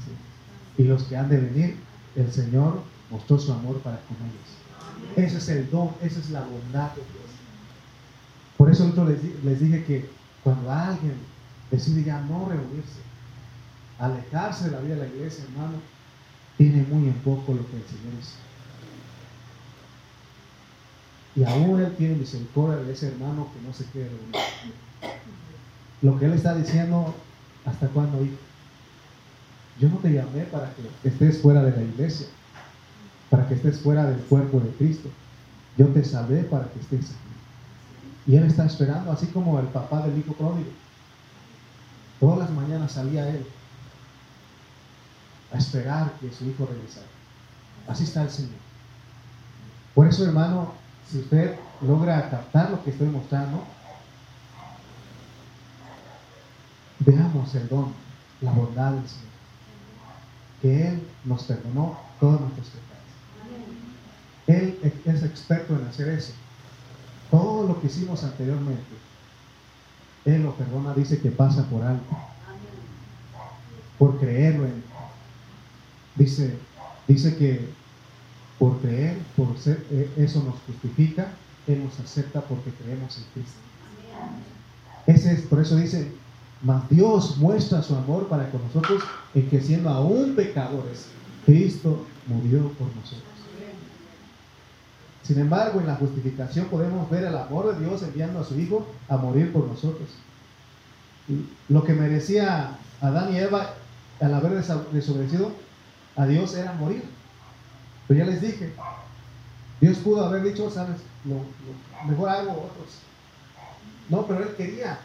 Y 0.77 0.83
los 0.83 1.03
que 1.03 1.17
han 1.17 1.29
de 1.29 1.37
venir, 1.37 1.75
el 2.15 2.31
Señor 2.31 2.81
mostró 3.09 3.39
su 3.39 3.51
amor 3.51 3.79
para 3.79 3.99
con 4.01 4.17
ellos. 4.17 4.61
Ese 5.15 5.37
es 5.37 5.49
el 5.49 5.69
don, 5.69 5.89
esa 6.01 6.19
es 6.19 6.29
la 6.29 6.41
bondad 6.41 6.89
de 6.91 7.01
Dios. 7.01 7.31
Por 8.57 8.71
eso 8.71 8.93
les, 9.07 9.43
les 9.43 9.59
dije 9.59 9.83
que 9.83 10.09
cuando 10.43 10.71
alguien 10.71 11.15
decide 11.69 12.03
ya 12.03 12.21
no 12.21 12.47
reunirse, 12.47 13.01
alejarse 13.99 14.65
de 14.65 14.71
la 14.71 14.79
vida 14.79 14.95
de 14.95 15.01
la 15.01 15.07
iglesia, 15.07 15.43
hermano, 15.43 15.79
tiene 16.57 16.83
muy 16.83 17.07
en 17.07 17.15
poco 17.15 17.53
lo 17.53 17.69
que 17.69 17.77
el 17.77 17.83
Señor. 17.83 18.13
Y 21.35 21.43
aún 21.43 21.79
Él 21.79 21.95
tiene 21.97 22.15
misericordia 22.15 22.83
de 22.83 22.93
ese 22.93 23.07
hermano 23.07 23.47
que 23.53 23.67
no 23.67 23.73
se 23.73 23.85
quiere 23.85 24.09
reunir. 24.09 25.15
Lo 26.01 26.19
que 26.19 26.25
Él 26.25 26.33
está 26.33 26.55
diciendo, 26.55 27.15
¿hasta 27.65 27.87
cuándo, 27.87 28.23
hijo? 28.23 28.35
Yo 29.79 29.89
no 29.89 29.97
te 29.97 30.11
llamé 30.11 30.43
para 30.43 30.73
que 30.73 31.07
estés 31.07 31.41
fuera 31.41 31.63
de 31.63 31.71
la 31.71 31.81
iglesia 31.83 32.27
para 33.31 33.47
que 33.47 33.55
estés 33.55 33.79
fuera 33.79 34.05
del 34.05 34.19
cuerpo 34.25 34.59
de 34.59 34.69
Cristo. 34.71 35.09
Yo 35.77 35.87
te 35.87 36.03
salvé 36.03 36.43
para 36.43 36.65
que 36.65 36.79
estés 36.81 37.11
aquí. 37.11 38.27
Y 38.27 38.35
él 38.35 38.43
está 38.43 38.65
esperando, 38.65 39.11
así 39.11 39.25
como 39.27 39.57
el 39.57 39.67
papá 39.67 40.05
del 40.05 40.19
hijo 40.19 40.33
pródigo. 40.33 40.69
Todas 42.19 42.39
las 42.39 42.49
mañanas 42.51 42.91
salía 42.91 43.27
él 43.29 43.47
a 45.53 45.57
esperar 45.57 46.11
que 46.19 46.29
su 46.31 46.45
hijo 46.45 46.67
regresara. 46.67 47.07
Así 47.87 48.03
está 48.03 48.23
el 48.23 48.29
Señor. 48.29 48.59
Por 49.95 50.07
eso, 50.07 50.25
hermano, 50.25 50.73
si 51.09 51.19
usted 51.19 51.55
logra 51.81 52.29
captar 52.29 52.69
lo 52.69 52.83
que 52.83 52.91
estoy 52.91 53.07
mostrando, 53.07 53.63
veamos 56.99 57.55
el 57.55 57.67
don, 57.69 57.93
la 58.41 58.51
bondad 58.51 58.91
del 58.91 59.07
Señor. 59.07 59.31
Que 60.61 60.87
Él 60.89 61.07
nos 61.23 61.43
perdonó 61.43 61.97
todos 62.19 62.39
nuestros 62.41 62.67
pecados. 62.67 63.00
Él 64.51 64.93
es 65.05 65.23
experto 65.23 65.75
en 65.75 65.87
hacer 65.87 66.09
eso. 66.09 66.33
Todo 67.29 67.67
lo 67.67 67.79
que 67.79 67.87
hicimos 67.87 68.23
anteriormente, 68.23 68.81
Él 70.25 70.43
lo 70.43 70.55
perdona, 70.55 70.93
dice 70.93 71.19
que 71.19 71.31
pasa 71.31 71.67
por 71.69 71.83
algo. 71.83 72.03
Por 73.97 74.19
creerlo 74.19 74.65
en 74.65 74.91
Dice, 76.15 76.57
dice 77.07 77.37
que 77.37 77.69
por 78.59 78.79
creer, 78.79 79.17
por 79.35 79.57
ser, 79.57 79.85
eh, 79.91 80.09
eso 80.17 80.43
nos 80.43 80.55
justifica, 80.67 81.31
Él 81.67 81.83
nos 81.83 81.99
acepta 81.99 82.41
porque 82.41 82.69
creemos 82.71 83.17
en 83.17 83.23
Cristo. 83.33 83.59
Ese 85.07 85.33
es, 85.33 85.41
por 85.41 85.61
eso 85.61 85.77
dice, 85.77 86.11
mas 86.61 86.87
Dios 86.89 87.37
muestra 87.37 87.81
su 87.81 87.95
amor 87.95 88.27
para 88.27 88.51
con 88.51 88.61
nosotros 88.63 89.01
en 89.33 89.49
que 89.49 89.61
siendo 89.61 89.89
aún 89.89 90.35
pecadores, 90.35 91.07
Cristo 91.45 92.05
murió 92.27 92.69
por 92.73 92.87
nosotros. 92.95 93.30
Sin 95.23 95.39
embargo, 95.39 95.79
en 95.79 95.87
la 95.87 95.95
justificación 95.95 96.65
podemos 96.65 97.09
ver 97.09 97.23
el 97.25 97.37
amor 97.37 97.73
de 97.73 97.85
Dios 97.85 98.01
enviando 98.03 98.39
a 98.39 98.43
su 98.43 98.59
Hijo 98.59 98.87
a 99.07 99.17
morir 99.17 99.53
por 99.53 99.67
nosotros. 99.67 100.09
Lo 101.69 101.83
que 101.83 101.93
merecía 101.93 102.77
Adán 103.01 103.33
y 103.33 103.37
Eva 103.37 103.73
al 104.19 104.33
haber 104.33 104.63
desobedecido 104.91 105.51
a 106.15 106.25
Dios 106.25 106.55
era 106.55 106.73
morir. 106.73 107.03
Pero 108.07 108.19
ya 108.19 108.29
les 108.29 108.41
dije, 108.41 108.73
Dios 109.79 109.97
pudo 109.99 110.25
haber 110.25 110.43
dicho, 110.43 110.69
sabes, 110.69 110.97
lo, 111.25 111.37
mejor 112.09 112.29
algo 112.29 112.51
otros. 112.51 112.99
No, 114.09 114.25
pero 114.25 114.43
Él 114.43 114.55
quería. 114.55 114.99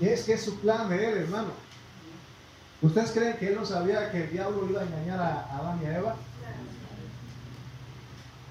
Es 0.00 0.24
que 0.24 0.34
es 0.34 0.44
su 0.44 0.58
plan 0.60 0.88
de 0.88 1.08
Él, 1.08 1.18
hermano. 1.18 1.48
¿Ustedes 2.80 3.10
creen 3.10 3.36
que 3.36 3.48
Él 3.48 3.56
no 3.56 3.66
sabía 3.66 4.10
que 4.10 4.24
el 4.24 4.30
diablo 4.30 4.66
iba 4.68 4.80
a 4.80 4.84
engañar 4.84 5.20
a 5.20 5.58
Adán 5.58 5.80
y 5.82 5.86
a 5.86 5.98
Eva? 5.98 6.16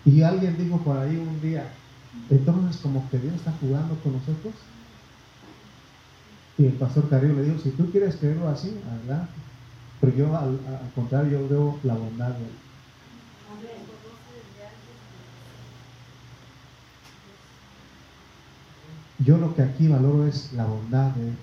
Y 0.07 0.23
alguien 0.23 0.57
dijo 0.57 0.77
por 0.77 0.97
ahí 0.97 1.17
un 1.17 1.41
día, 1.41 1.69
entonces 2.29 2.81
como 2.81 3.09
que 3.09 3.19
Dios 3.19 3.35
está 3.35 3.51
jugando 3.59 3.93
con 3.95 4.13
nosotros. 4.13 4.53
Y 6.57 6.65
el 6.65 6.73
pastor 6.73 7.09
Carrillo 7.09 7.35
le 7.35 7.43
dijo, 7.43 7.59
si 7.59 7.71
tú 7.71 7.91
quieres 7.91 8.15
creerlo 8.15 8.47
así, 8.47 8.73
adelante. 8.89 9.33
Pero 9.99 10.15
yo 10.15 10.37
al, 10.37 10.59
contrario, 10.95 11.41
yo 11.41 11.49
veo 11.49 11.79
la 11.83 11.95
bondad 11.95 12.29
de 12.29 12.45
él. 12.45 12.51
Yo 19.19 19.37
lo 19.39 19.53
que 19.55 19.63
aquí 19.63 19.89
valoro 19.89 20.25
es 20.25 20.53
la 20.53 20.67
bondad 20.67 21.11
de 21.15 21.27
él, 21.27 21.35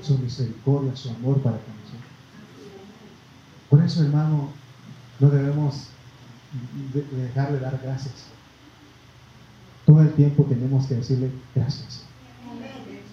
su 0.00 0.16
misericordia, 0.16 0.96
su 0.96 1.10
amor 1.10 1.42
para 1.42 1.58
con 1.58 1.74
nosotros. 1.76 2.10
Por 3.68 3.82
eso, 3.82 4.02
hermano, 4.02 4.48
no 5.20 5.28
debemos 5.28 5.90
de 6.92 7.30
dar 7.60 7.80
gracias. 7.82 8.14
Todo 9.84 10.02
el 10.02 10.12
tiempo 10.14 10.44
tenemos 10.44 10.86
que 10.86 10.96
decirle 10.96 11.30
gracias. 11.54 12.02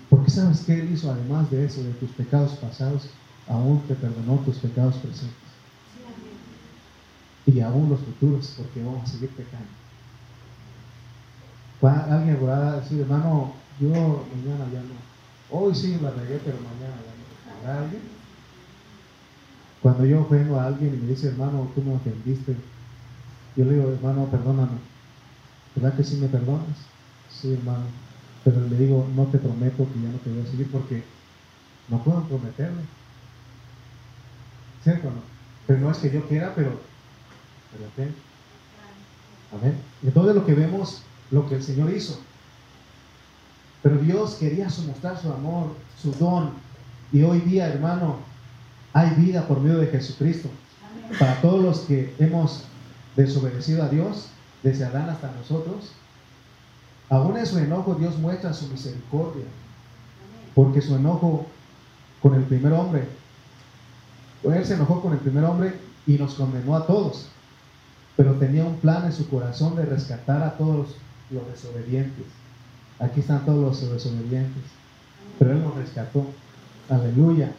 Porque 0.09 0.29
sabes 0.29 0.61
que 0.61 0.73
Él 0.73 0.91
hizo 0.91 1.11
además 1.11 1.49
de 1.51 1.65
eso, 1.65 1.84
de 1.84 1.91
tus 1.93 2.09
pecados 2.11 2.53
pasados, 2.53 3.09
aún 3.47 3.81
te 3.88 3.95
perdonó 3.95 4.38
tus 4.39 4.57
pecados 4.57 4.95
presentes. 4.97 5.34
Y 7.45 7.59
aún 7.59 7.89
los 7.89 7.99
futuros, 7.99 8.53
porque 8.57 8.84
vamos 8.84 9.03
a 9.03 9.13
seguir 9.13 9.29
pecando. 9.29 9.67
Alguien 11.81 12.38
podrá 12.38 12.79
decir, 12.79 13.01
hermano, 13.01 13.53
yo 13.79 13.89
mañana 13.89 14.65
ya 14.71 14.81
no. 14.81 14.95
Hoy 15.49 15.75
sí 15.75 15.97
la 16.01 16.11
regué, 16.11 16.39
pero 16.43 16.57
mañana 16.57 16.95
ya 17.63 17.73
no. 17.73 17.79
alguien? 17.79 18.01
Cuando 19.81 20.05
yo 20.05 20.25
vengo 20.29 20.59
a 20.59 20.67
alguien 20.67 20.93
y 20.93 20.97
me 20.97 21.07
dice, 21.09 21.27
hermano, 21.27 21.69
tú 21.75 21.81
me 21.81 21.95
ofendiste, 21.95 22.55
yo 23.56 23.66
le 23.66 23.74
digo, 23.74 23.89
hermano, 23.89 24.26
perdóname. 24.26 24.78
¿Verdad 25.76 25.95
que 25.95 26.04
sí 26.04 26.18
me 26.18 26.28
perdonas? 26.28 26.78
Sí, 27.30 27.54
hermano. 27.54 27.86
Pero 28.43 28.62
le 28.68 28.78
digo, 28.78 29.08
no 29.16 29.26
te 29.26 29.38
prometo 29.38 29.88
que 29.91 30.01
ya 30.01 30.10
no 30.10 30.18
te 30.18 30.30
voy 30.30 30.41
a 30.41 30.51
seguir 30.51 30.70
porque 30.72 31.04
no 31.89 32.04
puedo 32.04 32.24
prometerme. 32.24 32.82
¿Cierto 34.84 35.10
no? 35.10 35.22
Pero 35.66 35.80
no 35.80 35.91
es 35.91 35.97
que 35.97 36.12
yo 36.12 36.28
quiera, 36.28 36.54
pero, 36.56 36.80
pero 37.72 38.12
Amén. 39.54 39.78
Entonces 40.04 40.36
lo 40.36 40.45
que 40.45 40.54
vemos, 40.54 41.04
lo 41.32 41.47
que 41.47 41.56
el 41.56 41.64
Señor 41.64 41.93
hizo. 41.93 42.20
Pero 43.82 43.97
Dios 43.97 44.36
quería 44.36 44.66
mostrar 44.66 45.22
su 45.22 45.32
amor, 45.32 45.76
su 46.01 46.12
don. 46.14 46.51
Y 47.12 47.22
hoy 47.24 47.39
día, 47.41 47.68
hermano, 47.68 48.18
hay 48.93 49.12
vida 49.12 49.47
por 49.47 49.60
medio 49.60 49.78
de 49.78 49.88
Jesucristo. 49.88 50.49
Para 51.20 51.39
todos 51.41 51.62
los 51.62 51.80
que 51.82 52.14
hemos 52.18 52.66
desobedecido 53.16 53.84
a 53.84 53.89
Dios, 53.89 54.28
desde 54.64 54.86
Adán 54.86 55.09
hasta 55.09 55.32
nosotros, 55.32 55.91
aún 57.09 57.38
en 57.38 57.45
su 57.45 57.57
enojo 57.57 57.95
Dios 57.95 58.18
muestra 58.18 58.53
su 58.53 58.68
misericordia. 58.68 59.45
Porque 60.55 60.82
su 60.82 60.95
enojo 60.95 61.47
con 62.22 62.36
el 62.36 62.43
primer 62.43 62.74
hombre 62.74 63.07
él 64.51 64.66
se 64.66 64.74
enojó 64.74 65.01
con 65.01 65.14
el 65.14 65.20
primer 65.20 65.45
hombre 65.45 65.74
y 66.05 66.18
nos 66.18 66.34
condenó 66.34 66.76
a 66.76 66.86
todos, 66.86 67.28
pero 68.18 68.34
tenía 68.34 68.66
un 68.66 68.78
plan 68.78 69.05
en 69.05 69.14
su 69.14 69.30
corazón 69.30 69.76
de 69.76 69.86
rescatar 69.86 70.43
a 70.43 70.57
todos 70.57 70.95
los 71.30 71.47
desobedientes. 71.47 72.26
Aquí 72.99 73.22
están 73.22 73.45
todos 73.45 73.61
los 73.61 73.91
desobedientes, 73.91 74.64
pero 75.39 75.53
Él 75.53 75.64
nos 75.64 75.76
rescató. 75.76 76.26
Aleluya. 76.89 77.53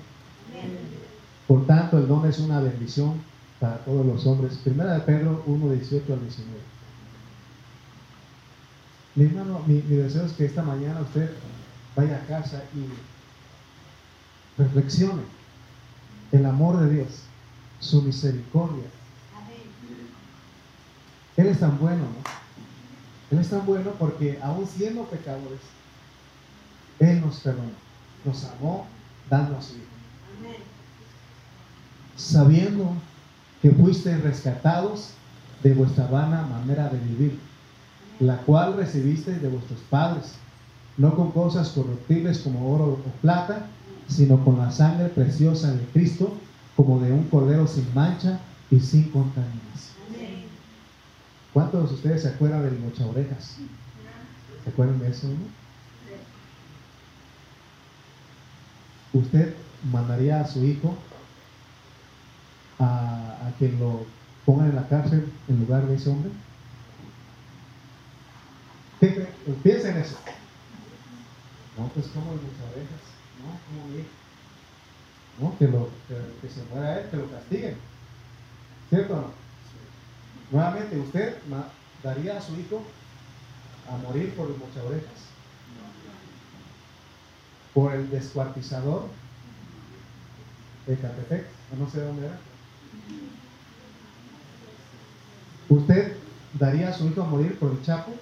Por 1.46 1.66
tanto, 1.66 1.98
el 1.98 2.06
don 2.06 2.26
es 2.26 2.38
una 2.38 2.60
bendición 2.60 3.14
para 3.60 3.78
todos 3.78 4.04
los 4.04 4.26
hombres. 4.26 4.56
Primera 4.64 4.94
de 4.94 5.00
Pedro 5.00 5.42
1, 5.46 5.72
18 5.72 6.12
al 6.12 6.20
19. 6.20 6.58
Mi 9.16 9.24
hermano, 9.24 9.62
mi, 9.66 9.74
mi 9.74 9.96
deseo 9.96 10.26
es 10.26 10.32
que 10.32 10.44
esta 10.44 10.62
mañana 10.62 11.00
usted 11.00 11.30
vaya 11.94 12.16
a 12.16 12.26
casa 12.26 12.64
y 12.74 12.86
reflexione 14.60 15.22
el 16.32 16.46
amor 16.46 16.80
de 16.80 16.90
Dios, 16.90 17.08
su 17.80 18.02
misericordia. 18.02 18.84
Él 21.36 21.46
es 21.46 21.60
tan 21.60 21.78
bueno, 21.78 22.02
¿no? 22.02 22.34
Él 23.30 23.38
es 23.38 23.50
tan 23.50 23.64
bueno 23.66 23.92
porque 23.98 24.38
aún 24.42 24.66
siendo 24.66 25.04
pecadores, 25.04 25.60
Él 26.98 27.20
nos 27.20 27.40
perdonó, 27.40 27.70
nos 28.24 28.44
amó 28.44 28.86
dando 29.28 29.56
a 29.56 29.62
su 29.62 29.74
Hijo. 29.74 29.84
Sabiendo 32.16 32.92
que 33.64 33.70
fuiste 33.70 34.14
rescatados 34.18 35.12
de 35.62 35.72
vuestra 35.72 36.06
vana 36.08 36.42
manera 36.42 36.90
de 36.90 36.98
vivir, 36.98 37.38
la 38.20 38.36
cual 38.42 38.76
recibisteis 38.76 39.40
de 39.40 39.48
vuestros 39.48 39.80
padres, 39.88 40.34
no 40.98 41.16
con 41.16 41.30
cosas 41.30 41.70
corruptibles 41.70 42.40
como 42.40 42.74
oro 42.74 42.84
o 43.02 43.20
plata, 43.22 43.64
sino 44.06 44.44
con 44.44 44.58
la 44.58 44.70
sangre 44.70 45.08
preciosa 45.08 45.72
de 45.72 45.82
Cristo, 45.94 46.34
como 46.76 47.00
de 47.00 47.10
un 47.10 47.24
cordero 47.28 47.66
sin 47.66 47.86
mancha 47.94 48.38
y 48.70 48.80
sin 48.80 49.04
contaminación. 49.04 49.94
¿Cuántos 51.54 51.88
de 51.88 51.94
ustedes 51.94 52.20
se 52.20 52.28
acuerdan 52.28 52.64
del 52.64 52.78
mocha 52.80 53.06
orejas? 53.06 53.56
¿Se 54.62 54.68
acuerdan 54.68 54.98
de 54.98 55.08
eso? 55.08 55.28
¿Usted 59.14 59.54
mandaría 59.90 60.42
a 60.42 60.46
su 60.46 60.62
hijo 60.62 60.94
a, 62.84 63.52
que 63.58 63.68
lo 63.68 64.04
pongan 64.44 64.70
en 64.70 64.76
la 64.76 64.88
cárcel 64.88 65.32
en 65.48 65.60
lugar 65.60 65.86
de 65.86 65.94
ese 65.94 66.10
hombre? 66.10 66.30
¿Qué 69.00 69.28
Piensa 69.62 69.90
en 69.90 69.98
eso. 69.98 70.16
No, 71.76 71.88
pues 71.88 72.06
como 72.08 72.32
el 72.32 72.38
mocha 72.38 72.64
orejas. 72.72 73.14
¿no? 75.40 75.58
Que, 75.58 75.68
lo, 75.68 75.88
que, 76.40 76.48
se 76.48 76.62
muera 76.72 77.00
él, 77.00 77.10
que 77.10 77.16
lo 77.16 77.30
castiguen. 77.30 77.76
¿Cierto 78.88 79.14
o 79.14 79.16
no? 79.16 79.30
Nuevamente, 80.50 80.98
¿usted 80.98 81.36
daría 82.02 82.38
a 82.38 82.40
su 82.40 82.54
hijo 82.54 82.82
a 83.90 83.96
morir 83.96 84.34
por 84.34 84.48
muchas 84.48 84.84
orejas? 84.84 85.12
¿Por 87.72 87.92
el 87.92 88.10
descuartizador 88.10 89.08
de 90.86 90.96
Catepec? 90.96 91.46
No 91.78 91.90
sé 91.90 92.00
dónde 92.02 92.26
era. 92.26 92.38
¿Usted 95.68 96.16
daría 96.58 96.88
a 96.88 96.92
su 96.92 97.06
hijo 97.06 97.22
a 97.22 97.26
morir 97.26 97.58
por 97.58 97.72
el 97.72 97.82
Chapo? 97.82 98.12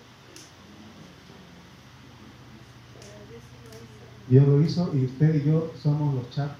Dios 4.28 4.46
lo 4.46 4.62
hizo 4.62 4.90
y 4.94 5.04
usted 5.04 5.34
y 5.34 5.44
yo 5.46 5.72
somos 5.82 6.14
los 6.14 6.30
chapos. 6.30 6.56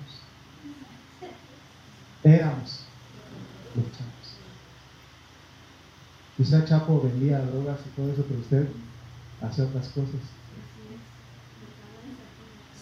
Éramos 2.23 2.81
los 3.75 3.87
chapos. 3.93 4.13
Quizá 6.37 6.65
Chapo 6.65 7.01
vendía 7.01 7.41
drogas 7.41 7.79
y 7.87 7.97
todo 7.97 8.13
eso, 8.13 8.25
pero 8.29 8.41
usted 8.41 8.69
hace 9.41 9.63
otras 9.63 9.89
cosas. 9.89 10.21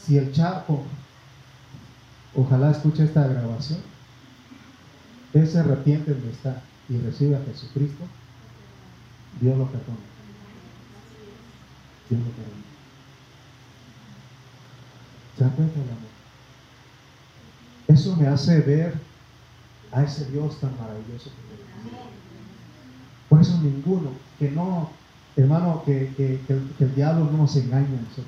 Si 0.05 0.17
el 0.17 0.33
Chapo, 0.33 0.83
ojalá 2.35 2.73
escuche 2.73 3.05
esta 3.05 3.29
grabación, 3.29 3.79
él 5.35 5.49
se 5.49 5.59
arrepiente 5.59 6.13
donde 6.13 6.31
está 6.31 6.63
y 6.89 6.99
recibe 6.99 7.37
a 7.37 7.45
Jesucristo, 7.45 8.05
Dios 9.41 9.57
lo 9.57 9.67
perdona. 9.67 9.99
Dios 12.09 12.21
lo 12.21 12.31
perdona. 12.31 12.61
¿Se 15.39 15.45
da 15.45 15.51
cuenta 15.51 15.79
del 15.79 15.89
amor? 15.89 16.11
Eso 17.89 18.17
me 18.17 18.27
hace 18.27 18.61
ver 18.61 18.95
a 19.93 20.03
ese 20.03 20.31
Dios 20.31 20.59
tan 20.61 20.77
maravilloso 20.79 21.31
que 21.31 21.81
tenemos. 21.83 22.11
Por 23.29 23.41
eso 23.41 23.59
ninguno, 23.63 24.11
que 24.39 24.51
no, 24.51 24.91
hermano, 25.37 25.83
que, 25.87 26.13
que, 26.17 26.41
el, 26.49 26.71
que 26.77 26.85
el 26.85 26.95
diablo 26.95 27.27
no 27.27 27.39
nos 27.39 27.57
engañe 27.57 27.87
a 27.87 28.03
nosotros. 28.03 28.27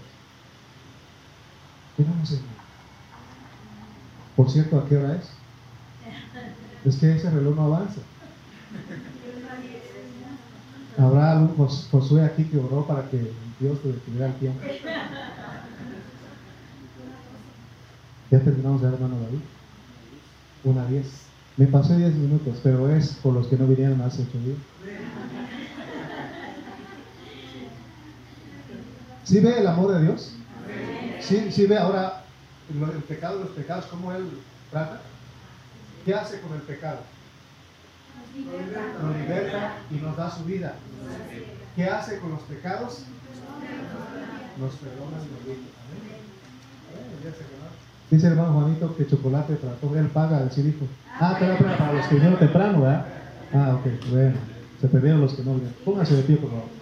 Que 1.96 2.04
no 2.04 2.14
nos 2.14 2.30
engañe. 2.30 2.46
Por 4.36 4.50
cierto, 4.50 4.78
¿a 4.78 4.88
qué 4.88 4.96
hora 4.96 5.16
es? 5.16 5.41
Es 6.84 6.98
que 7.00 7.12
ese 7.14 7.28
reloj 7.30 7.56
no 7.56 7.64
avanza. 7.64 8.08
Habrá 10.96 11.32
algún 11.32 11.54
Jos- 11.56 11.88
Josué 11.90 12.22
aquí 12.24 12.48
que 12.48 12.56
oró 12.58 12.86
para 12.86 13.06
que 13.10 13.36
Dios 13.58 13.82
te 13.82 13.88
detuviera 13.92 14.28
el 14.28 14.38
tiempo. 14.38 14.72
Ya 18.30 18.42
terminamos 18.42 18.82
hermano 18.82 19.20
David. 19.20 19.44
Una 20.62 20.86
diez. 20.88 21.38
Me 21.56 21.68
pasé 21.68 21.96
diez 21.96 22.14
minutos, 22.16 22.60
pero 22.64 22.88
es 22.90 23.20
por 23.22 23.32
los 23.34 23.48
que 23.48 23.56
no 23.56 23.68
vinieron 23.68 24.00
hace 24.00 24.22
ocho 24.22 24.40
días. 24.40 24.58
¿Sí 29.22 29.40
ve 29.40 29.58
el 29.60 29.66
amor 29.66 29.92
de 29.94 30.02
Dios? 30.02 30.48
¿Sí, 31.18 31.52
sí 31.52 31.66
ve 31.66 31.78
ahora 31.78 32.34
el 32.68 33.04
pecado 33.04 33.40
los 33.40 33.52
pecados, 33.52 33.86
cómo 33.86 34.12
Él 34.12 34.46
trata? 34.70 35.11
¿Qué 36.04 36.14
hace 36.14 36.40
con 36.40 36.54
el 36.54 36.62
pecado? 36.62 36.98
Nos 39.02 39.16
liberta 39.16 39.74
y 39.90 39.94
nos 39.96 40.16
da 40.16 40.30
su 40.30 40.44
vida. 40.44 40.74
¿Qué 41.76 41.84
hace 41.84 42.18
con 42.18 42.30
los 42.30 42.40
pecados? 42.42 43.04
Nos 44.58 44.74
perdona 44.76 45.18
y 45.22 45.30
nos 47.24 47.34
acabó. 47.34 47.62
Dice 48.10 48.26
el 48.26 48.32
hermano 48.32 48.52
Juanito 48.60 48.96
que 48.96 49.06
chocolate 49.06 49.54
para 49.54 49.74
todo 49.76 49.98
él 49.98 50.08
paga, 50.08 50.38
así 50.38 50.62
dijo. 50.62 50.86
Ah, 51.18 51.36
pero 51.38 51.56
para 51.56 51.92
los 51.92 52.06
que 52.06 52.14
vinieron 52.16 52.38
temprano, 52.38 52.82
¿verdad? 52.82 53.06
Ah, 53.54 53.76
ok, 53.76 53.86
bueno. 54.10 54.36
Se 54.80 54.88
perdieron 54.88 55.20
los 55.20 55.34
que 55.34 55.44
no 55.44 55.52
vinieron. 55.54 55.76
Pónganse 55.84 56.16
de 56.16 56.22
pie, 56.24 56.36
por 56.36 56.50
favor. 56.50 56.81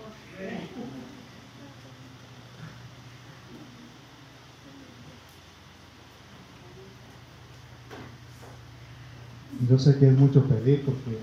Yo 9.70 9.78
sé 9.78 9.96
que 9.98 10.08
es 10.08 10.18
mucho 10.18 10.42
pedir, 10.46 10.84
porque, 10.84 11.16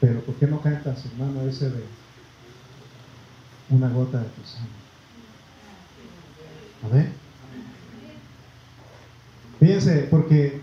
pero 0.00 0.20
¿por 0.20 0.34
qué 0.34 0.46
no 0.46 0.60
cantas, 0.60 1.02
hermano, 1.06 1.48
ese 1.48 1.70
de 1.70 1.82
una 3.70 3.88
gota 3.88 4.18
de 4.18 4.26
tu 4.26 4.42
sangre? 4.44 4.70
Amén. 6.84 7.12
Fíjense, 9.58 10.08
porque 10.10 10.60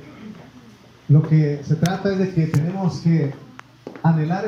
lo 1.10 1.28
que 1.28 1.64
se 1.64 1.76
trata 1.76 2.12
es 2.12 2.20
de 2.20 2.34
que 2.36 2.46
tenemos 2.46 3.00
que 3.00 3.34
anhelar 4.04 4.46